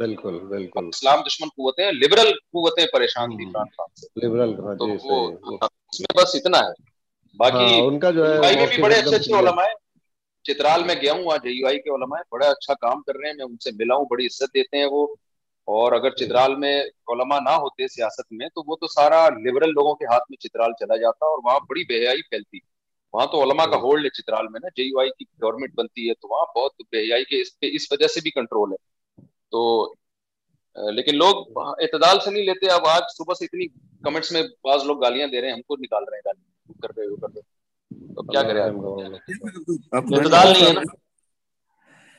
اسلام 0.87 1.21
دشمن 1.27 1.47
قوتیں 1.55 1.91
لبرل 2.01 2.31
قوتیں 2.57 2.85
پریشان 2.93 3.35
تھیں 3.37 3.45
عمران 3.47 3.69
خان 3.77 3.89
سے 3.99 4.07
لبرل 4.25 4.53
ہاں، 4.65 4.75
جی، 4.85 5.09
ہاں، 5.61 6.25
ہے 6.47 6.69
باقی 7.39 7.67
ان 7.87 7.99
کا 7.99 8.11
جو 8.11 8.31
ہے 8.43 9.19
چترال 10.47 10.83
میں 10.85 10.93
گیا 11.01 11.13
ہوں 11.13 11.31
آج 11.33 11.47
آئی 11.67 11.79
کے 11.81 11.89
علماء 11.95 12.17
ہیں 12.17 12.23
بڑا 12.31 12.47
اچھا 12.49 12.73
کام 12.83 13.01
کر 13.07 13.15
رہے 13.15 13.29
ہیں 13.29 13.35
میں 13.37 13.45
ان 13.45 13.55
سے 13.63 13.71
ملا 13.79 13.95
ہوں 13.95 14.05
بڑی 14.09 14.25
عزت 14.25 14.53
دیتے 14.53 14.77
ہیں 14.77 14.85
وہ 14.91 15.05
اور 15.75 15.91
اگر 15.91 16.09
جی۔ 16.17 16.25
چترال 16.25 16.53
میں 16.59 16.73
علماء 17.13 17.39
نہ 17.47 17.53
ہوتے 17.63 17.87
سیاست 17.95 18.31
میں 18.39 18.47
تو 18.55 18.61
وہ 18.67 18.75
تو 18.81 18.87
سارا 18.91 19.17
لبرل 19.45 19.69
لوگوں 19.79 19.93
کے 20.01 20.05
ہاتھ 20.11 20.29
میں 20.29 20.37
چترال 20.43 20.71
چلا 20.79 20.95
جاتا 21.01 21.25
اور 21.31 21.39
وہاں 21.43 21.59
بڑی 21.69 21.83
بے 21.89 21.97
حیائی 22.03 22.21
پھیلتی 22.29 22.59
وہاں 23.13 23.25
تو 23.33 23.41
علماء 23.43 23.65
کا 23.71 23.75
ہولڈ 23.83 24.01
جی۔ 24.03 24.07
ہے 24.07 24.21
چترال 24.21 24.47
میں 24.51 24.59
نا 24.63 24.67
جے 24.77 24.83
آئی 25.01 25.09
کی 25.17 25.25
گورنمنٹ 25.43 25.73
بنتی 25.79 26.07
ہے 26.09 26.13
تو 26.21 26.27
وہاں 26.33 26.45
بہت 26.57 26.81
بے 26.91 27.01
حیائی 27.07 27.25
کے 27.31 27.41
اس 27.41 27.59
پہ 27.59 27.71
اس 27.75 27.87
وجہ 27.91 28.07
سے 28.13 28.21
بھی 28.27 28.31
کنٹرول 28.37 28.71
ہے 28.77 29.19
تو 29.55 29.63
لیکن 30.99 31.15
لوگ 31.17 31.59
اعتدال 31.59 32.19
سے 32.23 32.31
نہیں 32.31 32.43
لیتے 32.49 32.67
اب 32.75 32.87
آج 32.87 33.11
صبح 33.17 33.33
سے 33.39 33.45
اتنی 33.45 33.67
کمنٹس 34.07 34.31
میں 34.31 34.41
بعض 34.69 34.85
لوگ 34.85 35.01
گالیاں 35.03 35.27
دے 35.33 35.41
رہے 35.41 35.47
ہیں 35.47 35.53
ہم 35.55 35.61
کو 35.67 35.75
نکال 35.83 36.03
رہے 36.09 36.17
ہیں 36.17 36.29
گالیاں 36.29 36.81
کر 36.81 36.93
دے 36.95 37.43
وہ 38.15 38.95
کرے 39.01 39.15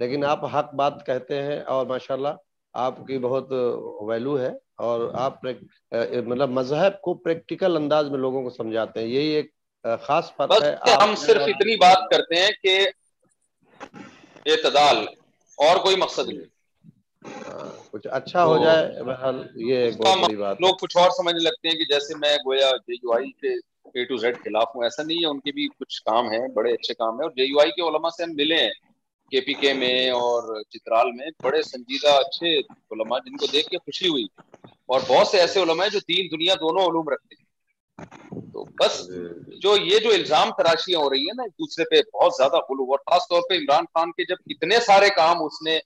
لیکن 0.00 0.24
ہاں۔ 0.24 0.30
آپ 0.32 0.44
حق 0.54 0.74
بات 0.74 1.04
کہتے 1.06 1.42
ہیں 1.42 1.60
اور 1.74 1.86
ماشاءاللہ 1.86 2.32
آپ 2.86 2.96
کی 3.06 3.18
بہت 3.26 3.52
ویلو 4.08 4.38
ہے 4.40 4.50
اور 4.86 5.00
ہاں۔ 5.14 5.24
آپ 5.24 5.44
مطلب 6.28 6.50
مذہب 6.60 7.00
کو 7.04 7.14
پریکٹیکل 7.24 7.76
انداز 7.76 8.08
میں 8.10 8.18
لوگوں 8.18 8.42
کو 8.42 8.50
سمجھاتے 8.50 9.00
ہیں 9.00 9.06
یہی 9.08 9.28
ایک 9.38 9.50
خاص 10.06 10.32
فرق 10.36 10.62
ہے 10.62 10.74
ہم 11.02 11.14
صرف 11.26 11.42
اتنی 11.54 11.76
بات 11.80 12.08
کرتے 12.10 12.34
ہیں 12.44 12.50
کہ 12.62 12.78
اعتدال 14.52 15.04
اور 15.66 15.76
کوئی 15.82 15.96
مقصد 15.96 16.28
نہیں 16.28 16.52
ہاں، 17.26 17.68
کچھ 17.92 18.06
اچھا 18.18 18.44
ہو 18.44 18.56
جائے 18.62 18.80
یہ 19.68 19.76
ایک 19.76 19.96
بہت 20.02 20.34
بات 20.40 20.60
لوگ 20.60 20.74
کچھ 20.80 20.96
اور 21.02 21.10
سمجھنے 21.18 21.40
لگتے 21.44 21.68
ہیں 21.68 21.76
کہ 21.76 21.84
جیسے 21.92 22.14
میں 22.24 22.36
گویا 22.46 22.68
آئی 23.14 23.30
کے 23.40 23.52
اے 23.96 24.04
ٹو 24.08 24.16
زیڈ 24.24 24.36
خلاف 24.44 24.74
ہوں 24.74 24.82
ایسا 24.84 25.02
نہیں 25.02 25.18
ہے 25.22 25.26
ان 25.28 25.40
کے 25.46 25.52
بھی 25.58 25.66
کچھ 25.78 26.02
کام 26.06 26.30
ہیں 26.32 26.46
بڑے 26.54 26.72
اچھے 26.72 26.94
کام 26.94 27.14
ہیں 27.20 27.24
اور 27.26 27.30
جے 27.36 27.44
یو 27.44 27.60
آئی 27.60 27.70
کے 27.76 27.82
علماء 27.88 28.10
سے 28.16 28.22
ہم 28.22 28.30
ملے 28.36 28.56
ہیں 28.62 28.70
کے 29.34 29.40
پی 29.44 29.54
کے 29.60 29.72
میں 29.74 29.94
اور 30.16 30.42
چترال 30.72 31.10
میں 31.12 31.26
بڑے 31.42 31.62
سنجیدہ 31.68 32.08
اچھے 32.18 32.50
علماء 32.96 33.16
جن 33.24 33.36
کو 33.36 33.46
دیکھ 33.52 33.68
کے 33.68 33.78
خوشی 33.78 34.08
ہوئی 34.08 34.24
اور 34.94 35.00
بہت 35.08 35.26
سے 35.28 35.38
ایسے 35.44 35.62
علماء 35.62 35.84
ہیں 35.84 35.90
جو 35.92 35.98
دین 36.08 36.26
دنیا 36.32 36.54
دونوں 36.60 36.84
علوم 36.90 37.08
رکھتے 37.14 37.34
ہیں 37.34 38.30
تو 38.52 38.64
بس 38.80 39.00
جو 39.64 39.74
یہ 39.86 39.98
جو 40.04 40.10
الزام 40.18 40.50
تراشیاں 40.58 41.00
ہو 41.00 41.08
رہی 41.10 41.24
ہیں 41.28 41.34
نا 41.36 41.42
ایک 41.48 41.52
دوسرے 41.64 41.84
پہ 41.90 42.02
بہت 42.14 42.34
زیادہ 42.36 42.60
غلو 42.68 42.86
اور 42.94 42.98
خاص 43.10 43.26
طور 43.30 43.42
پہ 43.48 43.58
عمران 43.62 43.84
خان 43.94 44.12
کے 44.18 44.24
جب 44.28 44.54
اتنے 44.54 44.78
سارے 44.86 45.08
کام 45.16 45.42
اس 45.48 45.60
نے 45.68 45.78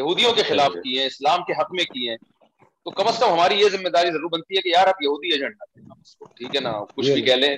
یہودیوں 0.00 0.32
کے 0.38 0.42
خلاف 0.48 0.72
جی۔ 0.74 0.80
کیے 0.82 1.00
ہیں 1.00 1.06
اسلام 1.14 1.44
کے 1.46 1.60
حق 1.60 1.72
میں 1.78 1.84
کیے 1.94 2.16
تو 2.16 2.90
کم 3.02 3.08
از 3.08 3.18
کم 3.18 3.32
ہماری 3.32 3.58
یہ 3.60 3.68
ذمہ 3.76 3.88
داری 3.98 4.10
ضرور 4.18 4.30
بنتی 4.38 4.56
ہے 4.56 4.60
کہ 4.62 4.76
یار 4.76 4.86
آپ 4.94 5.02
یہودی 5.02 5.32
ایجنڈا 5.32 6.30
ٹھیک 6.36 6.56
ہے 6.56 6.60
نا 6.68 6.78
کچھ 6.94 7.06
جی۔ 7.06 7.12
بھی 7.14 7.22
کہہ 7.28 7.40
لیں 7.44 7.56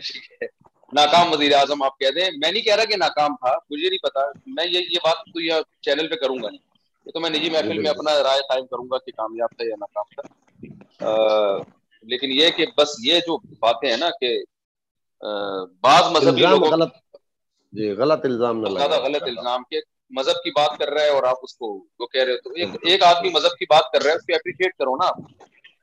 ناکام 0.99 1.31
وزیر 1.33 1.55
اعظم 1.55 1.83
آپ 1.87 1.99
کہہ 1.99 2.11
دیں 2.17 2.31
میں 2.41 2.51
نہیں 2.51 2.63
کہہ 2.67 2.77
رہا 2.79 2.85
کہ 2.93 2.97
ناکام 3.07 3.35
تھا 3.41 3.53
مجھے 3.71 3.89
نہیں 3.89 4.03
پتا 4.03 4.21
میں 4.59 4.67
یہ 4.67 4.79
یہ 4.79 4.93
یہ 4.95 5.05
بات 5.07 5.21
تو 5.33 5.63
چینل 5.89 6.09
پہ 6.13 6.19
کروں 6.25 6.37
گا 6.43 6.51
نہیں 6.51 6.63
یہ 7.07 7.17
تو 7.17 7.21
میں 7.25 7.31
نجی 7.37 7.51
محفل 7.57 7.79
میں 7.87 7.91
اپنا 7.91 8.15
رائے 8.27 8.45
قائم 8.53 8.67
کروں 8.75 8.87
گا 8.93 8.99
کہ 9.07 9.13
کامیاب 9.21 9.57
تھا 9.59 9.67
یا 9.71 9.81
ناکام 9.87 10.15
تھا 10.15 12.05
لیکن 12.13 12.33
یہ 12.39 12.51
کہ 12.61 12.67
بس 12.79 12.95
یہ 13.09 13.21
جو 13.27 13.37
باتیں 13.67 13.89
ہیں 13.89 13.97
نا 14.05 14.09
کہ 14.21 14.33
بعض 15.87 16.09
مذہب 16.17 16.39
جی، 16.39 17.93
زیادہ 17.99 18.99
غلط 19.05 19.23
الزام 19.29 19.63
کے 19.71 19.81
مذہب 20.19 20.43
کی 20.43 20.51
بات 20.59 20.79
کر 20.81 20.91
رہا 20.97 21.07
ہے 21.09 21.15
اور 21.15 21.25
آپ 21.31 21.45
اس 21.47 21.55
کو 21.63 21.69
جو 22.01 22.07
کہہ 22.15 22.25
رہے 22.25 22.33
ہو 22.33 22.43
تو 22.45 22.51
ہاں۔ 22.67 22.91
ایک 22.91 23.03
آدمی 23.09 23.31
مذہب 23.37 23.57
کی 23.63 23.67
بات 23.71 23.91
کر 23.95 24.05
رہا 24.05 24.11
ہے 24.15 24.21
اس 24.21 24.27
کو 24.29 24.35
اپریشیٹ 24.39 24.77
کرو 24.79 24.97
نا 25.03 25.09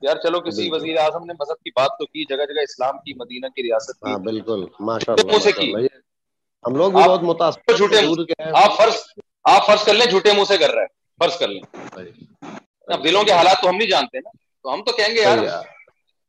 یار 0.03 0.17
چلو 0.23 0.39
کسی 0.45 0.69
وزیر 0.71 0.97
اعظم 0.99 1.23
نے 1.25 1.33
مذہب 1.41 1.57
کی 1.63 1.69
بات 1.75 1.91
تو 1.99 2.05
کی 2.05 2.23
جگہ 2.29 2.45
جگہ 2.49 2.61
اسلام 2.69 2.97
کی 3.05 3.13
مدینہ 3.19 3.47
کی 3.55 3.63
ریاست 3.63 3.99
کی 3.99 4.09
ہاں، 4.09 4.17
بالکل 4.23 4.65
ماشاء 4.89 5.13
اللہ 5.13 5.85
ہم 6.67 6.75
لوگ 6.81 6.91
بہت 6.97 7.23
متاثر 7.29 7.77
جھوٹے 7.77 8.33
آپ 8.63 8.77
فرض 8.77 8.95
آپ 9.53 9.65
فرض 9.67 9.83
کر 9.85 9.93
لیں 9.93 10.05
جھوٹے 10.09 10.33
منہ 10.37 10.43
سے 10.49 10.57
کر 10.63 10.73
رہے 10.73 10.81
ہیں 10.81 11.23
فرض 11.23 11.37
کر 11.39 11.47
لیں 11.53 12.01
اب 12.97 13.03
دلوں 13.03 13.23
کے 13.23 13.31
حالات 13.31 13.61
تو 13.61 13.69
ہم 13.69 13.75
نہیں 13.77 13.89
جانتے 13.89 14.19
نا 14.25 14.29
تو 14.63 14.73
ہم 14.73 14.83
تو 14.89 14.95
کہیں 14.97 15.15
گے 15.15 15.21
یار 15.21 15.45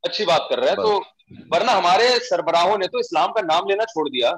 اچھی 0.08 0.24
بات 0.32 0.48
کر 0.50 0.58
رہے 0.58 0.68
ہیں 0.68 0.76
تو 0.88 0.94
ورنہ 1.54 1.70
ہمارے 1.80 2.08
سربراہوں 2.28 2.76
نے 2.84 2.88
تو 2.94 2.98
اسلام 3.06 3.32
کا 3.32 3.40
نام 3.52 3.68
لینا 3.68 3.84
چھوڑ 3.92 4.08
دیا 4.08 4.32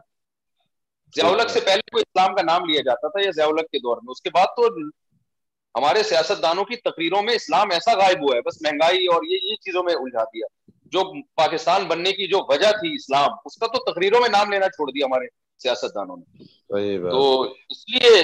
ضیاء 1.16 1.47
سے 1.59 1.61
پہلے 1.68 1.91
کوئی 1.93 2.05
اسلام 2.09 2.34
کا 2.37 2.43
نام 2.53 2.64
لیا 2.70 2.80
جاتا 2.91 3.09
تھا 3.16 3.20
یا 3.24 3.30
ضیاء 3.41 3.66
کے 3.74 3.78
دور 3.89 3.97
میں 4.05 4.12
اس 4.16 4.20
کے 4.22 4.30
بعد 4.39 4.57
تو 4.57 4.68
ہمارے 5.77 6.03
سیاست 6.09 6.43
دانوں 6.43 6.64
کی 6.64 6.77
تقریروں 6.89 7.20
میں 7.22 7.35
اسلام 7.35 7.70
ایسا 7.72 7.93
غائب 7.99 8.20
ہوا 8.22 8.37
ہے 8.37 8.41
بس 8.45 8.61
مہنگائی 8.62 9.07
اور 9.14 9.22
یہ 9.31 9.39
یہ 9.51 9.57
چیزوں 9.64 9.83
میں 9.89 9.95
الجھا 9.95 10.22
دیا 10.35 10.47
جو 10.93 11.03
پاکستان 11.41 11.85
بننے 11.89 12.12
کی 12.20 12.27
جو 12.31 12.41
وجہ 12.49 12.70
تھی 12.81 12.93
اسلام 12.95 13.31
اس 13.51 13.57
کا 13.62 13.66
تو 13.74 13.83
تقریروں 13.91 14.20
میں 14.20 14.29
نام 14.37 14.51
لینا 14.53 14.68
چھوڑ 14.77 14.91
دیا 14.91 15.07
ہمارے 15.07 15.29
نے 15.64 17.05
تو 17.11 17.20
اس 17.74 17.83
لیے 17.93 18.22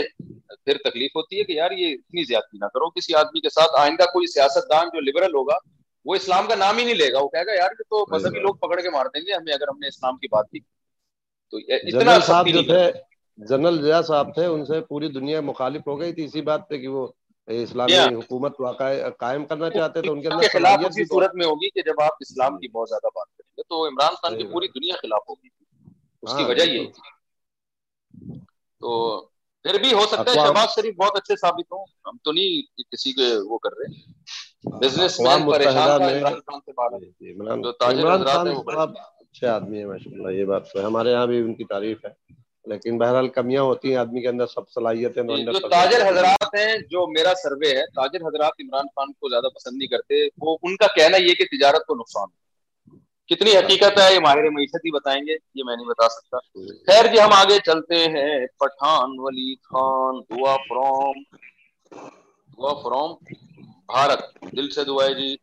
پھر 0.49 0.79
تکلیف 0.89 1.17
ہوتی 1.17 1.39
ہے 1.39 1.45
کہ 1.45 1.53
یار 1.53 1.71
یہ 1.81 1.93
اتنی 1.93 2.25
زیادتی 2.25 2.59
نہ 2.59 2.65
کرو 2.75 2.89
کسی 2.99 3.15
آدمی 3.21 3.41
کے 3.47 3.51
ساتھ 3.55 3.79
آئندہ 3.81 4.05
کوئی 4.13 4.27
سیاست 4.33 4.71
دان 4.71 4.89
جو 4.95 5.01
لبرل 5.11 5.35
ہوگا 5.35 5.57
وہ 6.11 6.15
اسلام 6.15 6.47
کا 6.49 6.55
نام 6.65 6.77
ہی 6.79 6.85
نہیں 6.85 6.95
لے 7.03 7.13
گا 7.13 7.21
وہ 7.23 7.29
کہے 7.37 7.47
گا 7.47 7.55
یار 7.63 7.79
تو 7.91 8.05
مذہبی 8.15 8.41
لوگ 8.49 8.55
پکڑ 8.67 8.81
کے 8.81 8.91
مار 8.97 9.07
دیں 9.15 9.25
گے 9.27 9.33
ہمیں 9.35 9.53
اگر 9.55 9.69
ہم 9.69 9.79
نے 9.83 9.89
اسلام 9.89 10.17
کی 10.25 10.29
بات 10.37 10.51
کی 10.51 10.61
تو 11.51 11.59
اتنا 11.83 12.19
جنرل 13.49 14.03
صاحب 14.07 14.35
تھے 14.35 14.45
ان 14.47 14.65
سے 14.65 14.81
پوری 14.89 15.09
دنیا 15.13 15.41
مخالف 15.51 15.87
ہو 15.89 15.99
گئی 16.01 16.13
تھی 16.15 16.25
اسی 16.25 16.41
بات 16.49 16.69
پہ 16.69 16.79
کہ 16.79 16.89
وہ 16.97 17.07
اسلامی 17.51 17.97
حکومت 18.15 18.59
قائم 19.21 19.45
کرنا 19.47 19.71
چاہتے 19.71 20.03
تو 20.03 20.13
ان 20.13 20.21
کے 20.23 20.29
اندر 20.29 20.47
خلاف 20.53 20.85
اسی 20.89 21.05
صورت 21.05 21.35
میں 21.35 21.47
ہوگی 21.47 21.71
کہ 21.71 21.83
جب 21.87 22.01
آپ 22.03 22.17
اسلام 22.21 22.59
کی 22.59 22.67
ہاں۔ 22.67 22.73
بہت 22.75 22.89
زیادہ 22.89 23.07
بات 23.15 23.27
کریں 23.37 23.49
گے 23.59 23.63
تو 23.69 23.87
عمران 23.87 24.15
خان 24.23 24.37
کی 24.39 24.47
پوری 24.53 24.69
دنیا 24.75 24.95
خلاف 25.03 25.23
ہوگی 25.29 25.49
اس 26.23 26.33
کی 26.37 26.43
ہاں، 26.43 26.49
وجہ 26.49 26.69
یہ 26.73 26.87
تھی 26.95 28.39
تو 28.81 28.91
پھر 29.63 29.79
بھی 29.81 29.93
ہو 29.93 30.05
سکتا 30.11 30.31
ہے 30.31 30.35
شہباز 30.35 30.69
شریف 30.75 30.95
بہت 30.99 31.17
اچھے 31.17 31.37
ثابت 31.41 31.73
ہوں 31.73 31.85
ہم 32.07 32.17
تو 32.25 32.33
نہیں 32.33 32.85
کسی 32.93 33.13
کے 33.19 33.29
وہ 33.49 33.59
کر 33.65 33.77
رہے 33.79 33.95
ہیں 33.97 34.79
بزنس 34.83 35.19
مین 35.21 35.51
پریشان 35.51 35.77
عمران 36.03 36.41
خان 36.51 36.61
سے 36.65 36.73
بات 36.77 37.01
جی، 37.01 37.11
جی، 37.21 37.33
عمران 37.93 38.25
خان 38.25 38.55
صاحب 38.75 38.95
اچھے 38.99 39.47
آدمی 39.49 39.79
ہیں 39.79 39.85
ماشاءاللہ 39.87 40.33
یہ 40.39 40.45
بات 40.53 40.77
ہے 40.77 40.83
ہمارے 40.83 41.15
ہاں 41.15 41.27
بھی 41.27 41.39
ان 41.41 41.55
کی 41.55 41.65
تعریف 41.75 42.05
ہے 42.05 42.11
لیکن 42.71 42.99
بہرحال 42.99 43.29
کمیاں 43.37 43.63
ہوتی 43.63 43.89
ہیں 43.91 43.97
آدمی 43.99 44.21
کے 44.23 44.29
اندر 44.29 44.47
سب 44.47 44.69
صلاحیتیں 44.75 45.23
جی، 45.23 45.45
جو 45.45 45.69
تاجر 45.69 46.07
حضرات 46.09 46.55
ہیں 46.55 46.77
جو 46.91 47.07
میرا 47.15 47.33
سروے 47.43 47.71
ہے 47.77 47.85
تاجر 47.95 48.27
حضرات 48.27 48.61
عمران 48.65 48.87
خان 48.97 49.13
کو 49.13 49.29
زیادہ 49.29 49.49
پسند 49.57 49.77
نہیں 49.79 49.89
کرتے 49.95 50.23
وہ 50.47 50.57
ان 50.63 50.77
کا 50.83 50.87
کہنا 50.97 51.17
یہ 51.23 51.35
کہ 51.41 51.45
تجارت 51.57 51.87
کو 51.87 51.95
نقصان 52.01 52.29
کتنی 53.35 53.57
حقیقت 53.57 53.99
ہے 54.01 54.13
یہ 54.15 54.19
ماہر 54.23 54.49
معیشت 54.51 54.85
ہی 54.85 54.91
بتائیں 54.97 55.21
گے 55.27 55.37
یہ 55.59 55.65
میں 55.65 55.77
نہیں 55.77 55.87
بتا 55.89 56.09
سکتا 56.15 56.39
خیر 56.93 57.13
جی 57.13 57.21
ہم 57.21 57.33
آگے 57.41 57.59
چلتے 57.67 58.05
ہیں 58.17 58.47
پٹھان 58.61 59.19
ولی 59.25 59.55
خان 59.71 60.21
دعا 60.37 60.57
فروم 60.69 61.23
دعا 62.59 62.73
فروم 62.83 63.13
بھارت 63.33 64.25
دل 64.57 64.71
سے 64.79 64.85
دعائیں 64.85 65.13
جی 65.15 65.37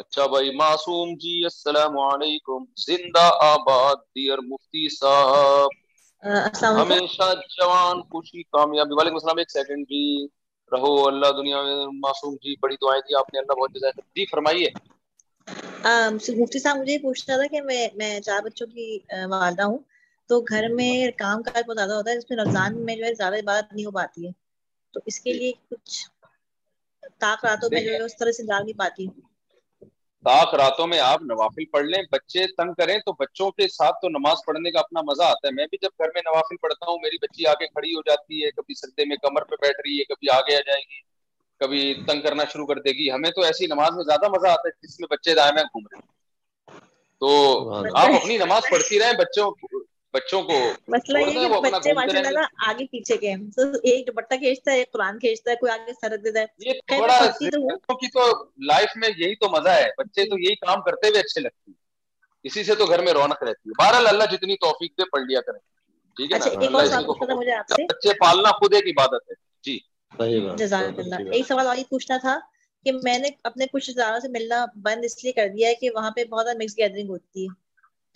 اچھا 0.00 0.24
بھائی 0.32 0.50
معصوم 0.62 1.08
جی 1.22 1.34
السلام 1.44 1.98
علیکم 2.04 2.64
زندہ 2.84 3.26
آباد 3.44 3.96
دیر 4.16 4.38
مفتی 4.50 4.88
صاحب 4.94 5.74
ہمیشہ 6.80 7.28
جوان 7.56 8.00
خوشی 8.10 8.42
کامیابی 8.56 8.94
وعلیکم 8.98 9.16
السلام 9.20 9.38
ایک 9.42 9.50
سیکنڈ 9.50 9.84
جی 9.88 10.02
رہو 10.72 10.90
اللہ 11.08 11.30
دنیا 11.40 11.60
میں 11.66 11.76
معصوم 12.06 12.34
جی 12.42 12.54
بڑی 12.62 12.76
دعائیں 12.82 13.00
دی 13.08 13.14
آپ 13.22 13.32
نے 13.32 13.38
اللہ 13.40 13.58
بہت 13.60 13.74
جزائے 13.74 13.92
دی 13.98 14.20
جی، 14.20 14.24
فرمائیے 14.30 14.68
مفتی 16.38 16.58
صاحب 16.64 16.76
مجھے 16.80 16.96
پوچھنا 17.02 17.36
تھا 17.40 17.46
کہ 17.52 17.60
میں 17.70 17.82
میں 18.00 18.10
چار 18.28 18.40
بچوں 18.46 18.66
کی 18.74 18.88
والدہ 19.34 19.66
ہوں 19.70 19.78
تو 20.28 20.40
گھر 20.48 20.68
میں 20.80 20.92
کام 21.22 21.42
کار 21.48 21.60
بہت 21.66 21.76
زیادہ 21.82 21.92
ہوتا 22.00 22.10
ہے 22.10 22.16
جس 22.20 22.30
میں 22.30 22.38
رمضان 22.44 22.84
میں 22.86 22.96
جو 22.96 23.04
ہے 23.08 23.12
زیادہ 23.20 23.42
بات 23.52 23.72
نہیں 23.72 23.84
ہو 23.86 23.90
پاتی 24.00 24.26
ہے 24.26 24.32
تو 24.94 25.00
اس 25.10 25.20
کے 25.20 25.32
جی۔ 25.32 25.38
لیے 25.38 25.52
کچھ 25.70 26.02
تاک 27.26 27.44
راتوں 27.48 27.68
میں 27.74 27.84
جو 27.88 27.92
ہے 27.96 28.02
اس 28.08 28.16
طرح 28.22 28.32
سے 28.40 28.46
ڈال 28.52 28.64
نہیں 28.64 28.78
پاتی 28.84 29.06
ہوں 29.06 29.32
راتوں 30.26 30.86
میں 30.86 30.98
آپ 31.00 31.22
نوافل 31.22 31.64
پڑھ 31.72 31.84
لیں 31.86 32.02
بچے 32.12 32.46
تنگ 32.56 32.72
کریں 32.78 32.98
تو 33.06 33.12
بچوں 33.20 33.50
کے 33.50 33.68
ساتھ 33.68 33.96
تو 34.02 34.08
نماز 34.08 34.44
پڑھنے 34.46 34.70
کا 34.70 34.80
اپنا 34.80 35.00
مزہ 35.06 35.22
آتا 35.22 35.46
ہے 35.48 35.52
میں 35.54 35.66
بھی 35.70 35.78
جب 35.82 36.02
گھر 36.04 36.10
میں 36.14 36.22
نوافل 36.24 36.56
پڑھتا 36.62 36.90
ہوں 36.90 36.96
میری 37.02 37.16
بچی 37.22 37.46
آگے 37.46 37.66
کھڑی 37.72 37.94
ہو 37.94 38.00
جاتی 38.06 38.44
ہے 38.44 38.50
کبھی 38.56 38.74
سردے 38.80 39.04
میں 39.08 39.16
کمر 39.22 39.44
پہ 39.50 39.56
بیٹھ 39.62 39.80
رہی 39.84 39.98
ہے 39.98 40.04
کبھی 40.14 40.30
آگے 40.38 40.56
آ 40.56 40.60
جائے 40.66 40.80
گی 40.90 41.00
کبھی 41.64 41.82
تنگ 42.06 42.20
کرنا 42.22 42.44
شروع 42.52 42.66
کر 42.66 42.80
دے 42.86 42.90
گی 42.98 43.10
ہمیں 43.10 43.30
تو 43.30 43.42
ایسی 43.50 43.66
نماز 43.74 43.94
میں 43.96 44.04
زیادہ 44.04 44.28
مزہ 44.38 44.48
آتا 44.52 44.68
ہے 44.68 44.86
جس 44.86 44.98
میں 45.00 45.08
بچے 45.14 45.34
دائمہ 45.34 45.66
گھوم 45.72 45.86
رہے 45.86 45.96
ہیں 45.98 46.12
تو 47.20 47.96
آپ 47.96 48.10
اپنی 48.22 48.38
نماز 48.38 48.62
پڑھتی 48.70 48.98
رہیں 49.00 49.12
بچوں 49.18 49.50
بچوں 50.14 50.42
کو 50.48 50.54
مسئلہ 50.94 51.18
یہ 51.26 51.48
کہ 51.54 51.60
بچے 51.70 51.92
ماشاء 51.98 52.18
اللہ 52.26 52.68
آگے 52.68 52.84
پیچھے 52.90 53.16
کے 53.22 53.32
تو 53.56 53.62
ایک 53.92 54.06
دوپٹہ 54.06 54.34
کھینچتا 54.42 54.70
ہے 54.72 54.76
ایک 54.82 54.92
قرآن 54.92 55.18
کھینچتا 55.24 55.50
ہے 55.50 55.56
کوئی 55.62 55.72
آگے 55.72 55.92
سرد 56.00 56.24
دیتا 56.24 56.40
ہے 56.40 56.98
بچوں 56.98 57.96
کی 58.02 58.10
تو 58.18 58.26
لائف 58.72 58.96
میں 59.04 59.08
یہی 59.22 59.34
تو 59.40 59.48
مزہ 59.56 59.70
ہے 59.78 59.88
بچے 59.98 60.26
تو 60.34 60.38
یہی 60.44 60.54
کام 60.66 60.80
کرتے 60.88 61.08
ہوئے 61.12 61.20
اچھے 61.24 61.40
لگتے 61.46 61.70
ہیں 61.70 61.82
اسی 62.50 62.64
سے 62.68 62.74
تو 62.82 62.86
گھر 62.94 63.02
میں 63.08 63.12
رونق 63.18 63.42
رہتی 63.48 63.70
ہے 63.70 63.78
بہرحال 63.82 64.06
اللہ 64.12 64.30
جتنی 64.36 64.56
توفیق 64.66 64.92
دے 65.02 65.08
پڑھ 65.16 65.22
لیا 65.32 65.40
کریں 65.48 65.60
ٹھیک 66.18 66.32
ہے 66.32 66.64
اچھا، 66.78 67.72
بچے 67.72 68.14
پالنا 68.20 68.50
خود 68.58 68.74
ایک 68.80 68.90
عبادت 68.96 69.30
ہے 69.30 69.38
جی 69.68 69.78
جزاک 70.64 70.98
اللہ 71.04 71.28
ایک 71.38 71.46
سوال 71.48 71.66
اور 71.72 71.76
یہ 71.84 71.88
پوچھنا 71.90 72.16
تھا 72.26 72.38
کہ 72.84 72.92
میں 73.08 73.18
نے 73.24 73.28
اپنے 73.50 73.66
کچھ 73.72 73.90
رشتے 73.90 74.20
سے 74.22 74.28
ملنا 74.38 74.64
بند 74.88 75.04
اس 75.10 75.22
لیے 75.24 75.32
کر 75.38 75.48
دیا 75.56 75.68
ہے 75.68 75.74
کہ 75.84 75.90
وہاں 75.94 76.10
پہ 76.18 76.24
بہت 76.34 76.44
زیادہ 76.50 76.62
مکس 76.64 76.78
گیدرنگ 76.78 77.08
ہوتی 77.16 77.44
ہے 77.44 77.54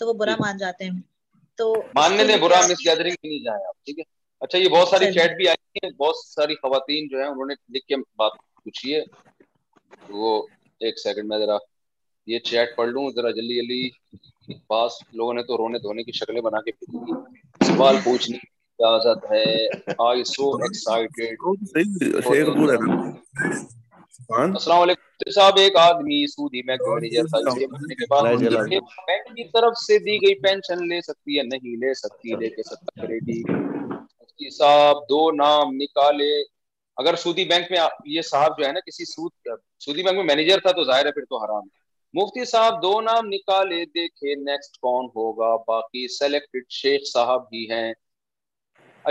تو 0.00 0.08
وہ 0.08 0.12
برا 0.22 0.32
جی۔ 0.38 0.42
مان 0.42 0.56
جاتے 0.64 0.84
ہیں 0.84 0.90
تو 1.58 1.66
ماننے 1.94 2.24
دیں 2.26 2.36
برا 2.40 2.60
مس 2.70 2.80
گیدرنگ 2.86 3.14
نہیں 3.28 3.42
جائیں 3.44 3.64
آپ 3.68 3.84
ٹھیک 3.84 3.98
ہے 3.98 4.02
اچھا 4.46 4.58
یہ 4.58 4.68
بہت 4.74 4.88
ساری 4.88 5.06
اچھا 5.06 5.20
چیٹ 5.20 5.30
جی۔ 5.30 5.36
بھی 5.36 5.48
آئی 5.48 5.80
ہیں 5.86 5.90
بہت 6.00 6.16
ساری 6.34 6.54
خواتین 6.62 7.06
جو 7.10 7.18
ہیں 7.20 7.26
انہوں 7.28 7.46
نے 7.50 7.54
لکھ 7.74 7.86
کے 7.86 7.96
بات 8.18 8.32
پوچھی 8.64 8.94
ہے 8.94 9.00
وہ 10.20 10.30
ایک 10.86 10.98
سیکنڈ 11.00 11.28
میں 11.28 11.38
ذرا 11.38 11.56
یہ 12.32 12.38
چیٹ 12.50 12.76
پڑھ 12.76 12.88
لوں 12.88 13.08
ذرا 13.16 13.30
جلدی 13.38 13.56
جلدی 13.60 14.54
بعض 14.70 15.00
لوگوں 15.20 15.34
نے 15.34 15.42
تو 15.50 15.56
رونے 15.58 15.78
دھونے 15.86 16.02
کی 16.04 16.12
شکلیں 16.18 16.40
بنا 16.48 16.60
کے 16.66 16.72
پھر 16.78 17.64
سوال 17.72 17.96
پوچھنے 18.04 18.38
کی 18.38 18.46
اجازت 18.84 19.24
ہے 19.32 19.44
آئی 20.08 20.24
سو 20.34 20.50
ایکسائٹیڈ 20.68 21.36
السلام 24.36 24.80
علیکم 24.82 25.30
صاحب 25.34 25.56
ایک 25.58 25.76
آدمی 25.80 26.26
سودی 26.30 26.60
جی، 26.62 26.76
جی، 27.00 27.08
جی، 27.10 27.22
سے 27.28 28.78
تھا 28.80 29.86
گئی 30.06 30.34
پینشن 30.42 30.86
لے 30.88 31.00
سکتی 31.02 31.38
ہے 31.38 31.42
نہیں 31.42 31.76
لے 31.84 31.92
سکتی 32.00 32.36
لے 32.40 32.48
کے 32.56 32.62
سکتا 32.62 34.48
صاحب 34.56 34.96
دو 35.10 35.20
نام 35.36 35.72
نکالے 35.80 36.30
اگر 37.04 37.16
سودی 37.22 37.44
بینک 37.52 37.70
میں 37.70 37.78
یہ 38.16 38.22
صاحب 38.30 38.58
جو 38.58 38.66
ہے 38.66 38.72
نا 38.72 38.80
کسی 38.86 39.04
سود 39.12 39.48
سودی 39.86 40.02
بینک 40.02 40.16
میں 40.16 40.24
مینیجر 40.34 40.60
تھا 40.66 40.72
تو 40.80 40.84
ظاہر 40.92 41.06
ہے 41.06 41.12
پھر 41.18 41.24
تو 41.30 41.42
حرام 41.44 41.62
ہے 41.62 42.20
مفتی 42.20 42.44
صاحب 42.52 42.82
دو 42.82 43.00
نام 43.08 43.28
نکالے 43.34 43.84
دیکھے 43.94 44.34
نیکسٹ 44.42 44.78
کون 44.80 45.08
ہوگا 45.16 45.54
باقی 45.72 46.06
سلیکٹڈ 46.18 46.70
شیخ 46.82 47.08
صاحب 47.12 47.48
بھی 47.50 47.68
ہیں 47.72 47.92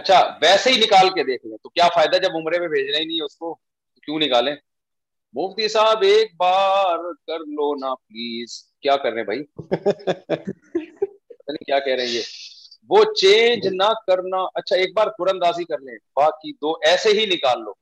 اچھا 0.02 0.22
ویسے 0.42 0.72
ہی 0.74 0.80
نکال 0.86 1.10
کے 1.16 1.24
دیکھ 1.32 1.46
لیں 1.46 1.58
تو 1.64 1.70
کیا 1.70 1.88
فائدہ 1.96 2.18
جب 2.28 2.38
عمرے 2.42 2.60
میں 2.60 2.68
بھیج 2.78 2.96
رہے 2.96 3.04
نہیں 3.06 3.24
اس 3.26 3.36
کو 3.38 3.54
کیوں 4.04 4.20
نکالیں 4.20 4.56
مفتی 5.38 5.68
صاحب 5.70 6.02
ایک 6.04 6.32
بار 6.42 7.00
کر 7.28 7.40
لو 7.58 7.68
نا 7.82 7.94
پلیز 7.96 8.52
کیا 8.82 8.96
کر 9.04 9.12
رہے 9.18 9.24
بھائی 9.24 9.44
کیا 10.36 11.80
کہہ 11.80 11.94
رہے 11.94 12.06
ہیں 12.06 12.12
یہ 12.12 12.22
وہ 12.90 13.04
چینج 13.22 13.68
نہ 13.82 13.90
کرنا 14.08 14.38
اچھا 14.62 14.76
ایک 14.84 14.96
بار 14.98 15.08
اندازی 15.34 15.64
کر 15.72 15.80
لیں 15.90 15.98
باقی 16.22 16.52
دو 16.66 16.72
ایسے 16.92 17.10
ہی 17.20 17.26
نکال 17.36 17.64
لو 17.64 17.74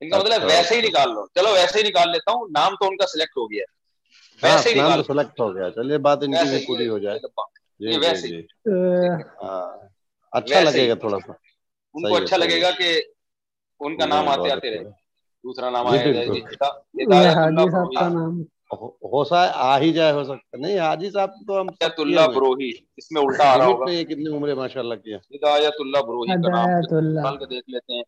ان 0.00 0.10
کا 0.10 0.18
مطلب 0.18 0.36
اچھا، 0.42 0.46
ویسے 0.46 0.74
ہی 0.74 0.80
اچھا۔ 0.80 0.88
نکال 0.88 1.14
لو 1.14 1.26
چلو 1.34 1.52
ویسے 1.60 1.78
ہی 1.78 1.88
نکال 1.88 2.10
لیتا 2.12 2.32
ہوں 2.36 2.48
نام 2.58 2.74
تو 2.80 2.88
ان 2.88 2.96
کا 2.96 3.06
سلیکٹ 3.14 3.36
ہو 3.36 3.50
گیا 3.50 3.64
ہاں، 4.42 4.58
ویسے 4.62 5.98
بات 6.08 6.22
ان 6.24 6.32
کی 6.50 6.64
پوری 6.66 6.88
ہو 6.88 6.98
جائے 7.06 7.18
جی، 7.24 8.00
جی، 8.00 8.28
جی۔ 8.28 8.42
ہاں، 8.68 9.66
اچھا 10.40 10.60
لگے 10.70 10.88
گا 10.88 10.94
تھوڑا 11.04 11.18
سا 11.26 11.32
ان 11.32 12.08
کو 12.10 12.16
اچھا 12.16 12.36
لگے 12.36 12.60
گا 12.62 12.70
کہ 12.78 12.88
ان 13.82 13.96
کا 13.98 14.06
نام 14.14 14.28
آتے 14.34 14.50
آتے 14.52 14.68
اچھا۔ 14.68 14.78
رہے 14.82 14.96
دوسرا 15.44 15.68
نام 15.70 15.88
جی، 15.96 17.06
آیا 17.10 17.38
جائے 17.48 17.62
ہو 19.12 19.22
سا 19.24 19.42
آ 19.72 19.78
ہی 19.80 19.92
جائے 19.92 20.12
ہو 20.12 20.22
سکتا 20.30 20.56
نہیں 20.62 20.78
حاجی 20.78 21.10
صاحب 21.10 21.30
تو 21.46 21.60
ہم 21.60 21.68
ہدایت 21.68 22.00
اللہ 22.04 22.26
بروہی 22.34 22.70
اس 22.98 23.10
میں 23.12 23.20
الٹا 23.22 23.44
آ 23.52 23.56
رہا 23.58 23.66
ہوگا 23.66 23.84
کتنی 24.08 24.28
عمرے 24.36 24.54
ماشاء 24.54 24.80
اللہ 24.80 24.94
کیا 25.04 25.18
ہدایت 25.34 25.80
اللہ 25.84 26.02
بروہی 26.08 26.42
کا 26.42 26.50
نام 26.50 27.34
نکال 27.34 27.38
کے 27.38 27.46
دیکھ 27.54 27.70
لیتے 27.74 27.94
ہیں 27.96 28.02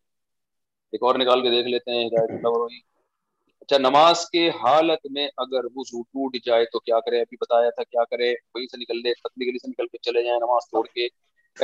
ایک 0.93 1.03
اور 1.11 1.18
نکال 1.22 1.43
کے 1.43 1.51
دیکھ 1.51 1.66
لیتے 1.74 1.97
ہیں 1.99 2.07
ہدایت 2.07 2.31
اللہ 2.37 2.55
بروہی 2.57 2.78
اچھا 3.62 3.78
نماز 3.78 4.24
کے 4.35 4.49
حالت 4.62 5.07
میں 5.16 5.26
اگر 5.47 5.64
وضو 5.76 6.03
ٹوٹ 6.03 6.37
جائے 6.47 6.64
تو 6.72 6.81
کیا 6.81 7.01
کرے 7.07 7.20
ابھی 7.20 7.37
بتایا 7.41 7.70
تھا 7.78 7.83
کیا 7.91 8.05
کرے 8.11 8.33
وہیں 8.55 8.66
سے 8.72 8.81
نکل 8.83 9.03
لے 9.03 9.12
تکنی 9.22 9.47
گلی 9.51 9.59
سے 9.64 9.70
نکل 9.70 9.87
کے 9.93 9.99
چلے 10.11 10.24
جائیں 10.24 10.39
نماز 10.47 10.68
توڑ 10.70 10.87
کے 10.95 11.09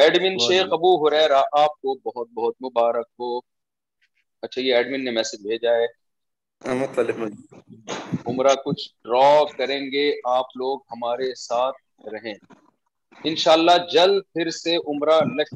ایڈمن 0.04 0.38
شیخ 0.46 0.62
جی۔ 0.66 0.74
ابو 0.78 0.94
حریرہ 1.06 1.42
آپ 1.64 1.80
کو 1.80 1.94
بہت 2.10 2.28
بہت 2.40 2.54
مبارک 2.66 3.06
ہو 3.20 3.38
اچھا 4.46 4.60
یہ 4.62 4.74
ایڈمن 4.74 5.04
نے 5.04 5.10
میسج 5.18 5.40
بھیجا 5.46 5.70
ہے 5.76 5.86
ہاں، 6.66 7.00
عمرہ 8.30 8.54
کچھ 8.64 8.82
ڈرا 9.04 9.28
کریں 9.58 9.80
گے 9.92 10.04
آپ 10.34 10.56
لوگ 10.60 10.78
ہمارے 10.92 11.34
ساتھ 11.40 12.04
رہیں 12.12 12.32
انشاءاللہ 13.30 13.76
جل 13.92 14.20
پھر 14.20 14.50
سے 14.58 14.76
عمرہ 14.76 15.18
لک... 15.38 15.48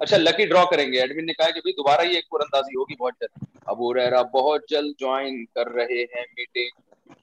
اچھا 0.00 0.16
لکی 0.16 0.46
ڈرا 0.46 0.64
کریں 0.70 0.86
گے 0.92 1.00
ایڈمن 1.00 1.26
نے 1.26 1.32
کہا 1.40 1.50
کہ 1.54 1.60
بھی 1.64 1.72
دوبارہ 1.80 2.06
یہ 2.08 2.14
ایک 2.22 2.38
اندازی 2.44 2.76
ہوگی 2.78 2.96
بہت 3.02 3.20
جلد 3.22 3.44
ابو 3.74 3.92
رہرا 3.94 4.22
بہت 4.38 4.68
جلد 4.70 4.94
جوائن 5.00 5.44
کر 5.54 5.70
رہے 5.78 6.02
ہیں 6.14 6.24
میٹنگ 6.36 7.14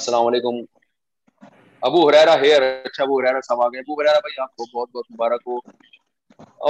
السلام 0.00 0.26
علیکم 0.26 0.62
ابو 1.90 2.08
ہریرا 2.08 2.40
ہیئر 2.42 2.62
اچھا 2.70 3.02
ابو 3.02 3.18
ہریرا 3.20 3.40
صاحب 3.48 3.62
آ 3.62 3.68
گئے 3.72 3.80
ابو 3.80 4.00
ہریرا 4.00 4.18
بھائی 4.28 4.40
آپ 4.42 4.56
کو 4.56 4.64
بہت 4.78 4.88
بہت 4.96 5.10
مبارک 5.14 5.42
ہو 5.46 5.58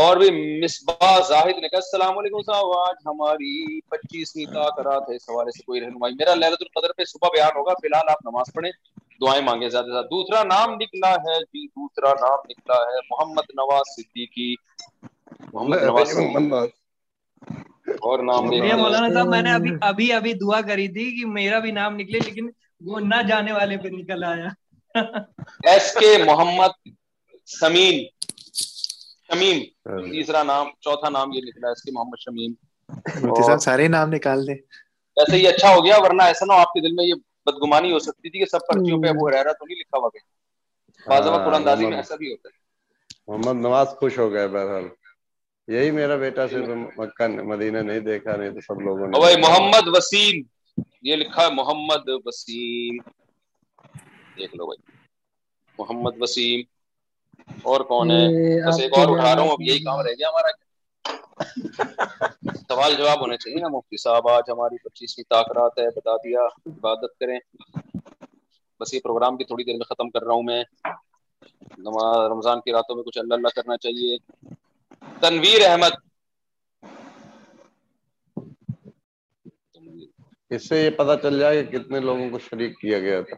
اور 0.01 0.17
بھی 0.17 0.29
مصباح 0.63 1.19
زاہد 1.29 1.59
نے 1.63 1.69
کہا 1.69 1.79
السلام 1.79 2.19
علیکم 2.19 2.43
صاحب 2.47 2.73
آج 2.79 2.95
ہماری 3.07 3.81
پچیسویں 3.91 4.45
کا 4.53 4.69
کرات 4.77 5.09
ہے 5.11 5.17
اس 5.17 5.29
حوالے 5.31 5.51
سے 5.57 5.63
کوئی 5.67 5.81
رہنمائی 5.81 6.15
میرا 6.19 6.35
لہرۃ 6.35 6.65
القدر 6.67 6.93
پہ 6.97 7.05
صبح 7.13 7.29
بیان 7.37 7.57
ہوگا 7.57 7.73
فی 7.81 7.89
الحال 7.89 8.09
آپ 8.17 8.25
نماز 8.25 8.53
پڑھیں 8.55 8.71
دعائیں 9.21 9.43
مانگیں 9.45 9.69
زیادہ 9.69 9.85
سے 9.87 9.93
زیادہ 9.93 10.07
دوسرا 10.11 10.43
نام 10.53 10.75
نکلا 10.81 11.11
ہے 11.27 11.39
جی 11.45 11.67
دوسرا 11.67 12.13
نام 12.21 12.47
نکلا 12.51 12.79
ہے 12.93 13.01
محمد 13.11 13.51
نواز 13.61 13.95
صدیقی 13.97 14.53
محمد 15.53 15.83
نواز 15.91 16.09
صدیقی 16.15 17.99
اور 18.09 18.19
نام 18.25 18.47
نہیں 18.49 18.75
مولانا 18.83 19.09
صاحب 19.15 19.27
میں 19.29 19.43
نے 19.43 19.53
ابھی 19.53 19.71
ابھی 19.89 20.13
ابھی 20.13 20.33
دعا 20.47 20.61
کری 20.71 20.89
تھی 20.97 21.11
کہ 21.21 21.27
میرا 21.31 21.59
بھی 21.67 21.71
نام 21.81 21.95
نکلے 22.01 22.19
لیکن 22.25 22.51
وہ 22.91 23.01
نہ 23.13 23.23
جانے 23.29 23.53
والے 23.53 23.77
پہ 23.83 23.89
نکل 23.97 24.25
آیا 24.25 24.49
ایس 25.73 25.93
کے 26.01 26.17
محمد 26.25 26.91
سمین 27.61 28.05
شمیم 29.33 29.59
ہاں۔ 29.91 30.01
تیسرا 30.13 30.43
نام 30.43 30.67
چوتھا 30.85 31.09
نام 31.17 31.33
یہ 31.33 31.41
نکلا 31.47 31.69
اس 31.73 31.83
کے 31.85 31.91
محمد 31.97 32.21
شمیم 32.25 32.51
سارے 33.67 33.87
نام 33.89 34.09
نکال 34.15 34.47
دیں 34.47 34.55
ویسے 35.17 35.39
یہ 35.39 35.49
اچھا 35.49 35.75
ہو 35.75 35.85
گیا 35.85 35.97
ورنہ 36.05 36.23
ایسا 36.31 36.45
نہ 36.49 36.53
آپ 36.63 36.73
کے 36.73 36.81
دل 36.87 36.93
میں 36.97 37.05
یہ 37.05 37.15
بدگمانی 37.47 37.93
ہو 37.93 37.99
سکتی 38.07 38.31
تھی 38.31 38.39
کہ 38.41 38.47
سب 38.51 38.67
پرچیوں 38.69 39.03
پہ 39.03 39.09
ابو 39.09 39.29
ہریرہ 39.29 39.53
تو 39.59 39.65
نہیں 39.67 39.79
لکھا 39.79 39.99
ہوا 39.99 40.09
گیا 40.15 41.11
بعض 41.11 41.27
وقت 41.27 41.37
ہاں، 41.39 41.45
قرآن 41.45 41.65
دازی 41.65 41.87
میں 41.89 41.97
ایسا 41.97 42.17
بھی 42.17 42.31
ہوتا 42.33 42.49
ہے 42.49 42.61
محمد 43.29 43.61
نواز 43.63 43.89
خوش 44.01 44.19
ہو 44.19 44.33
گئے 44.33 44.47
بہرحال 44.57 44.89
یہی 45.73 45.91
میرا 45.97 46.17
بیٹا 46.23 46.47
صرف 46.51 46.67
جی۔ 46.67 46.73
مکہ 47.03 47.27
مدینہ 47.53 47.79
نہیں 47.89 48.01
دیکھا 48.11 48.37
نہیں 48.37 48.51
تو 48.55 48.61
سب 48.67 48.81
لوگوں 48.87 49.07
نے 49.07 49.19
بھائی 49.21 49.37
محمد 49.41 49.89
وسیم 49.97 50.43
یہ 51.09 51.17
لکھا 51.17 51.43
ہے 51.47 51.53
محمد 51.55 52.09
وسیم 52.27 52.97
دیکھ 54.39 54.57
لو 54.57 54.67
بھائی 54.67 54.81
محمد 55.79 56.21
وسیم 56.23 56.61
اور 57.71 57.81
کون 57.91 58.11
ہے 58.11 58.23
بس 58.67 58.81
ایک 58.81 58.97
اور 58.99 59.09
اٹھا 59.13 59.35
رہا 59.35 59.43
ہوں 59.43 59.51
اب 59.51 59.61
یہی 59.69 59.83
کام 59.85 60.01
رہ 60.07 60.13
گیا 60.19 60.29
ہمارا 60.29 60.61
سوال 62.55 62.95
جواب 62.99 63.21
ہونے 63.21 63.37
چاہیے 63.37 63.61
نا 63.61 63.69
مفتی 63.73 63.97
صاحب 64.03 64.29
آج 64.29 64.51
ہماری 64.51 64.77
پچیسویں 64.85 65.25
تاکرات 65.31 65.79
ہے 65.79 65.87
بتا 65.97 66.17
دیا 66.25 66.45
عبادت 66.69 67.19
کریں 67.21 67.39
بس 68.81 68.95
یہ 68.95 69.01
پروگرام 69.05 69.37
بھی 69.37 69.45
تھوڑی 69.45 69.65
دیر 69.65 69.77
میں 69.77 69.87
ختم 69.95 70.11
کر 70.11 70.25
رہا 70.25 70.35
ہوں 70.35 70.43
میں 70.51 70.63
رمضان 72.33 72.61
کی 72.65 72.73
راتوں 72.73 72.97
میں 72.97 73.05
کچھ 73.05 73.19
اللہ 73.19 73.35
اللہ 73.35 73.55
کرنا 73.57 73.77
چاہیے 73.87 74.17
تنویر 75.21 75.67
احمد 75.71 75.99
اس 80.57 80.69
سے 80.69 80.83
یہ 80.83 80.91
پتا 80.97 81.17
چل 81.23 81.39
جائے 81.41 81.63
کہ 81.65 81.79
کتنے 81.79 82.01
لوگوں 82.01 82.29
کو 82.31 82.39
شریک 82.49 82.79
کیا 82.81 82.99
گیا 83.07 83.21
تھا 83.29 83.37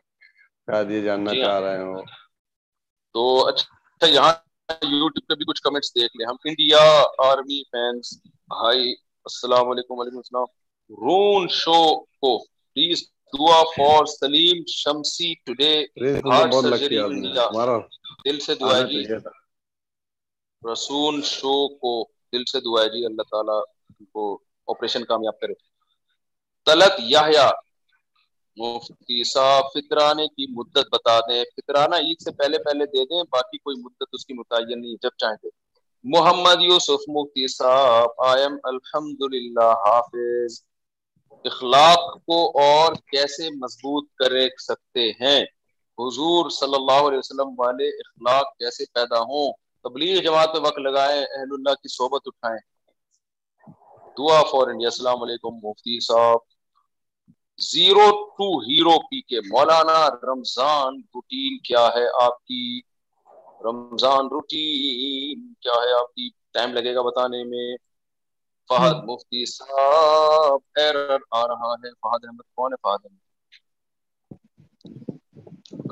شاید 0.70 0.90
یہ 0.90 1.00
جاننا 1.05 1.32
جی 1.32 1.42
ہاں۔ 1.42 1.48
چاہ 1.50 1.61
رہے 1.66 1.82
ہیں 1.84 2.02
تو 3.12 3.26
اچھا 3.48 3.72
اچھا، 4.05 4.20
یہاں 4.20 4.32
یوٹیوب 4.98 5.28
پہ 5.28 5.34
بھی 5.38 5.44
کچھ 5.48 5.62
کمنٹس 5.62 5.94
دیکھ 5.94 6.16
لیں 6.16 6.26
ہم 6.26 6.36
انڈیا 6.50 6.80
آرمی 7.26 7.62
فینس 7.72 8.12
ہائی 8.62 8.90
السلام 9.30 9.68
علیکم 9.70 9.98
وعلیکم 9.98 10.16
السلام 10.18 10.46
رون 11.07 11.46
شو 11.59 11.78
کو 12.05 12.38
پلیز 12.38 13.02
دعا 13.38 13.62
فار 13.76 14.05
سلیم 14.14 14.62
شمسی 14.74 15.32
ٹوڈے 15.46 15.72
دل 18.24 18.40
سے 18.46 18.55
دعا 18.61 18.80
جی 18.90 19.05
رسون 20.72 21.20
شو 21.30 21.57
کو 21.78 21.94
دل 22.32 22.44
سے 22.52 22.61
دعا 22.66 22.86
جی 22.94 23.05
اللہ 23.07 23.28
تعالیٰ 23.30 23.61
کو 24.12 24.26
آپریشن 24.74 25.05
کامیاب 25.14 25.40
کرے 25.40 25.52
طلت 26.70 27.00
یحییٰ 27.14 27.50
مفتی 28.59 29.22
صاحب 29.32 29.64
فطرانے 29.74 30.26
کی 30.28 30.46
مدت 30.57 30.92
بتا 30.92 31.18
دیں 31.28 31.42
فطرانہ 31.57 31.94
عید 32.09 32.20
سے 32.24 32.30
پہلے 32.40 32.59
پہلے 32.64 32.86
دے 32.92 33.05
دیں 33.12 33.22
باقی 33.32 33.59
کوئی 33.59 33.76
مدت 33.82 34.09
اس 34.14 34.26
کی 34.26 34.34
متعین 34.34 34.80
نہیں 34.80 34.94
جب 35.02 35.16
چاہیں 35.18 35.36
گے 35.44 35.48
محمد 36.16 36.62
یوسف 36.62 37.09
مفتی 37.16 37.46
صاحب 37.57 38.22
ایم 38.28 38.57
الحمد 38.72 39.22
حافظ 39.86 40.61
اخلاق 41.50 42.12
کو 42.26 42.38
اور 42.64 42.94
کیسے 43.12 43.48
مضبوط 43.62 44.09
کر 44.18 44.38
سکتے 44.66 45.11
ہیں 45.20 45.40
حضور 46.00 46.50
صلی 46.59 46.74
اللہ 46.74 47.00
علیہ 47.09 47.18
وسلم 47.18 47.52
والے 47.59 47.88
اخلاق 48.05 48.57
کیسے 48.59 48.84
پیدا 48.94 49.20
ہوں 49.32 49.52
تبلیغ 49.88 50.20
جماعت 50.28 50.52
پہ 50.52 50.59
وقت 50.66 50.78
لگائیں 50.88 51.20
اللہ 51.40 51.74
کی 51.82 51.94
صحبت 51.96 52.28
اٹھائیں 52.32 52.59
دعا 54.18 54.42
فور 54.50 54.68
انڈیا 54.68 54.88
جی، 54.88 54.94
السلام 54.94 55.22
علیکم 55.22 55.59
مفتی 55.66 55.98
صاحب 56.07 56.52
زیرو 57.62 58.09
ٹو 58.36 58.46
ہیرو 58.66 58.96
پی 59.09 59.20
کے 59.28 59.40
مولانا 59.50 59.98
رمضان 60.30 60.94
روٹین 61.14 61.59
کیا 61.66 61.84
ہے 61.96 62.05
آپ 62.22 62.44
کی 62.46 62.80
رمضان 63.64 64.28
روٹین 64.30 65.52
کیا 65.61 65.72
ہے 65.84 65.92
آپ 65.98 66.12
کی 66.14 66.28
ٹائم 66.55 66.72
لگے 66.74 66.94
گا 66.94 67.02
بتانے 67.09 67.42
میں 67.50 67.74
فہد 68.68 68.94
ہاں۔ 68.94 69.05
مفتی 69.09 69.44
صاحب 69.52 70.80
ایرر 70.82 71.16
آ 71.40 71.46
رہا 71.48 71.72
ہے 71.84 71.90
فہد 71.92 72.24
احمد 72.24 72.42
کون 72.57 72.72
ہے 72.72 72.76
فہد 72.88 73.07
احمد 73.07 74.32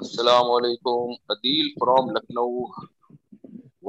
السلام 0.02 0.50
علیکم 0.56 1.12
عدیل 1.32 1.68
فرام 1.80 2.10
لکھنؤ 2.16 2.66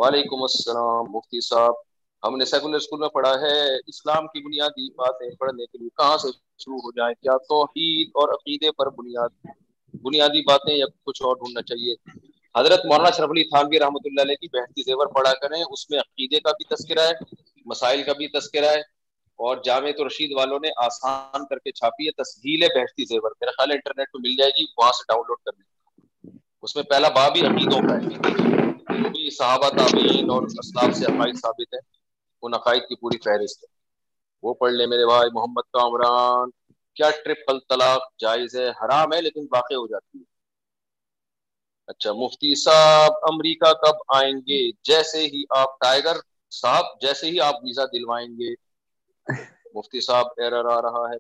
وعلیکم 0.02 0.42
السلام 0.50 1.12
مفتی 1.16 1.42
صاحب 1.48 1.74
ہم 2.28 2.36
نے 2.38 2.46
سیکولر 2.46 2.76
اسکول 2.78 3.00
میں 3.00 3.10
پڑھا 3.14 3.34
ہے 3.42 3.56
اسلام 3.94 4.28
کی 4.34 4.42
بنیادی 4.48 4.90
باتیں 4.98 5.30
پڑھنے 5.40 5.66
کے 5.72 5.78
لیے 5.78 5.90
کہاں 5.98 6.18
سے 6.18 6.28
شروع 6.64 6.78
ہو 6.84 6.92
جائیں 6.98 7.14
یا 7.28 7.36
توحید 7.54 8.10
اور 8.22 8.34
عقیدے 8.36 8.72
پر 8.82 8.90
بنیاد 9.00 9.36
بنیادی 10.08 10.42
باتیں 10.52 10.74
یا 10.76 10.86
کچھ 11.10 11.22
اور 11.30 11.36
ڈھونڈنا 11.42 11.62
چاہیے 11.72 11.96
حضرت 12.58 12.86
مولانا 12.90 13.10
شرف 13.18 13.32
علی 13.34 13.44
تھانوی 13.52 13.70
بھی 13.74 13.80
رحمۃ 13.84 14.08
اللہ 14.10 14.22
علیہ 14.28 14.40
کی 14.42 14.48
بہتی 14.58 14.84
زیور 14.90 15.08
پڑھا 15.18 15.34
کریں 15.44 15.58
اس 15.62 15.90
میں 15.92 16.00
عقیدے 16.00 16.40
کا 16.48 16.52
بھی 16.60 16.66
تذکرہ 16.76 17.06
ہے 17.10 17.32
مسائل 17.74 18.04
کا 18.10 18.14
بھی 18.20 18.28
تذکرہ 18.38 18.72
ہے 18.76 18.82
اور 19.48 19.62
جامع 19.68 19.92
تو 20.00 20.08
رشید 20.08 20.34
والوں 20.38 20.60
نے 20.66 20.70
آسان 20.86 21.46
کر 21.52 21.60
کے 21.68 21.72
چھاپی 21.82 22.08
ہے 22.08 22.12
تسہیل 22.24 22.64
ہے 22.64 22.68
بہشتی 22.76 23.06
زیور 23.12 23.38
میرا 23.42 23.56
خیال 23.58 23.72
ہے 23.72 23.76
انٹرنیٹ 23.80 24.14
پہ 24.16 24.24
مل 24.28 24.36
جائے 24.42 24.52
گی 24.60 24.66
وہاں 24.82 24.92
سے 25.00 25.04
ڈاؤن 25.12 25.24
لوڈ 25.32 25.42
کر 25.46 25.58
لیں 25.60 26.36
اس 26.68 26.76
میں 26.76 26.84
پہلا 26.94 27.10
باب 27.20 27.38
عقید 27.50 27.74
عقیدوں 27.74 27.82
جو 28.10 29.10
بھی 29.18 29.26
صحابہ 29.40 29.70
تابعین 29.82 30.30
اور 30.38 30.50
اسلام 30.66 30.92
سے 31.02 31.06
عقائد 31.14 31.42
ثابت 31.46 31.74
ہے 31.80 31.84
ان 32.42 32.54
عقائد 32.62 32.84
کی 32.92 32.96
پوری 33.06 33.18
فہرست 33.30 33.64
ہے 33.64 33.73
وہ 34.44 34.54
پڑھ 34.62 34.72
لے 34.74 34.86
میرے 34.92 35.06
بھائی 35.06 35.30
محمد 35.34 35.68
کامران 35.74 36.50
کیا 37.00 37.10
ٹرپل 37.26 37.60
طلاق 37.70 38.02
جائز 38.20 38.56
ہے 38.56 38.70
حرام 38.84 39.14
ہے 39.14 39.22
لیکن 39.22 39.46
واقع 39.52 39.74
ہو 39.74 39.86
جاتی 39.88 40.18
ہے 40.20 40.24
اچھا 41.92 42.12
مفتی 42.18 42.54
صاحب 42.64 43.14
امریکہ 43.32 43.72
کب 43.86 44.02
آئیں 44.18 44.34
گے 44.50 44.58
جیسے 44.90 45.24
ہی 45.34 45.44
آپ 45.62 45.80
ٹائگر 45.86 46.18
صاحب 46.62 46.86
جیسے 47.02 47.30
ہی 47.30 47.40
آپ 47.48 47.64
ویزا 47.64 47.86
دلوائیں 47.94 48.28
گے 48.40 48.52
مفتی 49.78 50.02
صاحب 50.10 50.42
ایرر 50.46 50.70
آ 50.76 50.82
رہا 50.88 51.04
ہے 51.14 51.18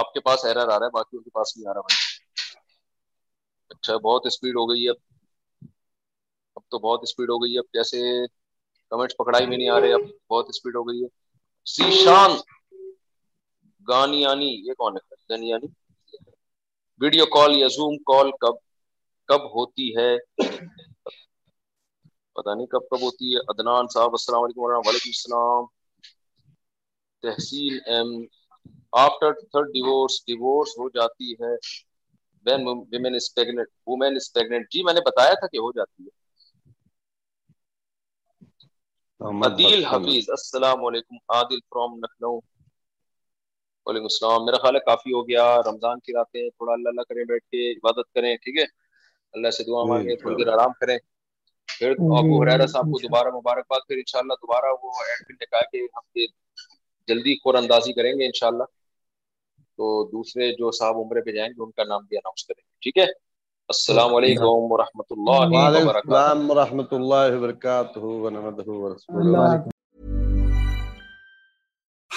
آپ 0.00 0.12
کے 0.14 0.20
پاس 0.28 0.44
ایرر 0.44 0.68
آ 0.68 0.78
رہا 0.78 0.86
ہے 0.86 0.90
باقیوں 0.98 1.22
کے 1.22 1.30
پاس 1.38 1.56
نہیں 1.56 1.68
آ 1.68 1.74
رہا 1.74 1.80
بھائی 1.80 2.06
اچھا 3.76 3.96
بہت 4.08 4.26
اسپیڈ 4.32 4.56
ہو 4.62 4.68
گئی 4.70 4.88
اب 4.88 4.96
اب 6.56 6.62
تو 6.74 6.78
بہت 6.88 7.00
اسپیڈ 7.08 7.30
ہو 7.30 7.38
گئی 7.44 7.56
اب 7.62 7.72
جیسے 7.78 8.02
کمنٹس 8.90 9.16
پکڑائی 9.22 9.46
میں 9.46 9.56
نہیں 9.56 9.70
آ 9.70 9.80
رہے 9.80 9.92
اب 10.00 10.10
بہت 10.30 10.46
اسپیڈ 10.54 10.76
ہو 10.76 10.82
گئی 10.88 11.02
ہے 11.04 11.08
گانی 13.88 14.48
یہ 14.66 14.72
کون 14.78 14.94
ہے 14.96 15.02
ویڈیو 17.00 17.24
کال 17.34 17.50
یا 17.58 17.68
زوم 17.76 17.94
کال 18.10 18.28
کب 18.40 18.54
کب 19.30 19.40
ہوتی 19.54 19.86
ہے 19.96 20.10
پتہ 20.38 22.50
نہیں 22.56 22.66
کب 22.72 22.82
کب 22.90 23.00
ہوتی 23.02 23.26
ہے 23.34 23.40
ادنان 23.52 23.84
صاحب 23.94 24.12
السلام 24.18 24.40
علیکم 24.44 24.62
ورحمۃ 24.62 24.84
وعلیکم 24.86 25.10
السلام 25.16 25.62
تحصیل 27.22 27.74
M 27.92 28.08
after 29.06 29.30
third 29.40 29.68
divorce 29.74 30.14
divorce 30.26 30.70
ہو 30.78 30.86
جاتی 30.98 31.28
ہے 31.42 31.54
وومین 32.46 33.12
جی 34.72 34.82
میں 34.84 34.94
نے 34.98 35.00
بتایا 35.10 35.34
تھا 35.40 35.46
کہ 35.46 35.58
ہو 35.58 35.70
جاتی 35.78 36.00
ہے 36.04 36.10
عدیل 39.20 39.84
حفیظ 39.84 40.28
السلام 40.30 40.84
علیکم 40.86 41.14
عادل 41.36 41.60
فرام 41.68 41.96
لکھنؤ 42.02 42.36
وعلیکم 43.86 44.04
السلام 44.10 44.44
میرا 44.46 44.56
خیال 44.62 44.74
ہے 44.76 44.80
کافی 44.86 45.12
ہو 45.12 45.22
گیا 45.28 45.46
رمضان 45.68 46.00
کی 46.04 46.12
راتیں 46.16 46.40
تھوڑا 46.50 46.72
اللہ 46.72 46.88
اللہ 46.88 47.08
کریں 47.08 47.22
بیٹھ 47.30 47.44
کے 47.50 47.70
عبادت 47.70 48.12
کریں 48.14 48.34
ٹھیک 48.44 48.58
ہے 48.58 48.62
اللہ 48.64 49.50
سے 49.56 49.64
دعا 49.70 49.82
جی، 49.84 49.90
مانگے 49.90 50.08
جی، 50.10 50.16
تھوڑی 50.20 50.34
جی۔ 50.36 50.44
دیر 50.44 50.52
آرام 50.52 50.72
کریں 50.80 50.96
پھر 51.78 51.90
ابو 51.90 52.44
صاحب 52.72 52.90
کو 52.92 52.98
دوبارہ 53.02 53.34
مبارکباد 53.38 53.86
پھر 53.88 53.96
انشاءاللہ 54.02 54.34
دوبارہ 54.42 54.72
وہ 54.82 54.92
ایڈمن 55.08 55.34
نے 55.40 55.46
کہا 55.46 56.00
کہ 56.12 56.26
جلدی 57.12 57.34
خور 57.42 57.54
اندازی 57.62 57.92
کریں 58.00 58.12
گے 58.18 58.26
انشاءاللہ 58.26 58.64
تو 58.64 59.92
دوسرے 60.12 60.52
جو 60.62 60.70
صاحب 60.78 60.98
عمرے 61.04 61.20
پہ 61.24 61.32
جائیں 61.38 61.48
گے 61.56 61.62
ان 61.62 61.70
کا 61.76 61.84
نام 61.88 62.06
بھی 62.08 62.16
اناؤنس 62.16 62.46
کریں 62.46 62.62
گے 62.62 62.70
ٹھیک 62.90 62.98
ہے 63.02 63.06
السلام 63.72 64.14
علیکم 64.18 64.70
ورحمۃ 64.70 65.12
اللہ 65.14 65.42
وبرکاتہ 65.76 66.20
السلام 66.62 66.94
اللہ 66.98 67.24
وبرکاتہ 67.36 69.72